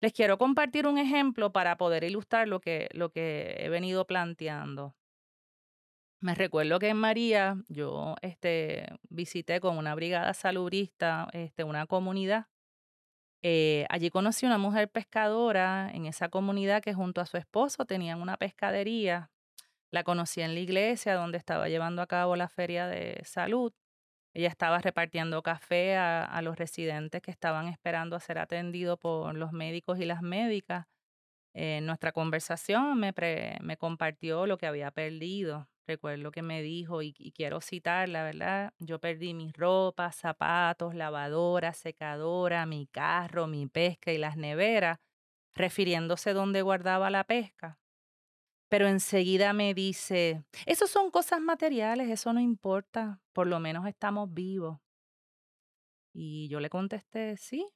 Les 0.00 0.12
quiero 0.12 0.38
compartir 0.38 0.88
un 0.88 0.98
ejemplo 0.98 1.52
para 1.52 1.76
poder 1.76 2.02
ilustrar 2.02 2.48
lo 2.48 2.60
que, 2.60 2.88
lo 2.92 3.10
que 3.10 3.54
he 3.60 3.68
venido 3.68 4.04
planteando. 4.08 4.96
Me 6.20 6.34
recuerdo 6.34 6.80
que 6.80 6.88
en 6.88 6.96
María 6.96 7.56
yo 7.68 8.16
este, 8.20 8.86
visité 9.08 9.60
con 9.60 9.78
una 9.78 9.94
brigada 9.94 10.34
salubrista 10.34 11.28
este, 11.32 11.62
una 11.62 11.86
comunidad. 11.86 12.48
Eh, 13.44 13.86
allí 13.88 14.10
conocí 14.10 14.46
una 14.46 14.58
mujer 14.58 14.90
pescadora 14.90 15.90
en 15.92 16.06
esa 16.06 16.28
comunidad 16.28 16.82
que 16.82 16.94
junto 16.94 17.20
a 17.20 17.26
su 17.26 17.36
esposo 17.36 17.84
tenían 17.86 18.20
una 18.20 18.36
pescadería 18.36 19.31
la 19.92 20.04
conocí 20.04 20.40
en 20.40 20.54
la 20.54 20.60
iglesia 20.60 21.14
donde 21.14 21.38
estaba 21.38 21.68
llevando 21.68 22.02
a 22.02 22.06
cabo 22.06 22.34
la 22.34 22.48
feria 22.48 22.88
de 22.88 23.20
salud. 23.24 23.72
Ella 24.34 24.48
estaba 24.48 24.78
repartiendo 24.78 25.42
café 25.42 25.96
a, 25.96 26.40
los 26.42 26.56
residentes 26.56 27.20
que 27.20 27.30
estaban 27.30 27.68
esperando 27.68 28.16
a 28.16 28.20
ser 28.20 28.38
atendidos 28.38 28.98
por 28.98 29.34
los 29.36 29.52
médicos 29.52 30.00
y 30.00 30.06
las 30.06 30.22
médicas. 30.22 30.86
En 31.54 31.84
nuestra 31.84 32.12
conversación 32.12 32.98
me, 32.98 33.76
compartió 33.76 34.46
lo 34.46 34.56
que 34.56 34.66
había 34.66 34.90
perdido. 34.90 35.68
Recuerdo 35.86 36.30
que 36.30 36.40
me 36.40 36.62
dijo, 36.62 37.02
y, 37.02 37.14
y 37.18 37.32
quiero 37.32 37.60
citarla, 37.60 38.24
¿verdad? 38.24 38.72
Yo 38.78 38.98
perdí 38.98 39.34
mis 39.34 39.52
ropas, 39.52 40.16
zapatos, 40.16 40.94
lavadora, 40.94 41.74
secadora, 41.74 42.64
mi 42.64 42.86
carro, 42.86 43.46
mi 43.46 43.66
pesca 43.66 44.12
y 44.12 44.16
las 44.16 44.38
neveras, 44.38 44.98
refiriéndose 45.54 46.32
donde 46.32 46.62
guardaba 46.62 47.10
la 47.10 47.24
pesca 47.24 47.81
pero 48.72 48.88
enseguida 48.88 49.52
me 49.52 49.74
dice, 49.74 50.44
eso 50.64 50.86
son 50.86 51.10
cosas 51.10 51.42
materiales, 51.42 52.08
eso 52.08 52.32
no 52.32 52.40
importa, 52.40 53.20
por 53.34 53.46
lo 53.46 53.60
menos 53.60 53.86
estamos 53.86 54.32
vivos. 54.32 54.80
Y 56.14 56.48
yo 56.48 56.58
le 56.58 56.70
contesté, 56.70 57.36
sí. 57.36 57.68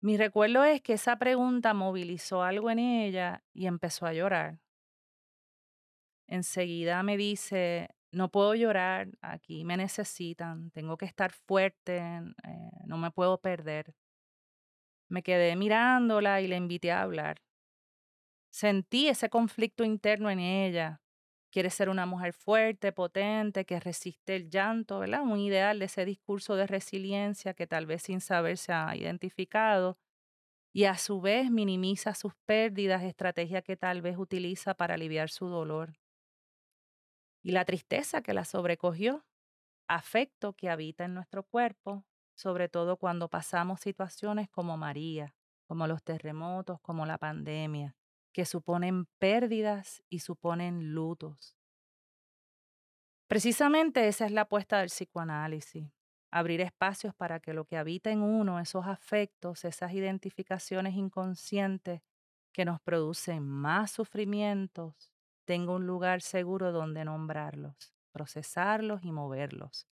Mi 0.00 0.16
recuerdo 0.16 0.64
es 0.64 0.82
que 0.82 0.94
esa 0.94 1.16
pregunta 1.20 1.72
movilizó 1.72 2.42
algo 2.42 2.68
en 2.68 2.80
ella 2.80 3.44
y 3.52 3.66
empezó 3.66 4.06
a 4.06 4.12
llorar. 4.12 4.58
Enseguida 6.26 7.00
me 7.04 7.16
dice, 7.16 7.90
no 8.10 8.28
puedo 8.28 8.56
llorar, 8.56 9.10
aquí 9.20 9.64
me 9.64 9.76
necesitan, 9.76 10.72
tengo 10.72 10.96
que 10.96 11.06
estar 11.06 11.30
fuerte, 11.30 11.98
eh, 11.98 12.70
no 12.86 12.98
me 12.98 13.12
puedo 13.12 13.40
perder. 13.40 13.94
Me 15.08 15.22
quedé 15.22 15.54
mirándola 15.54 16.40
y 16.40 16.48
le 16.48 16.56
invité 16.56 16.90
a 16.90 17.02
hablar. 17.02 17.43
Sentí 18.54 19.08
ese 19.08 19.30
conflicto 19.30 19.82
interno 19.82 20.30
en 20.30 20.38
ella. 20.38 21.02
Quiere 21.50 21.70
ser 21.70 21.88
una 21.88 22.06
mujer 22.06 22.32
fuerte, 22.32 22.92
potente, 22.92 23.64
que 23.64 23.80
resiste 23.80 24.36
el 24.36 24.48
llanto, 24.48 25.00
¿verdad? 25.00 25.22
Un 25.22 25.40
ideal 25.40 25.80
de 25.80 25.86
ese 25.86 26.04
discurso 26.04 26.54
de 26.54 26.68
resiliencia 26.68 27.54
que 27.54 27.66
tal 27.66 27.86
vez 27.86 28.02
sin 28.02 28.20
saber 28.20 28.56
se 28.56 28.72
ha 28.72 28.94
identificado. 28.94 29.98
Y 30.72 30.84
a 30.84 30.96
su 30.98 31.20
vez 31.20 31.50
minimiza 31.50 32.14
sus 32.14 32.32
pérdidas, 32.46 33.02
estrategia 33.02 33.60
que 33.60 33.76
tal 33.76 34.02
vez 34.02 34.16
utiliza 34.18 34.74
para 34.74 34.94
aliviar 34.94 35.30
su 35.30 35.48
dolor. 35.48 35.98
Y 37.42 37.50
la 37.50 37.64
tristeza 37.64 38.22
que 38.22 38.34
la 38.34 38.44
sobrecogió, 38.44 39.26
afecto 39.88 40.52
que 40.52 40.70
habita 40.70 41.06
en 41.06 41.14
nuestro 41.14 41.42
cuerpo, 41.42 42.04
sobre 42.36 42.68
todo 42.68 42.98
cuando 42.98 43.28
pasamos 43.28 43.80
situaciones 43.80 44.48
como 44.48 44.76
María, 44.76 45.34
como 45.66 45.88
los 45.88 46.04
terremotos, 46.04 46.80
como 46.82 47.04
la 47.04 47.18
pandemia 47.18 47.96
que 48.34 48.44
suponen 48.44 49.06
pérdidas 49.18 50.02
y 50.10 50.18
suponen 50.18 50.92
lutos. 50.92 51.56
Precisamente 53.28 54.08
esa 54.08 54.26
es 54.26 54.32
la 54.32 54.42
apuesta 54.42 54.80
del 54.80 54.88
psicoanálisis, 54.88 55.88
abrir 56.32 56.60
espacios 56.60 57.14
para 57.14 57.38
que 57.40 57.54
lo 57.54 57.64
que 57.64 57.76
habita 57.76 58.10
en 58.10 58.22
uno, 58.22 58.58
esos 58.58 58.86
afectos, 58.86 59.64
esas 59.64 59.92
identificaciones 59.92 60.94
inconscientes 60.94 62.02
que 62.52 62.64
nos 62.64 62.80
producen 62.80 63.44
más 63.44 63.92
sufrimientos, 63.92 65.12
tenga 65.46 65.72
un 65.72 65.86
lugar 65.86 66.20
seguro 66.20 66.72
donde 66.72 67.04
nombrarlos, 67.04 67.94
procesarlos 68.12 69.04
y 69.04 69.12
moverlos. 69.12 69.86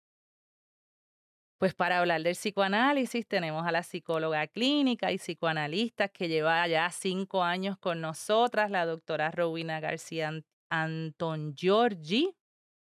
Pues 1.63 1.75
para 1.75 2.01
hablar 2.01 2.25
del 2.25 2.35
psicoanálisis 2.35 3.25
tenemos 3.29 3.65
a 3.65 3.71
la 3.71 3.85
psicóloga 3.85 4.49
clínica 4.49 5.13
y 5.13 5.19
psicoanalista 5.19 6.09
que 6.09 6.27
lleva 6.27 6.67
ya 6.67 6.91
cinco 6.91 7.45
años 7.45 7.79
con 7.79 8.01
nosotras, 8.01 8.69
la 8.69 8.85
doctora 8.85 9.31
Rowena 9.31 9.79
García 9.79 10.33
Anton 10.71 11.55
Giorgi, 11.55 12.35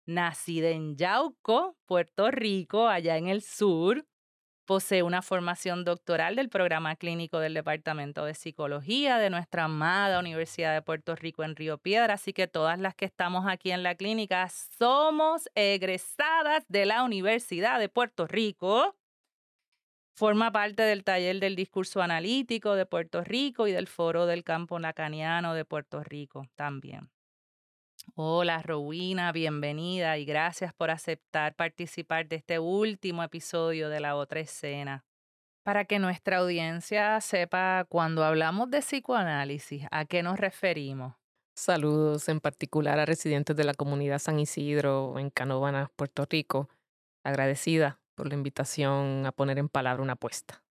nacida 0.06 0.70
en 0.70 0.96
Yauco, 0.96 1.76
Puerto 1.84 2.30
Rico, 2.30 2.88
allá 2.88 3.18
en 3.18 3.28
el 3.28 3.42
sur, 3.42 4.06
Posee 4.70 5.02
una 5.02 5.20
formación 5.20 5.84
doctoral 5.84 6.36
del 6.36 6.48
programa 6.48 6.94
clínico 6.94 7.40
del 7.40 7.54
Departamento 7.54 8.24
de 8.24 8.34
Psicología 8.34 9.18
de 9.18 9.28
nuestra 9.28 9.64
amada 9.64 10.20
Universidad 10.20 10.72
de 10.72 10.80
Puerto 10.80 11.16
Rico 11.16 11.42
en 11.42 11.56
Río 11.56 11.78
Piedra. 11.78 12.14
Así 12.14 12.32
que 12.32 12.46
todas 12.46 12.78
las 12.78 12.94
que 12.94 13.04
estamos 13.04 13.48
aquí 13.48 13.72
en 13.72 13.82
la 13.82 13.96
clínica 13.96 14.48
somos 14.78 15.48
egresadas 15.56 16.64
de 16.68 16.86
la 16.86 17.02
Universidad 17.02 17.80
de 17.80 17.88
Puerto 17.88 18.28
Rico. 18.28 18.94
Forma 20.14 20.52
parte 20.52 20.84
del 20.84 21.02
taller 21.02 21.40
del 21.40 21.56
discurso 21.56 22.00
analítico 22.00 22.76
de 22.76 22.86
Puerto 22.86 23.24
Rico 23.24 23.66
y 23.66 23.72
del 23.72 23.88
foro 23.88 24.26
del 24.26 24.44
campo 24.44 24.78
lacaniano 24.78 25.52
de 25.52 25.64
Puerto 25.64 26.04
Rico 26.04 26.46
también. 26.54 27.10
Hola, 28.16 28.60
Rowena, 28.62 29.30
bienvenida 29.30 30.18
y 30.18 30.24
gracias 30.24 30.72
por 30.74 30.90
aceptar 30.90 31.54
participar 31.54 32.26
de 32.26 32.36
este 32.36 32.58
último 32.58 33.22
episodio 33.22 33.88
de 33.88 34.00
La 34.00 34.16
Otra 34.16 34.40
Escena. 34.40 35.04
Para 35.62 35.84
que 35.84 35.98
nuestra 35.98 36.38
audiencia 36.38 37.20
sepa 37.20 37.84
cuando 37.88 38.24
hablamos 38.24 38.70
de 38.70 38.80
psicoanálisis, 38.80 39.86
¿a 39.90 40.06
qué 40.06 40.22
nos 40.22 40.40
referimos? 40.40 41.14
Saludos 41.54 42.28
en 42.28 42.40
particular 42.40 42.98
a 42.98 43.06
residentes 43.06 43.54
de 43.54 43.64
la 43.64 43.74
comunidad 43.74 44.18
San 44.18 44.40
Isidro 44.40 45.18
en 45.18 45.30
Canóvanas, 45.30 45.90
Puerto 45.94 46.26
Rico. 46.28 46.68
Agradecida 47.22 48.00
por 48.16 48.28
la 48.28 48.34
invitación 48.34 49.24
a 49.26 49.32
poner 49.32 49.58
en 49.58 49.68
palabra 49.68 50.02
una 50.02 50.14
apuesta. 50.14 50.62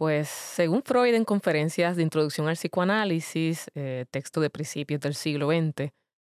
Pues 0.00 0.30
según 0.30 0.82
Freud 0.82 1.14
en 1.14 1.26
conferencias 1.26 1.94
de 1.94 2.02
introducción 2.02 2.48
al 2.48 2.54
psicoanálisis, 2.54 3.70
eh, 3.74 4.06
texto 4.10 4.40
de 4.40 4.48
principios 4.48 4.98
del 5.02 5.14
siglo 5.14 5.48
XX, 5.48 5.92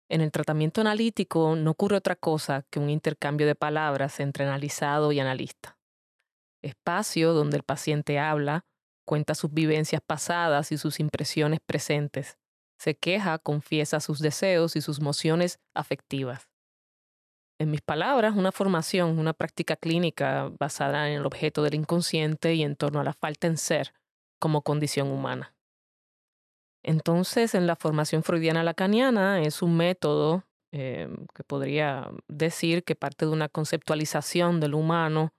en 0.09 0.19
el 0.19 0.33
tratamiento 0.33 0.81
analítico 0.81 1.55
no 1.55 1.71
ocurre 1.71 1.95
otra 1.95 2.17
cosa 2.17 2.65
que 2.69 2.81
un 2.81 2.89
intercambio 2.89 3.47
de 3.47 3.55
palabras 3.55 4.19
entre 4.19 4.43
analizado 4.43 5.13
y 5.13 5.21
analista. 5.21 5.77
Espacio 6.61 7.31
donde 7.31 7.55
el 7.55 7.63
paciente 7.63 8.19
habla, 8.19 8.65
cuenta 9.05 9.33
sus 9.33 9.53
vivencias 9.53 10.01
pasadas 10.05 10.73
y 10.73 10.77
sus 10.77 10.99
impresiones 10.99 11.61
presentes. 11.65 12.37
Se 12.77 12.95
queja, 12.95 13.39
confiesa 13.39 14.01
sus 14.01 14.19
deseos 14.19 14.75
y 14.75 14.81
sus 14.81 14.99
mociones 14.99 15.57
afectivas. 15.73 16.52
En 17.63 17.71
mis 17.71 17.81
palabras, 17.81 18.35
una 18.35 18.51
formación, 18.51 19.17
una 19.17 19.31
práctica 19.31 19.77
clínica 19.77 20.51
basada 20.59 21.07
en 21.07 21.19
el 21.19 21.25
objeto 21.25 21.63
del 21.63 21.75
inconsciente 21.75 22.55
y 22.55 22.61
en 22.61 22.75
torno 22.75 22.99
a 22.99 23.05
la 23.05 23.13
falta 23.13 23.47
en 23.47 23.55
ser 23.55 23.93
como 24.37 24.63
condición 24.63 25.09
humana. 25.09 25.55
Entonces, 26.83 27.55
en 27.55 27.65
la 27.65 27.77
formación 27.77 28.21
freudiana 28.23 28.65
lacaniana 28.65 29.39
es 29.39 29.61
un 29.61 29.77
método 29.77 30.43
eh, 30.73 31.07
que 31.33 31.45
podría 31.45 32.11
decir 32.27 32.83
que 32.83 32.97
parte 32.97 33.25
de 33.25 33.31
una 33.31 33.47
conceptualización 33.47 34.59
del 34.59 34.73
humano 34.73 35.33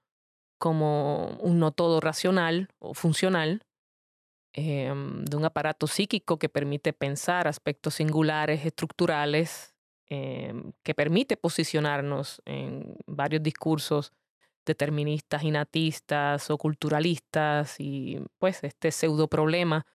como 0.59 1.37
un 1.43 1.59
no 1.59 1.73
todo 1.73 2.01
racional 2.01 2.71
o 2.79 2.95
funcional, 2.95 3.67
em, 4.55 5.27
de 5.27 5.37
un 5.37 5.45
aparato 5.45 5.87
psíquico 5.89 6.39
que 6.39 6.49
permite 6.49 6.95
pensar 6.95 7.49
aspectos 7.49 7.97
singulares, 7.97 8.65
estructurales, 8.65 9.74
em, 10.09 10.73
que 10.83 10.95
permite 10.95 11.37
posicionarnos 11.37 12.43
en 12.45 12.97
varios 13.07 13.43
discursos 13.43 14.13
deterministas, 14.65 15.43
inatistas 15.43 16.51
o 16.51 16.59
culturalistas 16.59 17.77
y 17.79 18.19
pues 18.39 18.65
este 18.65 18.91
pseudo 18.91 19.29
problema 19.29 19.87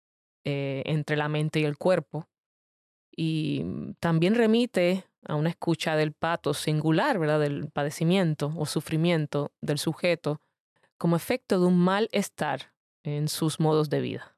eh, 0.45 0.83
entre 0.87 1.17
la 1.17 1.29
mente 1.29 1.61
y 1.61 1.65
el 1.65 1.77
cuerpo. 1.77 2.29
Y 3.11 3.65
también 4.01 4.35
remite 4.35 5.05
a 5.25 5.35
una 5.35 5.51
escucha 5.51 5.97
del 5.97 6.13
pato 6.13 6.55
singular, 6.55 7.19
¿verdad? 7.19 7.41
Del 7.41 7.71
padecimiento 7.71 8.53
o 8.57 8.67
sufrimiento 8.67 9.53
del 9.61 9.79
sujeto 9.79 10.41
como 10.97 11.17
efecto 11.17 11.59
de 11.61 11.67
un 11.67 11.79
malestar 11.79 12.73
en 13.03 13.29
sus 13.29 13.61
modos 13.61 13.89
de 13.91 14.01
vida. 14.01 14.38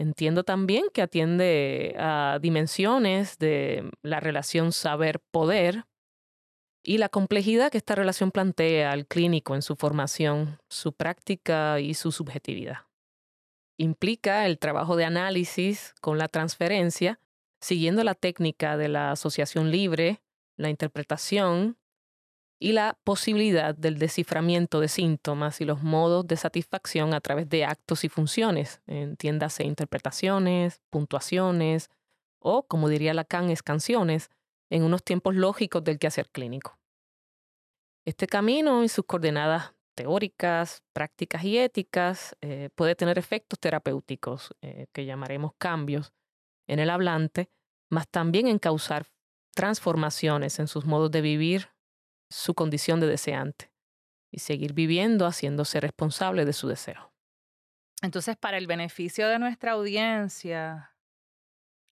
Entiendo 0.00 0.44
también 0.44 0.86
que 0.94 1.02
atiende 1.02 1.94
a 1.98 2.38
dimensiones 2.40 3.36
de 3.36 3.90
la 4.02 4.18
relación 4.18 4.72
saber-poder 4.72 5.84
y 6.82 6.96
la 6.96 7.10
complejidad 7.10 7.70
que 7.70 7.76
esta 7.76 7.96
relación 7.96 8.30
plantea 8.30 8.92
al 8.92 9.06
clínico 9.06 9.54
en 9.54 9.60
su 9.60 9.76
formación, 9.76 10.58
su 10.70 10.94
práctica 10.94 11.80
y 11.80 11.92
su 11.92 12.12
subjetividad. 12.12 12.86
Implica 13.76 14.46
el 14.46 14.58
trabajo 14.58 14.96
de 14.96 15.04
análisis 15.04 15.92
con 16.00 16.16
la 16.16 16.28
transferencia, 16.28 17.20
siguiendo 17.60 18.02
la 18.02 18.14
técnica 18.14 18.78
de 18.78 18.88
la 18.88 19.10
asociación 19.10 19.70
libre, 19.70 20.22
la 20.56 20.70
interpretación 20.70 21.76
y 22.62 22.72
la 22.72 22.98
posibilidad 23.04 23.74
del 23.74 23.98
desciframiento 23.98 24.80
de 24.80 24.88
síntomas 24.88 25.62
y 25.62 25.64
los 25.64 25.82
modos 25.82 26.26
de 26.26 26.36
satisfacción 26.36 27.14
a 27.14 27.20
través 27.22 27.48
de 27.48 27.64
actos 27.64 28.04
y 28.04 28.10
funciones, 28.10 28.82
entiéndase 28.86 29.64
interpretaciones, 29.64 30.82
puntuaciones 30.90 31.88
o, 32.38 32.62
como 32.62 32.90
diría 32.90 33.14
Lacan, 33.14 33.50
escanciones, 33.50 34.28
en 34.68 34.84
unos 34.84 35.02
tiempos 35.02 35.34
lógicos 35.34 35.82
del 35.82 35.98
quehacer 35.98 36.28
clínico. 36.28 36.78
Este 38.04 38.26
camino 38.26 38.84
y 38.84 38.88
sus 38.88 39.06
coordenadas 39.06 39.74
teóricas, 39.94 40.82
prácticas 40.92 41.42
y 41.44 41.58
éticas 41.58 42.36
eh, 42.42 42.68
puede 42.74 42.94
tener 42.94 43.18
efectos 43.18 43.58
terapéuticos 43.58 44.54
eh, 44.60 44.86
que 44.92 45.06
llamaremos 45.06 45.52
cambios 45.58 46.12
en 46.66 46.78
el 46.78 46.90
hablante, 46.90 47.50
mas 47.88 48.06
también 48.08 48.46
en 48.46 48.58
causar 48.58 49.06
transformaciones 49.54 50.58
en 50.58 50.68
sus 50.68 50.84
modos 50.84 51.10
de 51.10 51.22
vivir, 51.22 51.70
su 52.30 52.54
condición 52.54 53.00
de 53.00 53.08
deseante 53.08 53.70
y 54.30 54.38
seguir 54.38 54.72
viviendo 54.72 55.26
haciéndose 55.26 55.80
responsable 55.80 56.44
de 56.44 56.52
su 56.52 56.68
deseo. 56.68 57.12
Entonces, 58.02 58.36
para 58.36 58.56
el 58.56 58.66
beneficio 58.66 59.28
de 59.28 59.38
nuestra 59.38 59.72
audiencia, 59.72 60.94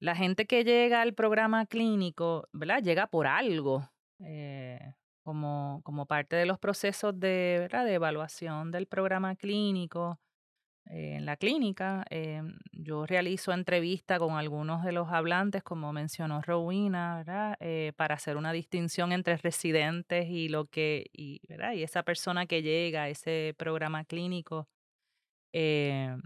la 0.00 0.14
gente 0.14 0.46
que 0.46 0.64
llega 0.64 1.02
al 1.02 1.12
programa 1.14 1.66
clínico, 1.66 2.48
¿verdad? 2.52 2.82
Llega 2.82 3.08
por 3.08 3.26
algo, 3.26 3.90
eh, 4.20 4.94
como, 5.22 5.82
como 5.84 6.06
parte 6.06 6.36
de 6.36 6.46
los 6.46 6.58
procesos 6.58 7.18
de, 7.18 7.56
¿verdad? 7.60 7.84
de 7.84 7.94
evaluación 7.94 8.70
del 8.70 8.86
programa 8.86 9.36
clínico 9.36 10.18
en 10.90 11.26
la 11.26 11.36
clínica. 11.36 12.04
Em, 12.10 12.58
yo 12.72 13.06
realizo 13.06 13.52
entrevistas 13.52 14.18
con 14.18 14.36
algunos 14.36 14.84
de 14.84 14.92
los 14.92 15.08
hablantes, 15.08 15.62
como 15.62 15.92
mencionó 15.92 16.42
Rowena, 16.42 17.16
¿verdad? 17.16 17.56
Eh, 17.60 17.92
para 17.96 18.14
hacer 18.14 18.36
una 18.36 18.52
distinción 18.52 19.12
entre 19.12 19.36
residentes 19.36 20.26
y 20.28 20.48
lo 20.48 20.66
que, 20.66 21.06
y, 21.12 21.40
¿verdad? 21.48 21.72
y 21.72 21.82
esa 21.82 22.02
persona 22.02 22.46
que 22.46 22.62
llega 22.62 23.04
a 23.04 23.08
ese 23.08 23.54
programa 23.58 24.04
clínico. 24.04 24.68
Eh, 25.52 26.16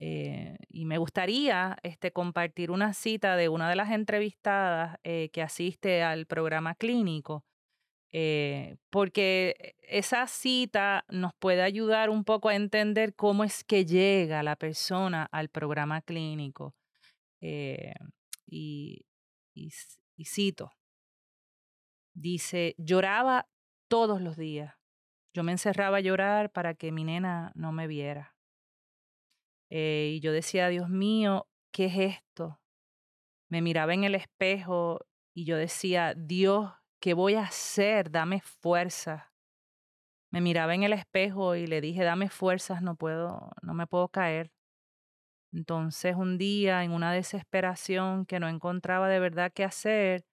eh, 0.00 0.56
y 0.68 0.86
me 0.86 0.98
gustaría 0.98 1.76
este, 1.82 2.12
compartir 2.12 2.70
una 2.70 2.94
cita 2.94 3.36
de 3.36 3.48
una 3.48 3.68
de 3.68 3.76
las 3.76 3.90
entrevistadas 3.90 4.98
que 5.02 5.42
asiste 5.42 6.02
al 6.02 6.26
programa 6.26 6.74
clínico 6.74 7.44
eh, 8.12 8.76
porque 8.90 9.76
esa 9.82 10.26
cita 10.26 11.04
nos 11.08 11.32
puede 11.34 11.62
ayudar 11.62 12.10
un 12.10 12.24
poco 12.24 12.48
a 12.48 12.56
entender 12.56 13.14
cómo 13.14 13.44
es 13.44 13.62
que 13.62 13.84
llega 13.84 14.42
la 14.42 14.56
persona 14.56 15.28
al 15.30 15.48
programa 15.48 16.02
clínico. 16.02 16.74
Eh, 17.40 17.94
y, 18.46 19.06
y, 19.54 19.70
cito, 20.24 20.72
dice, 22.14 22.74
lloraba 22.78 23.48
todos 23.88 24.20
los 24.20 24.36
días. 24.36 24.74
Yo 25.32 25.44
me 25.44 25.52
encerraba 25.52 25.98
a 25.98 26.00
llorar 26.00 26.50
para 26.50 26.74
que 26.74 26.90
mi 26.90 27.04
nena 27.04 27.52
no 27.54 27.70
me 27.70 27.86
viera. 27.86 28.34
Eh, 29.70 30.14
y 30.16 30.20
yo 30.20 30.32
decía, 30.32 30.68
Dios 30.68 30.88
mío, 30.88 31.46
¿qué 31.72 31.86
es 31.86 32.16
esto? 32.16 32.60
Me 33.48 33.62
miraba 33.62 33.94
en 33.94 34.02
el 34.02 34.16
espejo 34.16 35.06
y 35.32 35.44
yo 35.44 35.56
decía, 35.56 36.14
Dios, 36.16 36.72
¿Qué 37.00 37.14
voy 37.14 37.34
a 37.34 37.44
hacer? 37.44 38.10
Dame 38.10 38.40
fuerza. 38.42 39.32
Me 40.30 40.40
miraba 40.42 40.74
en 40.74 40.82
el 40.82 40.92
espejo 40.92 41.56
y 41.56 41.66
le 41.66 41.80
dije, 41.80 42.04
dame 42.04 42.28
fuerzas, 42.28 42.82
no 42.82 42.94
puedo, 42.94 43.50
no 43.62 43.74
me 43.74 43.86
puedo 43.86 44.08
caer. 44.08 44.52
Entonces 45.52 46.14
un 46.14 46.38
día, 46.38 46.84
en 46.84 46.92
una 46.92 47.12
desesperación 47.12 48.26
que 48.26 48.38
no 48.38 48.48
encontraba 48.48 49.08
de 49.08 49.18
verdad 49.18 49.50
qué 49.52 49.64
hacer, 49.64 50.24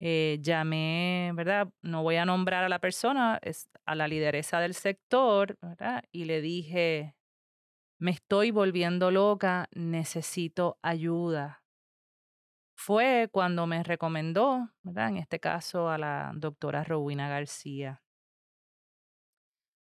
eh, 0.00 0.38
llamé, 0.40 1.32
¿verdad? 1.34 1.68
No 1.82 2.02
voy 2.02 2.16
a 2.16 2.24
nombrar 2.24 2.64
a 2.64 2.68
la 2.68 2.78
persona, 2.78 3.38
es 3.42 3.68
a 3.84 3.94
la 3.94 4.08
lideresa 4.08 4.60
del 4.60 4.74
sector, 4.74 5.58
¿verdad? 5.60 6.04
Y 6.12 6.24
le 6.26 6.40
dije, 6.40 7.16
me 7.98 8.12
estoy 8.12 8.52
volviendo 8.52 9.10
loca, 9.10 9.68
necesito 9.74 10.78
ayuda 10.82 11.61
fue 12.82 13.28
cuando 13.30 13.66
me 13.68 13.84
recomendó, 13.84 14.68
¿verdad? 14.82 15.10
En 15.10 15.16
este 15.18 15.38
caso 15.38 15.88
a 15.88 15.98
la 15.98 16.32
doctora 16.34 16.82
Rowena 16.82 17.28
García. 17.28 18.02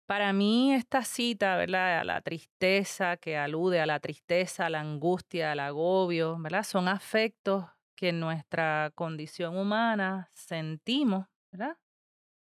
Para 0.05 0.33
mí 0.33 0.73
esta 0.73 1.03
cita, 1.03 1.55
¿verdad? 1.55 1.99
A 1.99 2.03
la 2.03 2.21
tristeza 2.21 3.15
que 3.15 3.37
alude 3.37 3.79
a 3.79 3.85
la 3.85 4.01
tristeza, 4.01 4.65
a 4.65 4.69
la 4.69 4.81
angustia, 4.81 5.53
al 5.53 5.61
agobio, 5.61 6.37
¿verdad? 6.39 6.63
Son 6.63 6.89
afectos 6.89 7.65
que 7.95 8.09
en 8.09 8.19
nuestra 8.19 8.91
condición 8.95 9.57
humana 9.57 10.29
sentimos, 10.33 11.27
¿verdad? 11.53 11.77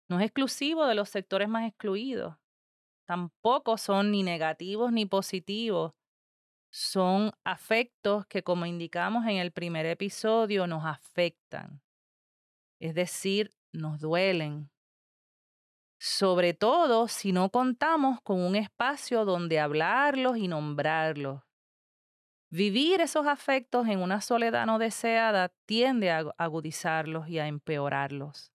No 0.08 0.20
es 0.20 0.26
exclusivo 0.26 0.86
de 0.86 0.94
los 0.94 1.10
sectores 1.10 1.50
más 1.50 1.68
excluidos. 1.68 2.36
Tampoco 3.08 3.78
son 3.78 4.12
ni 4.12 4.22
negativos 4.22 4.92
ni 4.92 5.08
positivos 5.08 5.97
son 6.78 7.32
afectos 7.44 8.28
que, 8.28 8.44
como 8.44 8.68
indicamos 8.68 9.26
en 9.26 9.38
el 9.38 9.52
primer 9.52 9.88
episodio, 9.88 10.68
nos 10.68 10.86
afectan. 10.86 11.82
Es 12.80 12.94
decir, 12.94 13.52
nos 13.72 14.00
duelen. 14.00 14.70
Sobre 16.00 16.54
todo 16.54 17.08
si 17.08 17.32
no 17.32 17.50
contamos 17.50 18.22
con 18.22 18.40
un 18.40 18.56
espacio 18.56 19.26
donde 19.26 19.60
hablarlos 19.60 20.38
y 20.38 20.48
nombrarlos. 20.48 21.42
Vivir 22.52 23.02
esos 23.02 23.26
afectos 23.26 23.88
en 23.88 24.00
una 24.00 24.22
soledad 24.22 24.68
no 24.68 24.78
deseada 24.78 25.50
tiende 25.66 26.12
a 26.12 26.32
agudizarlos 26.38 27.28
y 27.28 27.40
a 27.40 27.48
empeorarlos. 27.48 28.54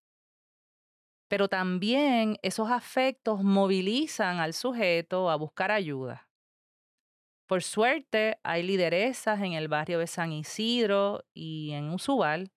Pero 1.26 1.48
también 1.48 2.38
esos 2.42 2.70
afectos 2.70 3.42
movilizan 3.42 4.38
al 4.38 4.52
sujeto 4.52 5.28
a 5.28 5.34
buscar 5.34 5.72
ayuda. 5.72 6.28
Por 7.52 7.62
suerte, 7.62 8.38
hay 8.44 8.62
lideresas 8.62 9.42
en 9.42 9.52
el 9.52 9.68
barrio 9.68 9.98
de 9.98 10.06
San 10.06 10.32
Isidro 10.32 11.22
y 11.34 11.72
en 11.72 11.90
Usubal 11.90 12.50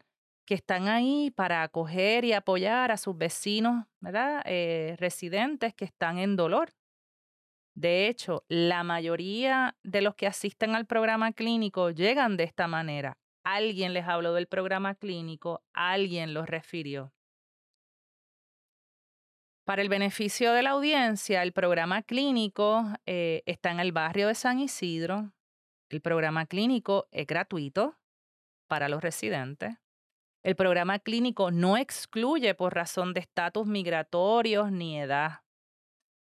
que 0.45 0.53
están 0.53 0.87
ahí 0.87 1.31
para 1.31 1.63
acoger 1.63 2.23
y 2.23 2.31
apoyar 2.31 2.93
a 2.93 2.95
sus 2.95 3.17
vecinos, 3.17 3.85
¿verdad? 3.99 4.41
Eh, 4.45 4.95
residentes 4.97 5.73
que 5.73 5.83
están 5.83 6.17
en 6.17 6.37
dolor. 6.37 6.69
De 7.73 8.07
hecho, 8.07 8.45
la 8.47 8.85
mayoría 8.85 9.75
de 9.83 10.01
los 10.01 10.15
que 10.15 10.27
asisten 10.27 10.75
al 10.75 10.85
programa 10.85 11.33
clínico 11.33 11.89
llegan 11.89 12.37
de 12.37 12.45
esta 12.45 12.69
manera. 12.69 13.17
Alguien 13.43 13.93
les 13.93 14.07
habló 14.07 14.33
del 14.33 14.47
programa 14.47 14.95
clínico, 14.95 15.61
alguien 15.73 16.33
los 16.33 16.47
refirió. 16.47 17.11
Para 19.66 19.82
el 19.82 19.89
beneficio 19.89 20.53
de 20.53 20.61
la 20.61 20.72
audiencia, 20.72 21.41
el 21.41 21.51
programa 21.51 22.03
clínico 22.03 22.86
eh, 23.07 23.41
está 23.47 23.72
en 23.72 23.80
el 23.80 23.91
barrio 23.91 24.28
de 24.28 24.36
San 24.36 24.59
Isidro. 24.59 25.34
El 25.89 26.01
programa 26.01 26.45
clínico 26.45 27.07
es 27.11 27.26
gratuito 27.26 27.97
para 28.68 28.89
los 28.89 29.01
residentes. 29.01 29.76
El 30.43 30.55
programa 30.55 30.99
clínico 30.99 31.49
no 31.49 31.78
excluye 31.78 32.53
por 32.53 32.76
razón 32.76 33.16
de 33.16 33.22
estatus 33.22 33.66
migratorios 33.66 34.72
ni 34.72 34.99
edad. 34.99 35.41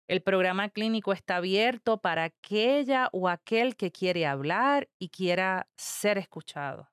El 0.08 0.22
programa 0.22 0.70
clínico 0.70 1.12
está 1.12 1.38
abierto 1.38 1.98
para 1.98 2.26
aquella 2.26 3.10
o 3.12 3.28
aquel 3.28 3.76
que 3.76 3.92
quiere 3.92 4.28
hablar 4.28 4.88
y 5.00 5.10
quiera 5.10 5.68
ser 5.76 6.20
escuchado. 6.20 6.92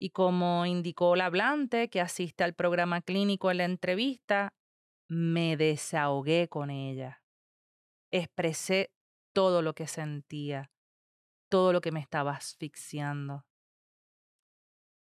Y 0.00 0.10
como 0.10 0.64
indicó 0.64 1.14
la 1.14 1.26
hablante 1.26 1.90
que 1.90 2.00
asiste 2.00 2.42
al 2.42 2.54
programa 2.54 3.02
clínico 3.02 3.50
en 3.50 3.58
la 3.58 3.64
entrevista, 3.64 4.54
me 5.08 5.56
desahogué 5.56 6.48
con 6.48 6.70
ella. 6.70 7.22
Expresé 8.10 8.92
todo 9.32 9.62
lo 9.62 9.74
que 9.74 9.86
sentía, 9.86 10.70
todo 11.48 11.72
lo 11.72 11.80
que 11.80 11.92
me 11.92 12.00
estaba 12.00 12.32
asfixiando. 12.32 13.44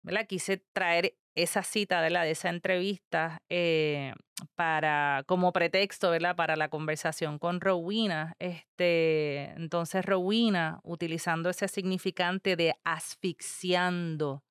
¿verdad? 0.05 0.27
Quise 0.27 0.59
traer 0.73 1.17
esa 1.35 1.63
cita 1.65 2.01
de 2.01 2.31
esa 2.31 2.49
entrevista 2.49 3.43
eh, 3.49 4.13
para, 4.55 5.25
como 5.27 5.53
pretexto 5.53 6.11
¿verdad? 6.11 6.37
para 6.37 6.55
la 6.55 6.69
conversación 6.69 7.39
con 7.39 7.61
Rowena. 7.61 8.37
Este, 8.39 9.51
entonces, 9.57 10.05
Rowena, 10.05 10.81
utilizando 10.85 11.51
ese 11.51 11.67
significante 11.67 12.55
de 12.55 12.75
asfixiando, 12.85 14.45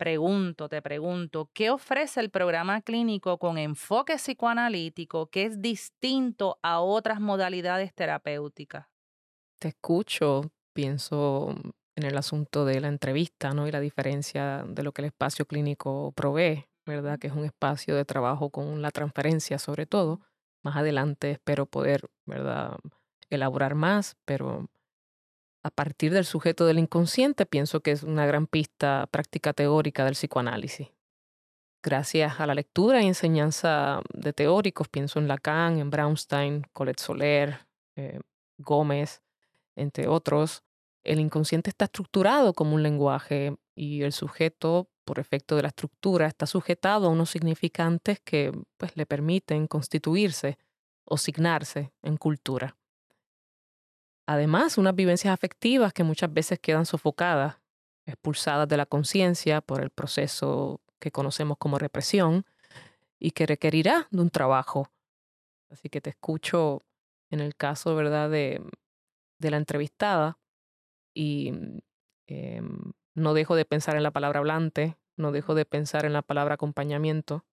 pregunto, 0.00 0.70
te 0.70 0.80
pregunto, 0.80 1.50
¿qué 1.52 1.68
ofrece 1.68 2.20
el 2.20 2.30
programa 2.30 2.80
clínico 2.80 3.36
con 3.36 3.58
enfoque 3.58 4.14
psicoanalítico 4.14 5.26
que 5.26 5.44
es 5.44 5.60
distinto 5.60 6.58
a 6.62 6.80
otras 6.80 7.20
modalidades 7.20 7.92
terapéuticas? 7.94 8.86
Te 9.58 9.68
escucho, 9.68 10.52
pienso 10.72 11.54
en 11.96 12.04
el 12.04 12.16
asunto 12.16 12.64
de 12.64 12.80
la 12.80 12.88
entrevista, 12.88 13.50
¿no? 13.50 13.68
Y 13.68 13.72
la 13.72 13.80
diferencia 13.80 14.64
de 14.66 14.82
lo 14.82 14.92
que 14.92 15.02
el 15.02 15.08
espacio 15.08 15.44
clínico 15.44 16.12
provee, 16.12 16.64
¿verdad? 16.86 17.18
Que 17.18 17.26
es 17.26 17.34
un 17.34 17.44
espacio 17.44 17.94
de 17.94 18.06
trabajo 18.06 18.48
con 18.48 18.80
la 18.80 18.90
transferencia 18.92 19.58
sobre 19.58 19.84
todo. 19.84 20.22
Más 20.64 20.76
adelante 20.76 21.32
espero 21.32 21.66
poder, 21.66 22.08
¿verdad? 22.24 22.78
Elaborar 23.28 23.74
más, 23.74 24.16
pero 24.24 24.70
a 25.62 25.70
partir 25.70 26.12
del 26.12 26.24
sujeto 26.24 26.66
del 26.66 26.78
inconsciente 26.78 27.46
pienso 27.46 27.80
que 27.80 27.92
es 27.92 28.02
una 28.02 28.26
gran 28.26 28.46
pista 28.46 29.08
práctica 29.10 29.52
teórica 29.52 30.04
del 30.04 30.14
psicoanálisis. 30.14 30.88
Gracias 31.82 32.40
a 32.40 32.46
la 32.46 32.54
lectura 32.54 33.02
y 33.02 33.06
enseñanza 33.06 34.02
de 34.12 34.32
teóricos, 34.32 34.88
pienso 34.88 35.18
en 35.18 35.28
Lacan, 35.28 35.78
en 35.78 35.90
Braunstein, 35.90 36.66
Colette 36.72 37.00
Soler, 37.00 37.66
eh, 37.96 38.20
Gómez, 38.58 39.22
entre 39.76 40.08
otros, 40.08 40.62
el 41.02 41.20
inconsciente 41.20 41.70
está 41.70 41.86
estructurado 41.86 42.52
como 42.52 42.74
un 42.74 42.82
lenguaje 42.82 43.56
y 43.74 44.02
el 44.02 44.12
sujeto, 44.12 44.90
por 45.04 45.18
efecto 45.18 45.56
de 45.56 45.62
la 45.62 45.68
estructura, 45.68 46.26
está 46.26 46.46
sujetado 46.46 47.06
a 47.06 47.10
unos 47.10 47.30
significantes 47.30 48.20
que 48.20 48.52
pues, 48.76 48.96
le 48.96 49.06
permiten 49.06 49.66
constituirse 49.66 50.58
o 51.04 51.16
signarse 51.16 51.92
en 52.02 52.18
cultura. 52.18 52.76
Además, 54.30 54.78
unas 54.78 54.94
vivencias 54.94 55.34
afectivas 55.34 55.92
que 55.92 56.04
muchas 56.04 56.32
veces 56.32 56.60
quedan 56.60 56.86
sofocadas, 56.86 57.56
expulsadas 58.06 58.68
de 58.68 58.76
la 58.76 58.86
conciencia 58.86 59.60
por 59.60 59.82
el 59.82 59.90
proceso 59.90 60.80
que 61.00 61.10
conocemos 61.10 61.58
como 61.58 61.80
represión 61.80 62.46
y 63.18 63.32
que 63.32 63.44
requerirá 63.44 64.06
de 64.12 64.20
un 64.20 64.30
trabajo. 64.30 64.88
Así 65.68 65.88
que 65.88 66.00
te 66.00 66.10
escucho 66.10 66.80
en 67.30 67.40
el 67.40 67.56
caso, 67.56 67.96
¿verdad?, 67.96 68.30
de, 68.30 68.62
de 69.40 69.50
la 69.50 69.56
entrevistada, 69.56 70.38
y 71.12 71.52
em, 72.28 72.92
no 73.16 73.34
dejo 73.34 73.56
de 73.56 73.64
pensar 73.64 73.96
en 73.96 74.04
la 74.04 74.12
palabra 74.12 74.38
hablante, 74.38 74.96
no 75.16 75.32
dejo 75.32 75.56
de 75.56 75.64
pensar 75.64 76.04
en 76.04 76.12
la 76.12 76.22
palabra 76.22 76.54
acompañamiento 76.54 77.44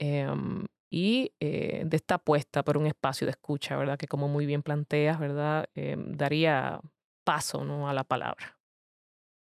em, 0.00 0.66
y 0.94 1.32
eh, 1.40 1.84
de 1.86 1.96
esta 1.96 2.16
apuesta 2.16 2.62
por 2.62 2.76
un 2.76 2.86
espacio 2.86 3.26
de 3.26 3.30
escucha, 3.30 3.78
¿verdad? 3.78 3.98
Que 3.98 4.06
como 4.06 4.28
muy 4.28 4.44
bien 4.44 4.62
planteas, 4.62 5.18
¿verdad? 5.18 5.64
Em, 5.74 6.12
daría 6.12 6.82
paso 7.24 7.64
¿no? 7.64 7.88
a 7.88 7.94
la 7.94 8.04
palabra. 8.04 8.58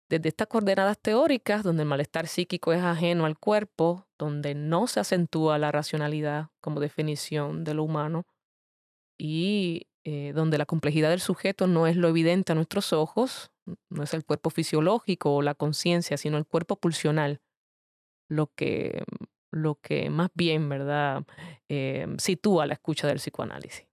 Desde 0.09 0.29
estas 0.29 0.47
coordenadas 0.47 0.97
teóricas, 0.99 1.63
donde 1.63 1.83
el 1.83 1.89
malestar 1.89 2.27
psíquico 2.27 2.71
es 2.71 2.81
ajeno 2.81 3.25
al 3.25 3.37
cuerpo, 3.37 4.07
donde 4.17 4.55
no 4.55 4.87
se 4.87 5.01
acentúa 5.01 5.57
la 5.57 5.73
racionalidad 5.73 6.47
como 6.61 6.79
definición 6.79 7.65
de 7.65 7.73
lo 7.73 7.83
humano, 7.83 8.25
y 9.19 9.87
eh, 10.05 10.31
donde 10.33 10.57
la 10.57 10.65
complejidad 10.65 11.09
del 11.09 11.19
sujeto 11.19 11.67
no 11.67 11.87
es 11.87 11.97
lo 11.97 12.07
evidente 12.07 12.53
a 12.53 12.55
nuestros 12.55 12.93
ojos, 12.93 13.51
no 13.89 14.03
es 14.03 14.13
el 14.13 14.23
cuerpo 14.23 14.49
fisiológico 14.49 15.35
o 15.35 15.41
la 15.41 15.55
conciencia, 15.55 16.15
sino 16.15 16.37
el 16.37 16.45
cuerpo 16.45 16.77
pulsional, 16.77 17.41
lo 18.29 18.47
que, 18.47 19.03
lo 19.53 19.75
que 19.75 20.09
más 20.09 20.29
bien, 20.33 20.67
¿verdad?, 20.69 21.23
eh, 21.69 22.07
sitúa 22.17 22.65
la 22.65 22.73
escucha 22.73 23.07
del 23.07 23.17
psicoanálisis. 23.17 23.87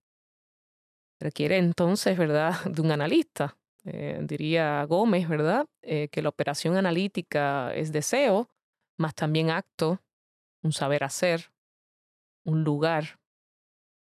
Requiere 1.21 1.59
entonces, 1.59 2.17
¿verdad?, 2.17 2.53
de 2.65 2.83
un 2.83 2.91
analista. 2.93 3.57
Eh, 3.85 4.21
diría 4.23 4.85
Gómez, 4.85 5.29
¿verdad?, 5.29 5.67
que 5.83 6.23
la 6.23 6.29
operación 6.29 6.77
analítica 6.77 7.75
es 7.75 7.93
deseo, 7.93 8.51
más 8.99 9.15
también 9.15 9.51
acto, 9.51 10.03
un 10.63 10.73
saber 10.73 11.05
hacer, 11.05 11.51
un 12.45 12.65
lugar, 12.65 13.19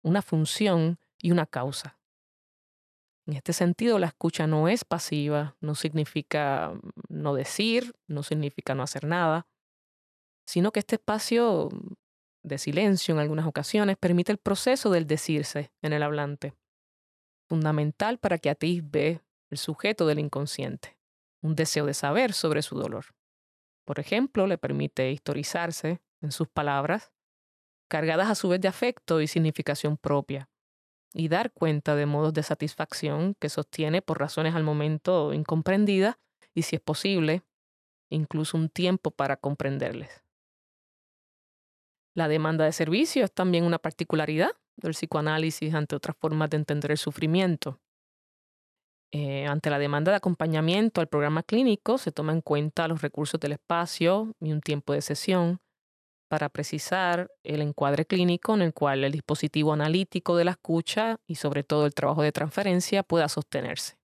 una 0.03 0.21
función 0.21 0.99
y 1.19 1.31
una 1.31 1.47
causa. 1.47 1.97
En 3.27 3.33
este 3.33 3.53
sentido, 3.53 3.97
la 3.97 4.07
escucha 4.07 4.45
no 4.45 4.67
es 4.67 4.85
pasiva, 4.85 5.55
no 5.59 5.73
significa 5.73 6.73
no 7.09 7.33
decir, 7.33 7.95
no 8.07 8.21
significa 8.21 8.75
no 8.75 8.83
hacer 8.83 9.05
nada, 9.05 9.47
sino 10.45 10.71
que 10.71 10.79
este 10.79 10.95
espacio 10.95 11.69
de 12.43 12.57
silencio 12.57 13.13
en 13.13 13.19
algunas 13.19 13.47
ocasiones 13.47 13.97
permite 13.97 14.31
el 14.31 14.37
proceso 14.37 14.89
del 14.91 15.07
decirse 15.07 15.71
en 15.81 15.93
el 15.93 16.03
hablante, 16.03 16.53
fundamental 17.47 18.19
para 18.19 18.37
que 18.37 18.49
atisbe 18.49 19.21
el 19.49 19.57
sujeto 19.57 20.05
del 20.05 20.19
inconsciente, 20.19 20.97
un 21.41 21.55
deseo 21.55 21.85
de 21.85 21.93
saber 21.93 22.33
sobre 22.33 22.61
su 22.61 22.75
dolor. 22.75 23.05
Por 23.85 23.99
ejemplo, 23.99 24.47
le 24.47 24.57
permite 24.57 25.11
historizarse 25.11 26.01
en 26.21 26.31
sus 26.31 26.47
palabras, 26.47 27.11
cargadas 27.87 28.29
a 28.29 28.35
su 28.35 28.49
vez 28.49 28.61
de 28.61 28.67
afecto 28.67 29.21
y 29.21 29.27
significación 29.27 29.97
propia, 29.97 30.49
y 31.13 31.29
dar 31.29 31.51
cuenta 31.53 31.95
de 31.95 32.05
modos 32.05 32.33
de 32.33 32.43
satisfacción 32.43 33.35
que 33.39 33.49
sostiene 33.49 34.01
por 34.01 34.19
razones 34.19 34.53
al 34.53 34.63
momento 34.63 35.33
incomprendidas 35.33 36.17
y, 36.53 36.63
si 36.63 36.75
es 36.75 36.81
posible, 36.81 37.43
incluso 38.09 38.57
un 38.57 38.69
tiempo 38.69 39.11
para 39.11 39.37
comprenderles. 39.37 40.24
La 42.15 42.29
demanda 42.29 42.63
de 42.63 42.71
servicio 42.71 43.25
es 43.25 43.33
también 43.33 43.65
una 43.65 43.77
particularidad 43.77 44.51
del 44.77 44.93
psicoanálisis 44.93 45.73
ante 45.73 45.97
otras 45.97 46.15
formas 46.17 46.49
de 46.49 46.57
entender 46.57 46.91
el 46.91 46.97
sufrimiento. 46.97 47.81
Eh, 49.11 49.45
ante 49.45 49.69
la 49.69 49.79
demanda 49.79 50.11
de 50.11 50.17
acompañamiento 50.17 51.01
al 51.01 51.07
programa 51.07 51.43
clínico 51.43 51.97
se 51.97 52.11
toma 52.11 52.31
en 52.31 52.41
cuenta 52.41 52.87
los 52.87 53.01
recursos 53.01 53.39
del 53.39 53.53
espacio 53.53 54.33
y 54.39 54.51
un 54.51 54.61
tiempo 54.61 54.93
de 54.93 55.01
sesión, 55.01 55.59
para 56.29 56.49
precisar 56.49 57.29
el 57.43 57.61
encuadre 57.61 58.05
clínico 58.05 58.55
en 58.55 58.61
el 58.61 58.73
cual 58.73 59.03
el 59.03 59.11
dispositivo 59.11 59.73
analítico 59.73 60.35
de 60.37 60.45
la 60.45 60.51
escucha 60.51 61.17
y 61.27 61.35
sobre 61.35 61.63
todo 61.63 61.85
el 61.85 61.93
trabajo 61.93 62.23
de 62.23 62.31
transferencia 62.31 63.03
pueda 63.03 63.29
sostenerse. 63.29 63.97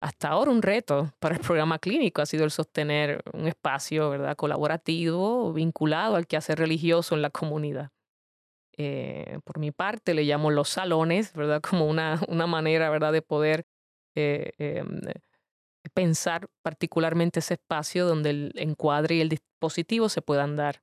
Hasta 0.00 0.28
ahora 0.28 0.50
un 0.50 0.62
reto 0.62 1.12
para 1.18 1.34
el 1.34 1.40
programa 1.42 1.78
clínico 1.78 2.22
ha 2.22 2.26
sido 2.26 2.44
el 2.44 2.50
sostener 2.50 3.22
un 3.34 3.46
espacio 3.46 4.08
¿verdad? 4.08 4.34
colaborativo 4.34 5.52
vinculado 5.52 6.16
al 6.16 6.26
quehacer 6.26 6.58
religioso 6.58 7.14
en 7.14 7.22
la 7.22 7.28
comunidad. 7.28 7.90
Eh, 8.78 9.40
por 9.44 9.58
mi 9.58 9.72
parte 9.72 10.14
le 10.14 10.24
llamo 10.24 10.50
los 10.50 10.70
salones, 10.70 11.34
¿verdad? 11.34 11.60
como 11.68 11.86
una, 11.86 12.18
una 12.28 12.46
manera 12.46 12.88
¿verdad? 12.88 13.12
de 13.12 13.20
poder 13.20 13.66
eh, 14.14 14.52
em, 14.56 15.00
pensar 15.92 16.48
particularmente 16.62 17.40
ese 17.40 17.54
espacio 17.54 18.06
donde 18.06 18.30
el 18.30 18.52
encuadre 18.56 19.16
y 19.16 19.20
el 19.20 19.28
dispositivo 19.28 20.08
se 20.08 20.22
puedan 20.22 20.56
dar, 20.56 20.82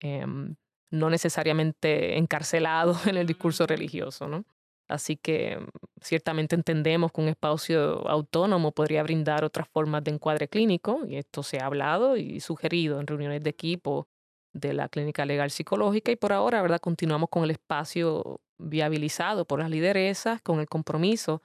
em, 0.00 0.54
no 0.90 1.10
necesariamente 1.10 2.16
encarcelados 2.16 3.06
en 3.08 3.16
el 3.16 3.26
discurso 3.26 3.66
religioso, 3.66 4.28
¿no? 4.28 4.44
Así 4.88 5.16
que 5.16 5.58
ciertamente 6.00 6.54
entendemos 6.54 7.10
que 7.12 7.20
un 7.20 7.28
espacio 7.28 8.08
autónomo 8.08 8.72
podría 8.72 9.02
brindar 9.02 9.44
otras 9.44 9.68
formas 9.68 10.04
de 10.04 10.12
encuadre 10.12 10.48
clínico, 10.48 11.00
y 11.06 11.16
esto 11.16 11.42
se 11.42 11.58
ha 11.58 11.66
hablado 11.66 12.16
y 12.16 12.40
sugerido 12.40 13.00
en 13.00 13.06
reuniones 13.06 13.42
de 13.42 13.50
equipo 13.50 14.08
de 14.52 14.72
la 14.72 14.88
clínica 14.88 15.26
legal 15.26 15.50
psicológica, 15.50 16.12
y 16.12 16.16
por 16.16 16.32
ahora, 16.32 16.62
¿verdad? 16.62 16.80
Continuamos 16.80 17.28
con 17.30 17.44
el 17.44 17.50
espacio 17.50 18.40
viabilizado 18.58 19.44
por 19.44 19.58
las 19.58 19.70
lideresas, 19.70 20.40
con 20.40 20.60
el 20.60 20.68
compromiso 20.68 21.42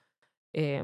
eh, 0.54 0.84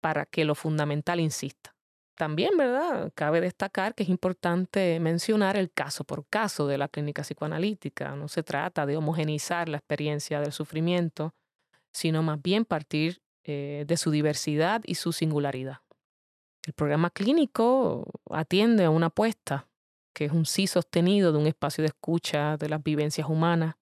para 0.00 0.26
que 0.26 0.44
lo 0.44 0.54
fundamental 0.54 1.20
insista, 1.20 1.74
también, 2.16 2.56
¿verdad? 2.56 3.12
Cabe 3.14 3.40
destacar 3.40 3.94
que 3.94 4.02
es 4.02 4.08
importante 4.08 5.00
mencionar 5.00 5.56
el 5.56 5.72
caso 5.72 6.04
por 6.04 6.26
caso 6.28 6.66
de 6.66 6.76
la 6.76 6.88
clínica 6.88 7.22
psicoanalítica. 7.22 8.14
No 8.16 8.28
se 8.28 8.42
trata 8.42 8.86
de 8.86 8.96
homogenizar 8.96 9.68
la 9.68 9.78
experiencia 9.78 10.40
del 10.40 10.52
sufrimiento, 10.52 11.34
sino 11.92 12.22
más 12.22 12.40
bien 12.42 12.64
partir 12.64 13.22
eh, 13.44 13.84
de 13.86 13.96
su 13.96 14.10
diversidad 14.10 14.82
y 14.84 14.96
su 14.96 15.12
singularidad. 15.12 15.78
El 16.66 16.74
programa 16.74 17.08
clínico 17.08 18.04
atiende 18.30 18.84
a 18.84 18.90
una 18.90 19.06
apuesta, 19.06 19.68
que 20.14 20.26
es 20.26 20.32
un 20.32 20.44
sí 20.44 20.66
sostenido 20.66 21.32
de 21.32 21.38
un 21.38 21.46
espacio 21.46 21.80
de 21.80 21.88
escucha 21.88 22.58
de 22.58 22.68
las 22.68 22.82
vivencias 22.82 23.26
humanas. 23.26 23.76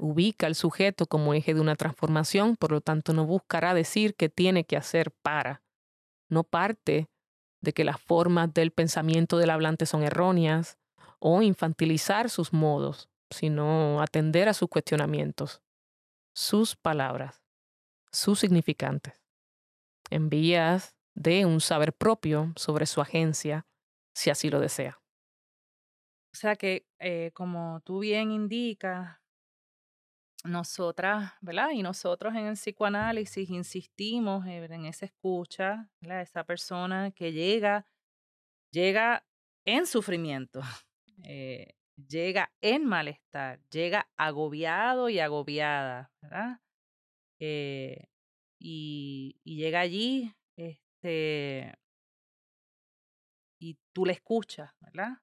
Ubica 0.00 0.46
al 0.46 0.54
sujeto 0.54 1.06
como 1.06 1.34
eje 1.34 1.54
de 1.54 1.60
una 1.60 1.74
transformación, 1.74 2.54
por 2.54 2.70
lo 2.70 2.80
tanto 2.80 3.12
no 3.14 3.26
buscará 3.26 3.74
decir 3.74 4.14
qué 4.14 4.28
tiene 4.28 4.64
que 4.64 4.76
hacer 4.76 5.10
para. 5.10 5.62
No 6.28 6.44
parte 6.44 7.08
de 7.60 7.72
que 7.72 7.82
las 7.82 8.00
formas 8.00 8.54
del 8.54 8.70
pensamiento 8.70 9.38
del 9.38 9.50
hablante 9.50 9.86
son 9.86 10.04
erróneas 10.04 10.78
o 11.18 11.42
infantilizar 11.42 12.30
sus 12.30 12.52
modos, 12.52 13.08
sino 13.30 14.00
atender 14.00 14.48
a 14.48 14.54
sus 14.54 14.68
cuestionamientos, 14.68 15.63
sus 16.34 16.76
palabras, 16.76 17.42
sus 18.10 18.40
significantes, 18.40 19.22
en 20.10 20.28
vías 20.28 20.96
de 21.14 21.46
un 21.46 21.60
saber 21.60 21.92
propio 21.92 22.52
sobre 22.56 22.86
su 22.86 23.00
agencia, 23.00 23.66
si 24.14 24.30
así 24.30 24.50
lo 24.50 24.60
desea. 24.60 25.00
O 26.32 26.36
sea 26.36 26.56
que, 26.56 26.86
eh, 26.98 27.30
como 27.32 27.80
tú 27.84 28.00
bien 28.00 28.32
indicas, 28.32 29.18
nosotras, 30.44 31.32
¿verdad? 31.40 31.70
Y 31.70 31.82
nosotros 31.82 32.34
en 32.34 32.46
el 32.46 32.54
psicoanálisis 32.54 33.48
insistimos 33.48 34.46
en 34.46 34.84
esa 34.84 35.06
escucha, 35.06 35.90
¿verdad? 36.00 36.20
Esa 36.20 36.44
persona 36.44 37.10
que 37.12 37.32
llega, 37.32 37.86
llega 38.70 39.26
en 39.64 39.86
sufrimiento, 39.86 40.60
eh, 41.24 41.74
llega 41.96 42.52
en 42.60 42.84
malestar, 42.84 43.60
llega 43.70 44.08
agobiado 44.16 45.08
y 45.08 45.20
agobiada, 45.20 46.12
¿verdad? 46.20 46.60
Eh, 47.40 48.08
y, 48.58 49.40
llega 49.44 49.80
allí, 49.80 50.34
este, 50.56 51.74
y 53.60 53.78
tú 53.92 54.06
le 54.06 54.12
escuchas, 54.12 54.72
¿verdad? 54.80 55.18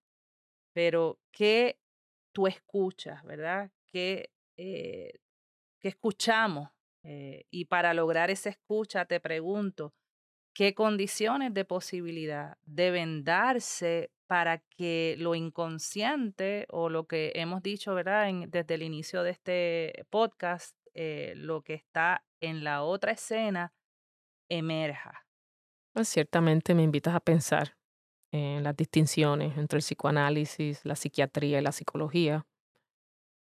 Pero 0.73 1.19
¿qué 1.31 1.79
tú 2.33 2.47
escuchas, 2.47 3.23
verdad? 3.23 3.71
¿Qué 3.87 4.31
eh, 4.57 5.11
que 5.81 5.89
escuchamos. 5.89 6.69
Eh, 7.03 7.47
y 7.49 7.65
para 7.65 7.93
lograr 7.93 8.29
esa 8.29 8.49
escucha, 8.49 9.05
te 9.05 9.19
pregunto, 9.19 9.95
¿qué 10.53 10.73
condiciones 10.73 11.53
de 11.53 11.65
posibilidad 11.65 12.57
deben 12.65 13.23
darse 13.23 14.11
para 14.27 14.59
que 14.59 15.15
lo 15.17 15.35
inconsciente 15.35 16.65
o 16.69 16.89
lo 16.89 17.05
que 17.05 17.33
hemos 17.35 17.61
dicho, 17.61 17.93
¿verdad? 17.93 18.31
desde 18.47 18.75
el 18.75 18.83
inicio 18.83 19.23
de 19.23 19.31
este 19.31 20.05
podcast, 20.09 20.75
eh, 20.93 21.33
lo 21.35 21.63
que 21.63 21.73
está 21.73 22.23
en 22.39 22.63
la 22.63 22.83
otra 22.83 23.11
escena, 23.11 23.73
emerja. 24.49 25.25
Pues 25.93 26.07
ciertamente 26.07 26.73
me 26.73 26.83
invitas 26.83 27.13
a 27.13 27.19
pensar 27.19 27.75
en 28.31 28.63
las 28.63 28.75
distinciones 28.77 29.57
entre 29.57 29.77
el 29.77 29.83
psicoanálisis, 29.83 30.85
la 30.85 30.95
psiquiatría 30.95 31.59
y 31.59 31.61
la 31.61 31.73
psicología. 31.73 32.45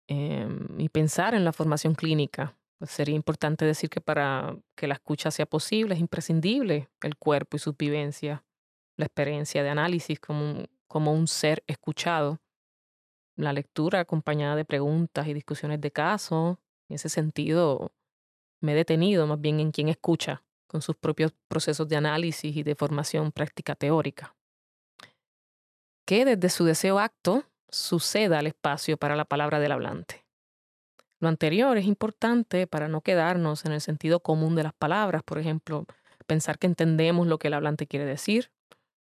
Em, 0.06 0.78
y 0.78 0.88
pensar 0.90 1.34
en 1.34 1.44
la 1.44 1.52
formación 1.52 1.94
clínica. 1.94 2.58
Pues 2.78 2.90
sería 2.90 3.14
importante 3.14 3.64
decir 3.64 3.88
que 3.88 4.00
para 4.00 4.56
que 4.74 4.86
la 4.86 4.94
escucha 4.94 5.30
sea 5.30 5.46
posible 5.46 5.94
es 5.94 6.00
imprescindible 6.00 6.90
el 7.02 7.16
cuerpo 7.16 7.56
y 7.56 7.60
sus 7.60 7.76
vivencias, 7.76 8.42
la 8.96 9.06
experiencia 9.06 9.62
de 9.62 9.70
análisis 9.70 10.18
como 10.20 10.64
como 10.94 11.12
un 11.12 11.26
ser 11.26 11.64
escuchado, 11.66 12.40
la 13.34 13.52
lectura 13.52 13.98
acompañada 13.98 14.54
de 14.54 14.64
preguntas 14.64 15.26
y 15.26 15.34
discusiones 15.34 15.80
de 15.80 15.90
caso. 15.90 16.60
En 16.88 16.94
ese 16.94 17.08
sentido, 17.08 17.92
me 18.60 18.72
he 18.72 18.74
detenido 18.76 19.26
más 19.26 19.40
bien 19.40 19.58
en 19.58 19.72
quien 19.72 19.88
escucha 19.88 20.44
con 20.68 20.82
sus 20.82 20.94
propios 20.94 21.32
procesos 21.48 21.88
de 21.88 21.96
análisis 21.96 22.56
y 22.56 22.62
de 22.62 22.76
formación 22.76 23.32
práctica 23.32 23.74
teórica. 23.74 24.36
Que 26.06 26.24
desde 26.24 26.48
su 26.48 26.64
deseo 26.64 27.00
acto 27.00 27.42
suceda 27.68 28.38
al 28.38 28.46
espacio 28.46 28.96
para 28.96 29.16
la 29.16 29.24
palabra 29.24 29.58
del 29.58 29.72
hablante. 29.72 30.23
Lo 31.24 31.30
anterior 31.30 31.78
es 31.78 31.86
importante 31.86 32.66
para 32.66 32.86
no 32.86 33.00
quedarnos 33.00 33.64
en 33.64 33.72
el 33.72 33.80
sentido 33.80 34.20
común 34.20 34.54
de 34.56 34.62
las 34.62 34.74
palabras, 34.74 35.22
por 35.22 35.38
ejemplo, 35.38 35.86
pensar 36.26 36.58
que 36.58 36.66
entendemos 36.66 37.26
lo 37.26 37.38
que 37.38 37.48
el 37.48 37.54
hablante 37.54 37.86
quiere 37.86 38.04
decir, 38.04 38.52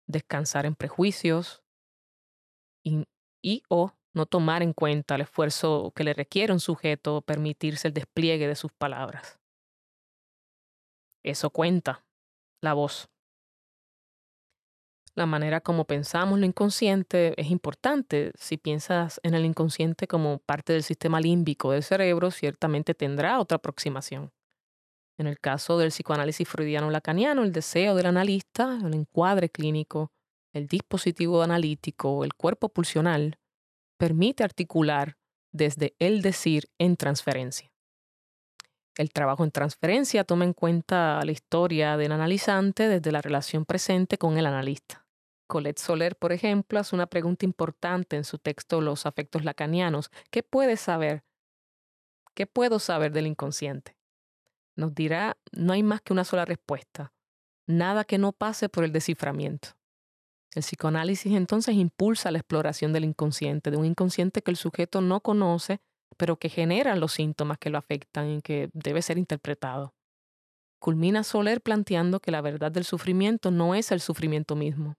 descansar 0.08 0.66
en 0.66 0.74
prejuicios 0.74 1.62
y, 2.84 3.06
y 3.44 3.62
o 3.70 3.94
no 4.16 4.26
tomar 4.26 4.64
en 4.64 4.74
cuenta 4.74 5.14
el 5.14 5.22
esfuerzo 5.22 5.94
que 5.96 6.04
le 6.04 6.16
requiere 6.16 6.52
un 6.52 6.60
sujeto 6.60 7.22
permitirse 7.22 7.90
el 7.90 7.94
despliegue 7.94 8.48
de 8.48 8.56
sus 8.56 8.72
palabras. 8.72 9.38
Eso 11.22 11.52
cuenta, 11.52 12.04
la 12.60 12.74
voz. 12.74 13.08
La 15.20 15.26
manera 15.26 15.60
como 15.60 15.84
pensamos 15.84 16.40
lo 16.40 16.46
inconsciente 16.46 17.34
es 17.36 17.52
importante. 17.52 18.32
Si 18.36 18.56
piensas 18.56 19.20
en 19.22 19.34
el 19.34 19.44
inconsciente 19.44 20.08
como 20.08 20.40
parte 20.40 20.72
del 20.72 20.82
sistema 20.82 21.20
límbico 21.20 21.74
del 21.74 21.84
cerebro, 21.84 22.32
ciertamente 22.32 22.94
tendrá 22.94 23.38
otra 23.42 23.58
aproximación. 23.58 24.32
En 25.18 25.28
el 25.28 25.38
caso 25.38 25.78
del 25.78 25.90
psicoanálisis 25.90 26.48
freudiano-lacaniano, 26.48 27.44
el 27.44 27.52
deseo 27.52 27.96
del 27.96 28.06
analista, 28.06 28.80
el 28.82 28.94
encuadre 28.94 29.50
clínico, 29.50 30.14
el 30.54 30.68
dispositivo 30.68 31.44
analítico, 31.44 32.24
el 32.24 32.34
cuerpo 32.34 32.70
pulsional, 32.70 33.40
permite 33.98 34.46
articular 34.46 35.18
desde 35.52 35.98
el 36.00 36.22
decir 36.22 36.70
en 36.78 36.96
transferencia. 36.96 37.70
El 38.96 39.12
trabajo 39.12 39.44
en 39.44 39.52
transferencia 39.52 40.24
toma 40.24 40.46
en 40.46 40.54
cuenta 40.54 41.20
la 41.26 41.32
historia 41.34 41.98
del 41.98 42.14
analizante 42.14 42.88
desde 42.88 43.12
la 43.12 43.22
relación 43.22 43.66
presente 43.66 44.18
con 44.18 44.38
el 44.38 44.46
analista. 44.46 45.09
Colette 45.50 45.80
Soler, 45.80 46.16
por 46.16 46.32
ejemplo, 46.32 46.80
hace 46.80 46.96
una 46.96 47.08
pregunta 47.08 47.44
importante 47.44 48.16
en 48.16 48.24
su 48.24 48.38
texto 48.38 48.82
Los 48.82 49.08
afectos 49.08 49.44
lacanianos. 49.44 50.12
¿Qué 50.30 50.44
puedes 50.44 50.80
saber? 50.80 51.24
¿Qué 52.36 52.46
puedo 52.46 52.78
saber 52.78 53.12
del 53.12 53.26
inconsciente? 53.26 53.98
Nos 54.76 54.94
dirá, 54.94 55.38
no 55.52 55.74
hay 55.74 55.82
más 55.82 56.02
que 56.02 56.14
una 56.14 56.24
sola 56.24 56.46
respuesta. 56.46 57.14
Nada 57.66 58.04
que 58.04 58.20
no 58.20 58.32
pase 58.32 58.70
por 58.70 58.84
el 58.84 58.92
desciframiento. 58.92 59.70
El 60.54 60.62
psicoanálisis 60.62 61.34
entonces 61.34 61.74
impulsa 61.74 62.30
la 62.30 62.38
exploración 62.38 62.94
del 62.94 63.06
inconsciente, 63.06 63.72
de 63.72 63.78
un 63.78 63.86
inconsciente 63.86 64.44
que 64.44 64.52
el 64.52 64.58
sujeto 64.58 65.02
no 65.02 65.20
conoce, 65.22 65.82
pero 66.16 66.38
que 66.38 66.50
genera 66.50 66.96
los 66.96 67.14
síntomas 67.14 67.58
que 67.58 67.72
lo 67.72 67.80
afectan 67.80 68.30
y 68.30 68.42
que 68.44 68.70
debe 68.74 69.02
ser 69.02 69.18
interpretado. 69.18 69.96
Culmina 70.78 71.24
Soler 71.24 71.62
planteando 71.62 72.20
que 72.20 72.30
la 72.30 72.42
verdad 72.42 72.72
del 72.72 72.86
sufrimiento 72.86 73.50
no 73.50 73.74
es 73.74 73.92
el 73.92 74.00
sufrimiento 74.00 74.56
mismo, 74.56 74.96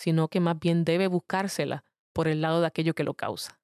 sino 0.00 0.28
que 0.28 0.40
más 0.40 0.58
bien 0.58 0.84
debe 0.84 1.08
buscársela 1.08 1.84
por 2.14 2.26
el 2.26 2.40
lado 2.40 2.62
de 2.62 2.66
aquello 2.66 2.94
que 2.94 3.04
lo 3.04 3.12
causa. 3.12 3.60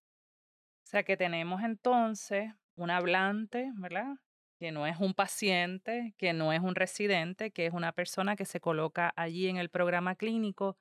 O 0.85 0.87
sea 0.87 1.03
que 1.03 1.17
tenemos 1.17 1.63
entonces 1.63 2.53
un 2.75 2.91
hablante, 2.91 3.73
¿verdad? 3.77 4.17
Que 4.59 4.71
no 4.71 4.87
es 4.87 4.99
un 5.01 5.15
paciente, 5.15 6.15
que 6.19 6.35
no 6.35 6.53
es 6.53 6.61
un 6.61 6.75
residente, 6.75 7.53
que 7.53 7.65
es 7.65 7.73
una 7.73 7.93
persona 7.93 8.37
que 8.37 8.45
se 8.45 8.61
coloca 8.61 9.15
allí 9.17 9.49
en 9.49 9.57
el 9.57 9.71
programa 9.71 10.15
clínico 10.15 10.77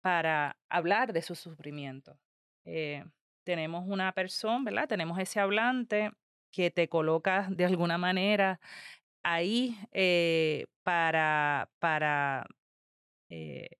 para 0.00 0.56
hablar 0.68 1.12
de 1.12 1.22
su 1.22 1.34
sufrimiento. 1.34 2.16
Eh, 2.64 3.04
tenemos 3.42 3.84
una 3.84 4.12
persona, 4.12 4.64
¿verdad? 4.64 4.86
Tenemos 4.86 5.18
ese 5.18 5.40
hablante 5.40 6.12
que 6.52 6.70
te 6.70 6.88
coloca 6.88 7.48
de 7.50 7.64
alguna 7.64 7.98
manera 7.98 8.60
ahí 9.24 9.76
eh, 9.90 10.66
para, 10.84 11.68
para 11.80 12.46
eh, 13.28 13.70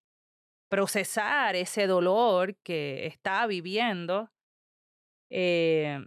procesar 0.68 1.56
ese 1.56 1.86
dolor 1.86 2.56
que 2.62 3.06
está 3.06 3.46
viviendo. 3.46 4.30
Eh, 5.30 6.04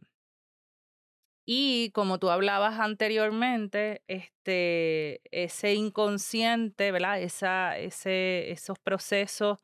y 1.46 1.92
como 1.92 2.20
tú 2.20 2.30
hablabas 2.30 2.80
anteriormente, 2.80 4.04
este, 4.08 5.22
ese 5.32 5.74
inconsciente, 5.74 6.92
¿verdad? 6.92 7.22
Esa, 7.22 7.78
ese, 7.78 8.52
esos 8.52 8.80
procesos 8.80 9.60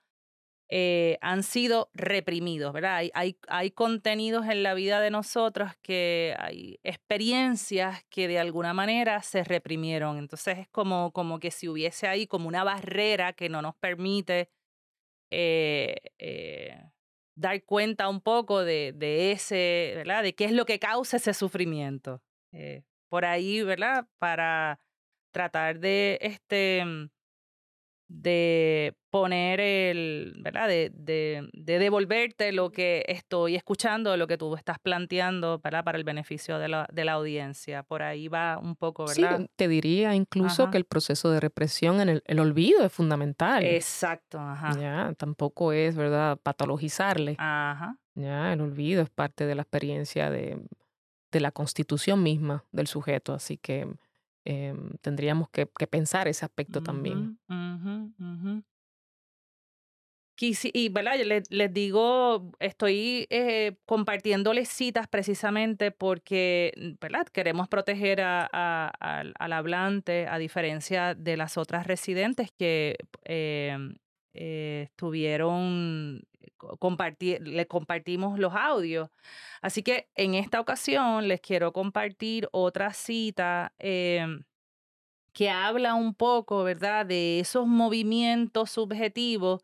eh, 0.69 1.17
han 1.21 1.43
sido 1.43 1.89
reprimidos, 1.93 2.73
¿verdad? 2.73 2.97
Hay, 2.97 3.11
hay, 3.13 3.37
hay, 3.47 3.71
contenidos 3.71 4.47
en 4.47 4.63
la 4.63 4.73
vida 4.73 4.99
de 4.99 5.11
nosotros 5.11 5.71
que 5.81 6.35
hay 6.39 6.79
experiencias 6.83 8.03
que 8.09 8.27
de 8.27 8.39
alguna 8.39 8.73
manera 8.73 9.21
se 9.21 9.45
reprimieron. 9.45 10.17
Entonces 10.17 10.57
es 10.59 10.67
como, 10.69 11.13
como 11.13 11.39
que 11.39 11.51
si 11.51 11.69
hubiese 11.69 12.07
ahí 12.07 12.27
como 12.27 12.49
una 12.49 12.65
barrera 12.65 13.31
que 13.31 13.47
no 13.47 13.61
nos 13.61 13.75
permite 13.77 14.49
dar 17.35 17.63
cuenta 17.63 18.09
un 18.09 18.21
poco 18.21 18.63
de, 18.63 18.93
de, 18.95 19.31
ese, 19.31 19.93
¿verdad? 19.95 20.23
De 20.23 20.35
qué 20.35 20.45
es 20.45 20.51
lo 20.51 20.65
que 20.65 20.79
causa 20.79 21.17
ese 21.17 21.33
sufrimiento. 21.33 22.21
Eh, 22.51 22.83
por 23.09 23.25
ahí, 23.25 23.61
¿verdad? 23.63 24.07
Para 24.17 24.79
tratar 25.31 25.79
de 25.79 26.17
este, 26.21 26.83
de 28.07 28.95
poner 29.09 29.59
el, 29.59 30.35
¿verdad? 30.39 30.67
De, 30.67 30.91
de, 30.93 31.49
de, 31.53 31.79
devolverte 31.79 32.51
lo 32.51 32.71
que 32.71 33.03
estoy 33.07 33.55
escuchando, 33.55 34.15
lo 34.15 34.27
que 34.27 34.37
tú 34.37 34.55
estás 34.55 34.79
planteando 34.79 35.59
¿verdad? 35.59 35.83
para 35.83 35.97
el 35.97 36.03
beneficio 36.03 36.57
de 36.59 36.69
la, 36.69 36.87
de 36.91 37.05
la 37.05 37.13
audiencia. 37.13 37.83
Por 37.83 38.03
ahí 38.03 38.27
va 38.27 38.57
un 38.59 38.75
poco, 38.75 39.05
¿verdad? 39.05 39.39
Sí, 39.39 39.49
te 39.55 39.67
diría 39.67 40.15
incluso 40.15 40.63
ajá. 40.63 40.71
que 40.71 40.77
el 40.77 40.85
proceso 40.85 41.31
de 41.31 41.39
represión 41.39 41.99
en 41.99 42.09
el, 42.09 42.23
el, 42.25 42.39
olvido 42.39 42.83
es 42.83 42.91
fundamental. 42.91 43.65
Exacto, 43.65 44.39
ajá. 44.39 44.71
Ya, 44.79 45.13
tampoco 45.17 45.73
es, 45.73 45.95
¿verdad?, 45.95 46.37
patologizarle. 46.41 47.35
Ajá. 47.39 47.97
Ya, 48.15 48.53
el 48.53 48.61
olvido 48.61 49.03
es 49.03 49.09
parte 49.09 49.45
de 49.45 49.55
la 49.55 49.63
experiencia 49.63 50.29
de, 50.29 50.59
de 51.31 51.39
la 51.39 51.51
constitución 51.51 52.23
misma 52.23 52.63
del 52.71 52.87
sujeto, 52.87 53.33
así 53.33 53.57
que 53.57 53.87
eh, 54.49 54.73
tendríamos 55.01 55.49
que, 55.49 55.67
que, 55.77 55.87
pensar 55.87 56.27
ese 56.27 56.45
aspecto 56.45 56.79
uh 56.79 56.81
-huh, 56.81 56.85
también. 56.85 57.39
Uh 57.49 57.53
-huh, 57.53 58.13
uh 58.17 58.37
-huh. 58.43 58.63
Y, 60.39 60.89
¿verdad? 60.89 61.17
Les, 61.25 61.49
les, 61.49 61.73
digo, 61.73 62.51
estoy 62.59 63.25
eh, 63.31 63.75
compartiéndoles 63.85 64.69
citas 64.69 65.07
precisamente 65.07 65.89
porque 65.89 66.73
¿verdad? 67.01 67.25
queremos 67.27 67.67
proteger 67.67 68.21
a, 68.21 68.47
a, 68.53 68.91
a, 68.99 69.23
al 69.39 69.53
hablante, 69.53 70.27
a 70.27 70.37
diferencia 70.37 71.15
de 71.15 71.37
las 71.37 71.57
otras 71.57 71.87
residentes 71.87 72.51
que 72.51 72.97
eh, 73.25 73.77
eh, 74.33 74.83
estuvieron, 74.91 76.21
le 77.39 77.67
compartimos 77.67 78.39
los 78.39 78.53
audios. 78.53 79.09
Así 79.61 79.83
que 79.83 80.09
en 80.15 80.35
esta 80.35 80.59
ocasión 80.59 81.27
les 81.27 81.41
quiero 81.41 81.73
compartir 81.73 82.49
otra 82.51 82.93
cita 82.93 83.73
eh, 83.79 84.25
que 85.33 85.49
habla 85.49 85.93
un 85.93 86.15
poco, 86.15 86.63
¿verdad?, 86.63 87.05
de 87.05 87.39
esos 87.39 87.67
movimientos 87.67 88.71
subjetivos 88.71 89.61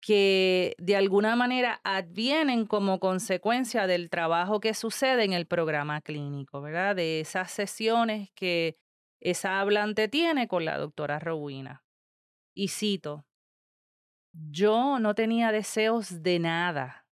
que 0.00 0.74
de 0.78 0.96
alguna 0.96 1.36
manera 1.36 1.80
advienen 1.84 2.66
como 2.66 3.00
consecuencia 3.00 3.86
del 3.86 4.10
trabajo 4.10 4.60
que 4.60 4.74
sucede 4.74 5.24
en 5.24 5.32
el 5.32 5.46
programa 5.46 6.00
clínico, 6.00 6.60
¿verdad? 6.60 6.96
De 6.96 7.20
esas 7.20 7.50
sesiones 7.50 8.30
que 8.34 8.76
esa 9.20 9.60
hablante 9.60 10.08
tiene 10.08 10.48
con 10.48 10.64
la 10.64 10.78
doctora 10.78 11.18
Rowena. 11.18 11.84
Y 12.54 12.68
cito, 12.68 13.24
yo 14.50 14.98
no 15.00 15.14
tenía 15.14 15.50
deseos 15.50 16.22
de 16.22 16.38
nada. 16.38 17.06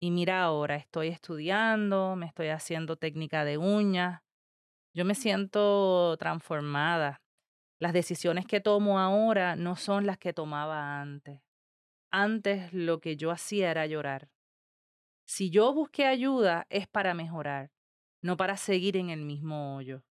Y 0.00 0.10
mira 0.10 0.42
ahora, 0.42 0.76
estoy 0.76 1.08
estudiando, 1.08 2.14
me 2.16 2.26
estoy 2.26 2.48
haciendo 2.48 2.96
técnica 2.96 3.44
de 3.44 3.58
uñas. 3.58 4.22
Yo 4.94 5.04
me 5.04 5.14
siento 5.14 6.16
transformada. 6.18 7.22
Las 7.78 7.92
decisiones 7.92 8.46
que 8.46 8.60
tomo 8.60 9.00
ahora 9.00 9.56
no 9.56 9.76
son 9.76 10.06
las 10.06 10.18
que 10.18 10.32
tomaba 10.32 11.00
antes. 11.00 11.40
Antes 12.10 12.72
lo 12.72 13.00
que 13.00 13.16
yo 13.16 13.30
hacía 13.30 13.70
era 13.70 13.86
llorar. 13.86 14.30
Si 15.26 15.50
yo 15.50 15.74
busqué 15.74 16.06
ayuda 16.06 16.66
es 16.70 16.86
para 16.86 17.14
mejorar, 17.14 17.72
no 18.22 18.36
para 18.36 18.56
seguir 18.56 18.96
en 18.96 19.10
el 19.10 19.22
mismo 19.22 19.76
hoyo. 19.76 20.04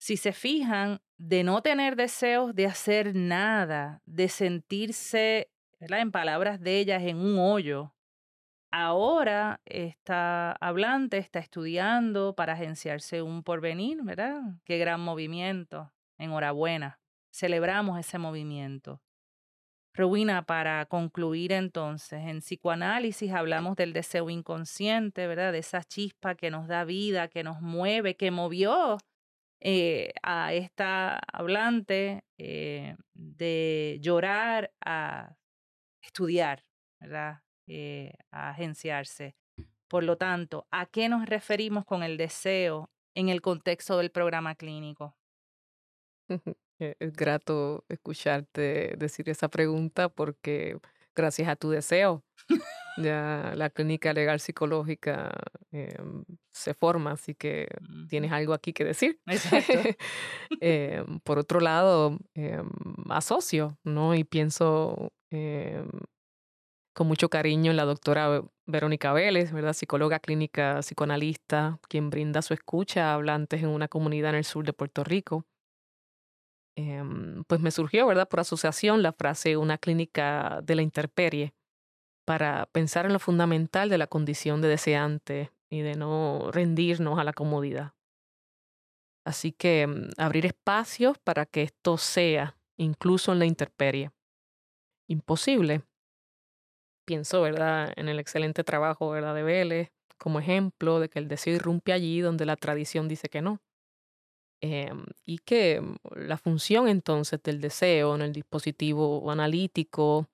Si 0.00 0.16
se 0.16 0.32
fijan, 0.32 1.02
de 1.18 1.44
no 1.44 1.60
tener 1.60 1.94
deseos 1.94 2.54
de 2.54 2.64
hacer 2.64 3.14
nada, 3.14 4.00
de 4.06 4.30
sentirse, 4.30 5.50
en 5.78 6.10
palabras 6.10 6.58
de 6.58 6.78
ellas, 6.78 7.02
en 7.02 7.18
un 7.18 7.38
hoyo, 7.38 7.94
ahora 8.70 9.60
esta 9.66 10.52
hablante 10.52 11.18
está 11.18 11.38
estudiando 11.38 12.34
para 12.34 12.54
agenciarse 12.54 13.20
un 13.20 13.42
porvenir, 13.42 14.02
¿verdad? 14.02 14.40
Qué 14.64 14.78
gran 14.78 15.02
movimiento. 15.02 15.92
Enhorabuena. 16.16 16.98
Celebramos 17.30 17.98
ese 17.98 18.16
movimiento. 18.16 19.02
Rowena, 19.92 20.46
para 20.46 20.86
concluir 20.86 21.52
entonces, 21.52 22.26
en 22.26 22.38
psicoanálisis 22.38 23.32
hablamos 23.32 23.76
del 23.76 23.92
deseo 23.92 24.30
inconsciente, 24.30 25.26
¿verdad? 25.26 25.52
De 25.52 25.58
esa 25.58 25.82
chispa 25.82 26.36
que 26.36 26.50
nos 26.50 26.68
da 26.68 26.84
vida, 26.84 27.28
que 27.28 27.42
nos 27.42 27.60
mueve, 27.60 28.16
que 28.16 28.30
movió 28.30 28.96
eh, 29.60 30.12
a 30.22 30.54
esta 30.54 31.18
hablante 31.32 32.24
eh, 32.38 32.96
de 33.14 33.98
llorar 34.00 34.72
a 34.84 35.36
estudiar, 36.02 36.64
¿verdad? 37.00 37.42
Eh, 37.66 38.14
a 38.30 38.50
agenciarse. 38.50 39.36
Por 39.88 40.04
lo 40.04 40.16
tanto, 40.16 40.66
¿a 40.70 40.86
qué 40.86 41.08
nos 41.08 41.26
referimos 41.26 41.84
con 41.84 42.02
el 42.02 42.16
deseo 42.16 42.90
en 43.14 43.28
el 43.28 43.42
contexto 43.42 43.98
del 43.98 44.10
programa 44.10 44.54
clínico? 44.54 45.16
Es 46.78 47.12
grato 47.12 47.84
escucharte 47.90 48.94
decir 48.96 49.28
esa 49.28 49.48
pregunta 49.48 50.08
porque 50.08 50.78
gracias 51.14 51.48
a 51.48 51.56
tu 51.56 51.68
deseo 51.68 52.24
ya 52.96 53.52
la 53.56 53.70
clínica 53.70 54.12
legal 54.12 54.40
psicológica 54.40 55.32
eh, 55.72 55.96
se 56.52 56.74
forma, 56.74 57.12
así 57.12 57.34
que 57.34 57.68
tienes 58.08 58.32
algo 58.32 58.52
aquí 58.52 58.72
que 58.72 58.84
decir. 58.84 59.20
eh, 60.60 61.04
por 61.24 61.38
otro 61.38 61.60
lado, 61.60 62.18
eh, 62.34 62.62
asocio, 63.08 63.78
¿no? 63.84 64.14
Y 64.14 64.24
pienso 64.24 65.12
con 66.92 67.06
mucho 67.06 67.28
cariño 67.28 67.70
en 67.70 67.76
la 67.76 67.84
doctora 67.84 68.42
Verónica 68.66 69.12
Vélez, 69.12 69.52
¿verdad? 69.52 69.72
Psicóloga 69.72 70.18
clínica 70.18 70.80
psicoanalista, 70.80 71.78
quien 71.88 72.10
brinda 72.10 72.42
su 72.42 72.52
escucha 72.52 73.10
a 73.10 73.14
hablantes 73.14 73.62
en 73.62 73.68
una 73.68 73.86
comunidad 73.86 74.30
en 74.30 74.36
el 74.36 74.44
sur 74.44 74.64
de 74.64 74.72
Puerto 74.72 75.04
Rico 75.04 75.46
pues 77.46 77.60
me 77.60 77.70
surgió, 77.70 78.06
¿verdad? 78.06 78.28
Por 78.28 78.40
asociación 78.40 79.02
la 79.02 79.12
frase 79.12 79.56
una 79.56 79.78
clínica 79.78 80.60
de 80.62 80.74
la 80.74 80.82
interperie 80.82 81.54
para 82.24 82.66
pensar 82.66 83.06
en 83.06 83.12
lo 83.12 83.18
fundamental 83.18 83.88
de 83.88 83.98
la 83.98 84.06
condición 84.06 84.60
de 84.60 84.68
deseante 84.68 85.50
y 85.70 85.80
de 85.80 85.94
no 85.94 86.50
rendirnos 86.52 87.18
a 87.18 87.24
la 87.24 87.32
comodidad. 87.32 87.94
Así 89.26 89.52
que 89.52 89.86
abrir 90.16 90.46
espacios 90.46 91.18
para 91.18 91.46
que 91.46 91.62
esto 91.62 91.98
sea, 91.98 92.56
incluso 92.78 93.32
en 93.32 93.38
la 93.38 93.46
interperie. 93.46 94.10
Imposible. 95.08 95.82
Pienso, 97.06 97.42
¿verdad?, 97.42 97.92
en 97.96 98.08
el 98.08 98.18
excelente 98.18 98.64
trabajo, 98.64 99.10
¿verdad?, 99.10 99.34
de 99.34 99.42
Vélez, 99.42 99.92
como 100.18 100.38
ejemplo 100.38 101.00
de 101.00 101.08
que 101.08 101.18
el 101.18 101.28
deseo 101.28 101.54
irrumpe 101.54 101.92
allí 101.92 102.20
donde 102.20 102.46
la 102.46 102.56
tradición 102.56 103.08
dice 103.08 103.28
que 103.28 103.42
no. 103.42 103.60
Eh, 104.62 104.92
y 105.24 105.38
que 105.38 105.80
la 106.14 106.36
función 106.36 106.86
entonces 106.86 107.42
del 107.42 107.62
deseo 107.62 108.14
en 108.14 108.20
el 108.22 108.32
dispositivo 108.32 109.30
analítico 109.30 110.28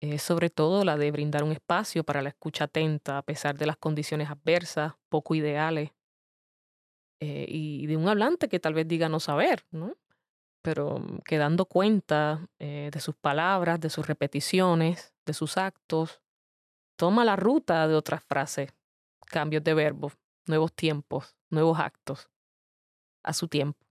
es 0.00 0.22
sobre 0.22 0.50
todo 0.50 0.84
la 0.84 0.96
de 0.96 1.10
brindar 1.10 1.42
un 1.44 1.52
espacio 1.52 2.04
para 2.04 2.22
la 2.22 2.28
escucha 2.28 2.64
atenta 2.64 3.18
a 3.18 3.22
pesar 3.22 3.56
de 3.56 3.66
las 3.66 3.76
condiciones 3.76 4.30
adversas, 4.30 4.94
poco 5.08 5.34
ideales, 5.34 5.90
eh, 7.20 7.46
y 7.48 7.86
de 7.86 7.96
un 7.96 8.08
hablante 8.08 8.48
que 8.48 8.60
tal 8.60 8.74
vez 8.74 8.86
diga 8.86 9.08
no 9.08 9.18
saber, 9.18 9.66
¿no? 9.72 9.96
pero 10.62 11.02
que 11.24 11.38
dando 11.38 11.64
cuenta 11.64 12.48
eh, 12.58 12.90
de 12.92 13.00
sus 13.00 13.16
palabras, 13.16 13.80
de 13.80 13.90
sus 13.90 14.06
repeticiones, 14.06 15.14
de 15.24 15.32
sus 15.32 15.56
actos, 15.56 16.20
toma 16.96 17.24
la 17.24 17.36
ruta 17.36 17.88
de 17.88 17.94
otras 17.94 18.22
frases, 18.22 18.74
cambios 19.26 19.64
de 19.64 19.74
verbos, 19.74 20.18
nuevos 20.46 20.72
tiempos, 20.74 21.36
nuevos 21.50 21.78
actos 21.78 22.30
a 23.22 23.32
su 23.32 23.48
tiempo. 23.48 23.86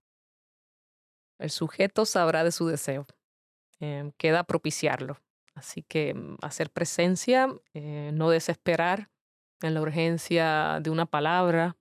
El 1.38 1.50
sujeto 1.50 2.04
sabrá 2.04 2.44
de 2.44 2.52
su 2.52 2.66
deseo. 2.66 3.06
Eh, 3.80 4.12
queda 4.16 4.44
propiciarlo. 4.44 5.18
Así 5.58 5.82
que 5.82 6.14
hacer 6.40 6.70
presencia, 6.70 7.48
eh, 7.74 8.12
no 8.14 8.30
desesperar 8.30 9.10
en 9.60 9.74
la 9.74 9.82
urgencia 9.82 10.78
de 10.80 10.90
una 10.90 11.04
palabra, 11.04 11.76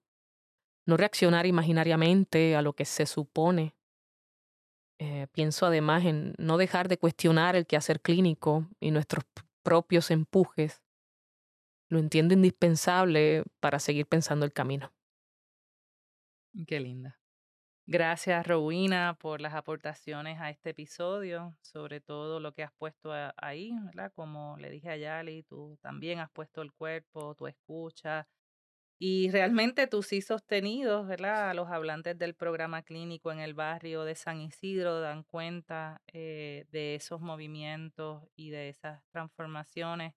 no 0.88 0.98
reaccionar 0.98 1.46
imaginariamente 1.46 2.56
a 2.56 2.64
lo 2.64 2.74
que 2.74 2.86
se 2.86 3.06
supone. 3.06 3.76
Eh, 5.00 5.28
pienso 5.32 5.68
además 5.68 6.06
en 6.06 6.34
no 6.40 6.58
dejar 6.58 6.88
de 6.88 6.98
cuestionar 6.98 7.56
el 7.56 7.68
quehacer 7.68 8.02
clínico 8.02 8.68
y 8.80 8.90
nuestros 8.90 9.26
propios 9.62 10.10
empujes. 10.10 10.82
Lo 11.88 12.00
entiendo 12.00 12.34
indispensable 12.34 13.44
para 13.60 13.78
seguir 13.78 14.08
pensando 14.08 14.44
el 14.44 14.54
camino. 14.54 14.92
Qué 16.66 16.80
linda. 16.80 17.20
Gracias, 17.90 18.46
Rowena, 18.46 19.16
por 19.18 19.40
las 19.40 19.54
aportaciones 19.54 20.42
a 20.42 20.50
este 20.50 20.72
episodio, 20.72 21.56
sobre 21.62 22.02
todo 22.02 22.42
lo 22.42 22.52
que 22.54 22.64
has 22.64 22.74
puesto 22.74 23.14
ahí, 23.38 23.72
¿verdad? 23.86 24.12
Como 24.14 24.58
le 24.58 24.70
dije 24.70 24.90
a 24.90 24.98
Yali, 24.98 25.44
tú 25.44 25.78
también 25.82 26.20
has 26.20 26.30
puesto 26.32 26.62
el 26.62 26.74
cuerpo, 26.74 27.34
tu 27.36 27.48
escucha, 27.48 28.28
y 29.00 29.32
realmente 29.32 29.88
tú 29.88 30.04
sí 30.04 30.22
sostenidos, 30.22 31.08
¿verdad? 31.08 31.56
Los 31.56 31.70
hablantes 31.70 32.18
del 32.18 32.36
programa 32.36 32.84
clínico 32.84 33.32
en 33.32 33.40
el 33.40 33.54
barrio 33.54 34.04
de 34.06 34.16
San 34.16 34.42
Isidro 34.42 35.00
dan 35.02 35.24
cuenta 35.24 36.02
eh, 36.08 36.66
de 36.72 36.96
esos 36.96 37.22
movimientos 37.22 38.24
y 38.36 38.50
de 38.50 38.70
esas 38.70 39.02
transformaciones 39.12 40.14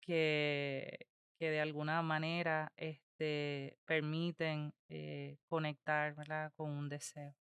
que, 0.00 1.08
que 1.38 1.50
de 1.50 1.60
alguna 1.60 2.02
manera... 2.02 2.72
Eh, 2.76 3.00
te 3.16 3.78
permiten 3.86 4.72
eh, 4.88 5.38
conectar 5.48 6.14
¿verdad? 6.14 6.52
con 6.56 6.70
un 6.70 6.88
deseo. 6.88 7.34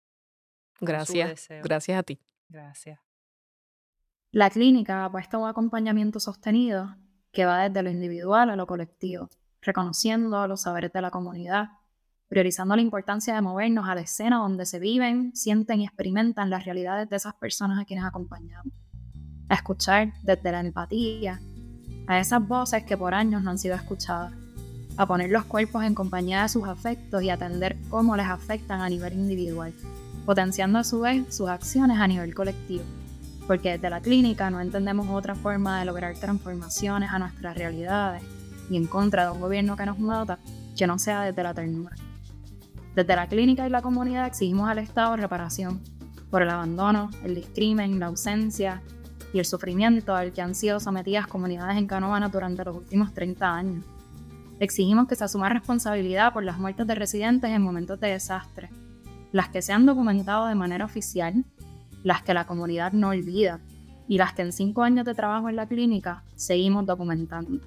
Gracias. 0.81 1.29
Deseo. 1.29 1.63
Gracias 1.63 1.99
a 1.99 2.03
ti. 2.03 2.21
Gracias. 2.49 3.01
La 4.31 4.51
clínica 4.51 5.05
ha 5.05 5.13
puesto 5.13 5.39
un 5.39 5.49
acompañamiento 5.49 6.19
sostenido 6.19 6.97
que 7.33 7.45
va 7.45 7.69
desde 7.69 7.83
lo 7.83 7.91
individual 7.91 8.51
a 8.51 8.57
lo 8.57 8.67
colectivo, 8.67 9.29
reconociendo 9.61 10.47
los 10.49 10.63
saberes 10.63 10.93
de 10.93 11.03
la 11.03 11.11
comunidad, 11.11 11.69
priorizando 12.29 12.75
la 12.75 12.83
importancia 12.83 13.35
de 13.35 13.41
movernos 13.41 13.89
a 13.89 13.95
la 13.95 14.01
escena 14.01 14.39
donde 14.39 14.67
se 14.67 14.79
viven, 14.79 15.35
sienten 15.37 15.81
y 15.81 15.85
experimentan 15.85 16.51
las 16.51 16.65
realidades 16.65 17.09
de 17.09 17.17
esas 17.17 17.35
personas 17.35 17.81
a 17.81 17.85
quienes 17.85 18.05
acompañamos, 18.05 18.73
a 19.49 19.55
escuchar 19.55 20.13
desde 20.23 20.51
la 20.51 20.61
empatía 20.61 21.41
a 22.07 22.21
esas 22.21 22.47
voces 22.47 22.85
que 22.85 22.97
por 22.97 23.15
años 23.15 23.43
no 23.43 23.51
han 23.51 23.59
sido 23.59 23.75
escuchadas, 23.75 24.33
a 24.97 25.07
poner 25.07 25.31
los 25.31 25.45
cuerpos 25.45 25.85
en 25.85 25.95
compañía 25.95 26.43
de 26.43 26.49
sus 26.49 26.67
afectos 26.69 27.23
y 27.23 27.31
atender 27.31 27.77
cómo 27.89 28.17
les 28.17 28.27
afectan 28.27 28.81
a 28.81 28.89
nivel 28.89 29.13
individual, 29.15 29.73
potenciando 30.25 30.79
a 30.79 30.85
su 30.85 31.01
vez 31.01 31.35
sus 31.35 31.49
acciones 31.49 31.99
a 31.99 32.07
nivel 32.07 32.35
colectivo. 32.35 32.85
Porque 33.47 33.73
desde 33.73 33.91
la 33.91 34.01
clínica 34.01 34.51
no 34.51 34.61
entendemos 34.61 35.09
otra 35.11 35.35
forma 35.35 35.79
de 35.79 35.85
lograr 35.85 36.15
transformaciones 36.15 37.11
a 37.13 37.19
nuestras 37.19 37.57
realidades 37.57 38.23
y 38.71 38.77
en 38.77 38.87
contra 38.87 39.27
de 39.27 39.33
un 39.33 39.41
gobierno 39.41 39.77
que 39.77 39.87
nos 39.87 39.99
mata 39.99 40.39
que 40.77 40.87
no 40.87 40.99
sea 40.99 41.23
desde 41.23 41.43
la 41.43 41.55
ternura. 41.55 41.95
Desde 42.95 43.17
la 43.17 43.27
clínica 43.27 43.67
y 43.67 43.71
la 43.71 43.83
comunidad 43.83 44.27
exigimos 44.27 44.69
al 44.69 44.79
Estado 44.79 45.17
reparación 45.17 45.81
por 46.31 46.43
el 46.43 46.51
abandono, 46.51 47.11
el 47.23 47.35
discrimen, 47.35 47.99
la 47.99 48.07
ausencia 48.07 48.83
y 49.33 49.41
el 49.41 49.45
sufrimiento 49.45 50.15
al 50.15 50.33
que 50.33 50.43
han 50.43 50.55
sido 50.55 50.81
sometidas 50.81 51.27
comunidades 51.27 51.77
en 51.77 51.87
Canóvana 51.87 52.29
durante 52.29 52.65
los 52.65 52.77
últimos 52.77 53.13
30 53.13 53.55
años. 53.55 53.85
Exigimos 54.61 55.09
que 55.09 55.17
se 55.17 55.25
asuma 55.25 55.49
responsabilidad 55.49 56.33
por 56.33 56.45
las 56.45 56.59
muertes 56.59 56.87
de 56.87 56.95
residentes 56.95 57.51
en 57.51 57.63
momentos 57.63 57.99
de 58.01 58.09
desastre, 58.09 58.71
las 59.33 59.49
que 59.49 59.63
se 59.63 59.73
han 59.73 59.85
documentado 59.85 60.47
de 60.47 60.55
manera 60.55 60.85
oficial, 60.85 61.45
las 62.05 62.23
que 62.23 62.35
la 62.35 62.47
comunidad 62.47 62.93
no 62.93 63.09
olvida 63.09 63.61
y 64.07 64.19
las 64.19 64.33
que 64.35 64.43
en 64.43 64.53
cinco 64.53 64.83
años 64.83 65.05
de 65.05 65.15
trabajo 65.15 65.49
en 65.49 65.57
la 65.57 65.67
clínica 65.67 66.23
seguimos 66.37 66.87
documentando. 66.87 67.61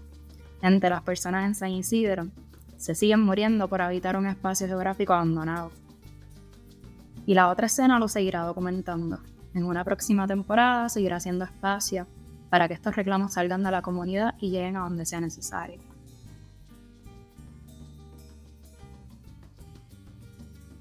Entre 0.61 0.89
las 0.89 1.01
personas 1.01 1.45
en 1.45 1.55
San 1.55 1.71
Isidro 1.71 2.27
se 2.77 2.95
siguen 2.95 3.21
muriendo 3.21 3.67
por 3.67 3.81
habitar 3.81 4.15
un 4.15 4.27
espacio 4.27 4.67
geográfico 4.67 5.13
abandonado. 5.13 5.71
Y 7.25 7.33
la 7.33 7.49
otra 7.49 7.65
escena 7.65 7.99
lo 7.99 8.07
seguirá 8.07 8.43
documentando. 8.43 9.19
En 9.53 9.65
una 9.65 9.83
próxima 9.83 10.27
temporada 10.27 10.87
seguirá 10.87 11.17
haciendo 11.17 11.43
espacio 11.43 12.07
para 12.49 12.67
que 12.67 12.75
estos 12.75 12.95
reclamos 12.95 13.33
salgan 13.33 13.63
de 13.63 13.71
la 13.71 13.81
comunidad 13.81 14.35
y 14.39 14.51
lleguen 14.51 14.77
a 14.77 14.81
donde 14.81 15.05
sea 15.05 15.19
necesario. 15.19 15.86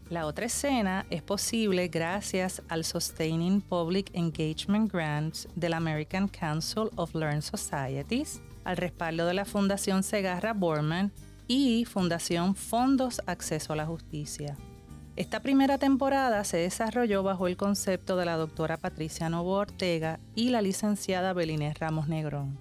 La 0.08 0.26
otra 0.26 0.46
escena 0.46 1.04
es 1.10 1.20
posible 1.20 1.88
gracias 1.88 2.62
al 2.68 2.84
Sustaining 2.84 3.60
Public 3.60 4.10
Engagement 4.12 4.92
Grants 4.92 5.48
del 5.56 5.72
American 5.72 6.28
Council 6.28 6.90
of 6.94 7.12
Learned 7.12 7.42
Societies, 7.42 8.40
al 8.62 8.76
respaldo 8.76 9.26
de 9.26 9.34
la 9.34 9.44
Fundación 9.44 10.04
Segarra 10.04 10.52
Borman 10.52 11.10
y 11.48 11.86
Fundación 11.86 12.54
Fondos 12.54 13.20
Acceso 13.26 13.72
a 13.72 13.76
la 13.76 13.86
Justicia. 13.86 14.56
Esta 15.16 15.40
primera 15.40 15.76
temporada 15.76 16.44
se 16.44 16.58
desarrolló 16.58 17.24
bajo 17.24 17.48
el 17.48 17.56
concepto 17.56 18.16
de 18.16 18.26
la 18.26 18.36
doctora 18.36 18.76
Patricia 18.76 19.28
Novo 19.28 19.54
Ortega 19.54 20.20
y 20.36 20.50
la 20.50 20.62
licenciada 20.62 21.32
Belinés 21.32 21.80
Ramos 21.80 22.06
Negrón. 22.06 22.60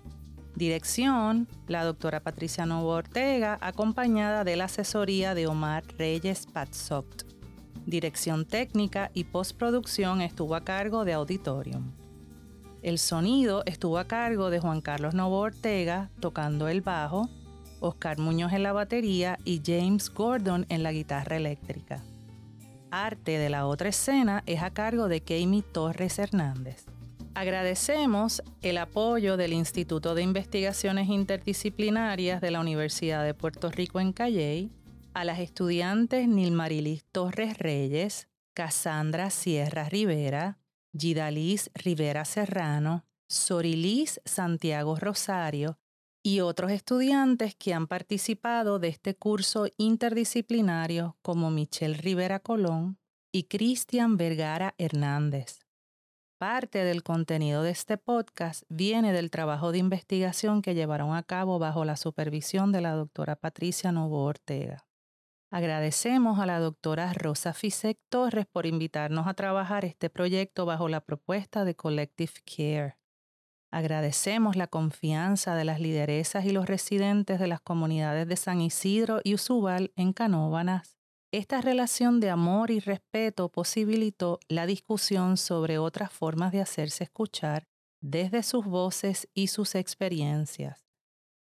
Dirección, 0.55 1.47
la 1.67 1.83
doctora 1.83 2.21
Patricia 2.21 2.65
Novo 2.65 2.89
Ortega, 2.89 3.59
acompañada 3.61 4.43
de 4.43 4.55
la 4.55 4.63
asesoría 4.63 5.35
de 5.35 5.45
Omar 5.45 5.83
Reyes 5.97 6.47
Patsoct. 6.47 7.24
Dirección 7.85 8.45
técnica 8.45 9.11
y 9.13 9.25
postproducción 9.25 10.21
estuvo 10.21 10.55
a 10.55 10.61
cargo 10.61 11.05
de 11.05 11.13
Auditorium. 11.13 11.91
El 12.81 12.97
sonido 12.97 13.63
estuvo 13.65 13.99
a 13.99 14.07
cargo 14.07 14.49
de 14.49 14.59
Juan 14.59 14.81
Carlos 14.81 15.13
Novo 15.13 15.39
Ortega 15.39 16.09
tocando 16.19 16.67
el 16.67 16.81
bajo, 16.81 17.29
Oscar 17.79 18.17
Muñoz 18.17 18.53
en 18.53 18.63
la 18.63 18.73
batería 18.73 19.37
y 19.45 19.61
James 19.63 20.09
Gordon 20.09 20.65
en 20.69 20.81
la 20.81 20.91
guitarra 20.91 21.37
eléctrica. 21.37 22.03
Arte 22.89 23.37
de 23.37 23.49
la 23.49 23.67
otra 23.67 23.89
escena 23.89 24.41
es 24.47 24.63
a 24.63 24.71
cargo 24.71 25.07
de 25.07 25.21
Kami 25.21 25.61
Torres 25.61 26.17
Hernández. 26.17 26.85
Agradecemos 27.35 28.41
el 28.61 28.79
apoyo 28.79 29.37
del 29.37 29.53
Instituto 29.53 30.15
de 30.15 30.23
Investigaciones 30.23 31.09
Interdisciplinarias 31.09 32.41
de 32.41 32.49
la 32.49 32.61
Universidad 32.61 33.23
de 33.23 33.33
Puerto 33.33 33.69
Rico 33.69 33.99
en 33.99 34.13
Calley, 34.13 34.71
a 35.15 35.23
las 35.23 35.39
estudiantes 35.39 36.27
Nilmarilis 36.27 37.05
Torres 37.05 37.57
Reyes, 37.57 38.27
Cassandra 38.53 39.29
Sierra 39.29 39.87
Rivera, 39.87 40.59
Gidalis 40.91 41.71
Rivera 41.73 42.25
Serrano, 42.25 43.05
Sorilis 43.29 44.19
Santiago 44.25 44.97
Rosario 44.97 45.79
y 46.21 46.41
otros 46.41 46.71
estudiantes 46.71 47.55
que 47.55 47.73
han 47.73 47.87
participado 47.87 48.77
de 48.77 48.89
este 48.89 49.15
curso 49.15 49.67
interdisciplinario 49.77 51.17
como 51.21 51.49
Michelle 51.49 51.95
Rivera 51.95 52.41
Colón 52.41 52.99
y 53.31 53.43
Cristian 53.43 54.17
Vergara 54.17 54.75
Hernández. 54.77 55.61
Parte 56.37 56.83
del 56.83 57.03
contenido 57.03 57.63
de 57.63 57.71
este 57.71 57.97
podcast 57.97 58.63
viene 58.67 59.13
del 59.13 59.31
trabajo 59.31 59.71
de 59.71 59.77
investigación 59.77 60.61
que 60.61 60.75
llevaron 60.75 61.15
a 61.15 61.23
cabo 61.23 61.57
bajo 61.57 61.85
la 61.85 61.95
supervisión 61.95 62.73
de 62.73 62.81
la 62.81 62.91
doctora 62.91 63.37
Patricia 63.37 63.93
Novo 63.93 64.25
Ortega. 64.25 64.84
Agradecemos 65.55 66.39
a 66.39 66.45
la 66.45 66.59
doctora 66.59 67.13
Rosa 67.13 67.53
Fisek 67.53 67.97
Torres 68.09 68.45
por 68.45 68.65
invitarnos 68.65 69.25
a 69.25 69.35
trabajar 69.35 69.85
este 69.85 70.09
proyecto 70.09 70.65
bajo 70.65 70.89
la 70.89 70.99
propuesta 70.99 71.63
de 71.63 71.75
Collective 71.75 72.33
Care. 72.43 72.97
Agradecemos 73.71 74.57
la 74.57 74.67
confianza 74.67 75.55
de 75.55 75.63
las 75.63 75.79
lideresas 75.79 76.43
y 76.43 76.49
los 76.49 76.65
residentes 76.65 77.39
de 77.39 77.47
las 77.47 77.61
comunidades 77.61 78.27
de 78.27 78.35
San 78.35 78.59
Isidro 78.59 79.21
y 79.23 79.33
Usubal 79.33 79.93
en 79.95 80.11
Canóvanas. 80.11 80.97
Esta 81.31 81.61
relación 81.61 82.19
de 82.19 82.31
amor 82.31 82.69
y 82.69 82.81
respeto 82.81 83.47
posibilitó 83.47 84.41
la 84.49 84.65
discusión 84.65 85.37
sobre 85.37 85.77
otras 85.77 86.11
formas 86.11 86.51
de 86.51 86.59
hacerse 86.59 87.05
escuchar 87.05 87.65
desde 88.01 88.43
sus 88.43 88.65
voces 88.65 89.29
y 89.33 89.47
sus 89.47 89.75
experiencias. 89.75 90.85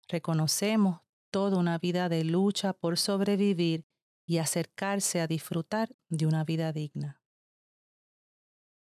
Reconocemos 0.09 0.99
toda 1.31 1.59
una 1.59 1.79
vida 1.79 2.09
de 2.09 2.25
lucha 2.25 2.73
por 2.73 2.99
sobrevivir 2.99 3.85
y 4.31 4.39
acercarse 4.39 5.21
a 5.21 5.27
disfrutar 5.27 5.89
de 6.09 6.25
una 6.25 6.45
vida 6.45 6.73
digna. 6.73 7.20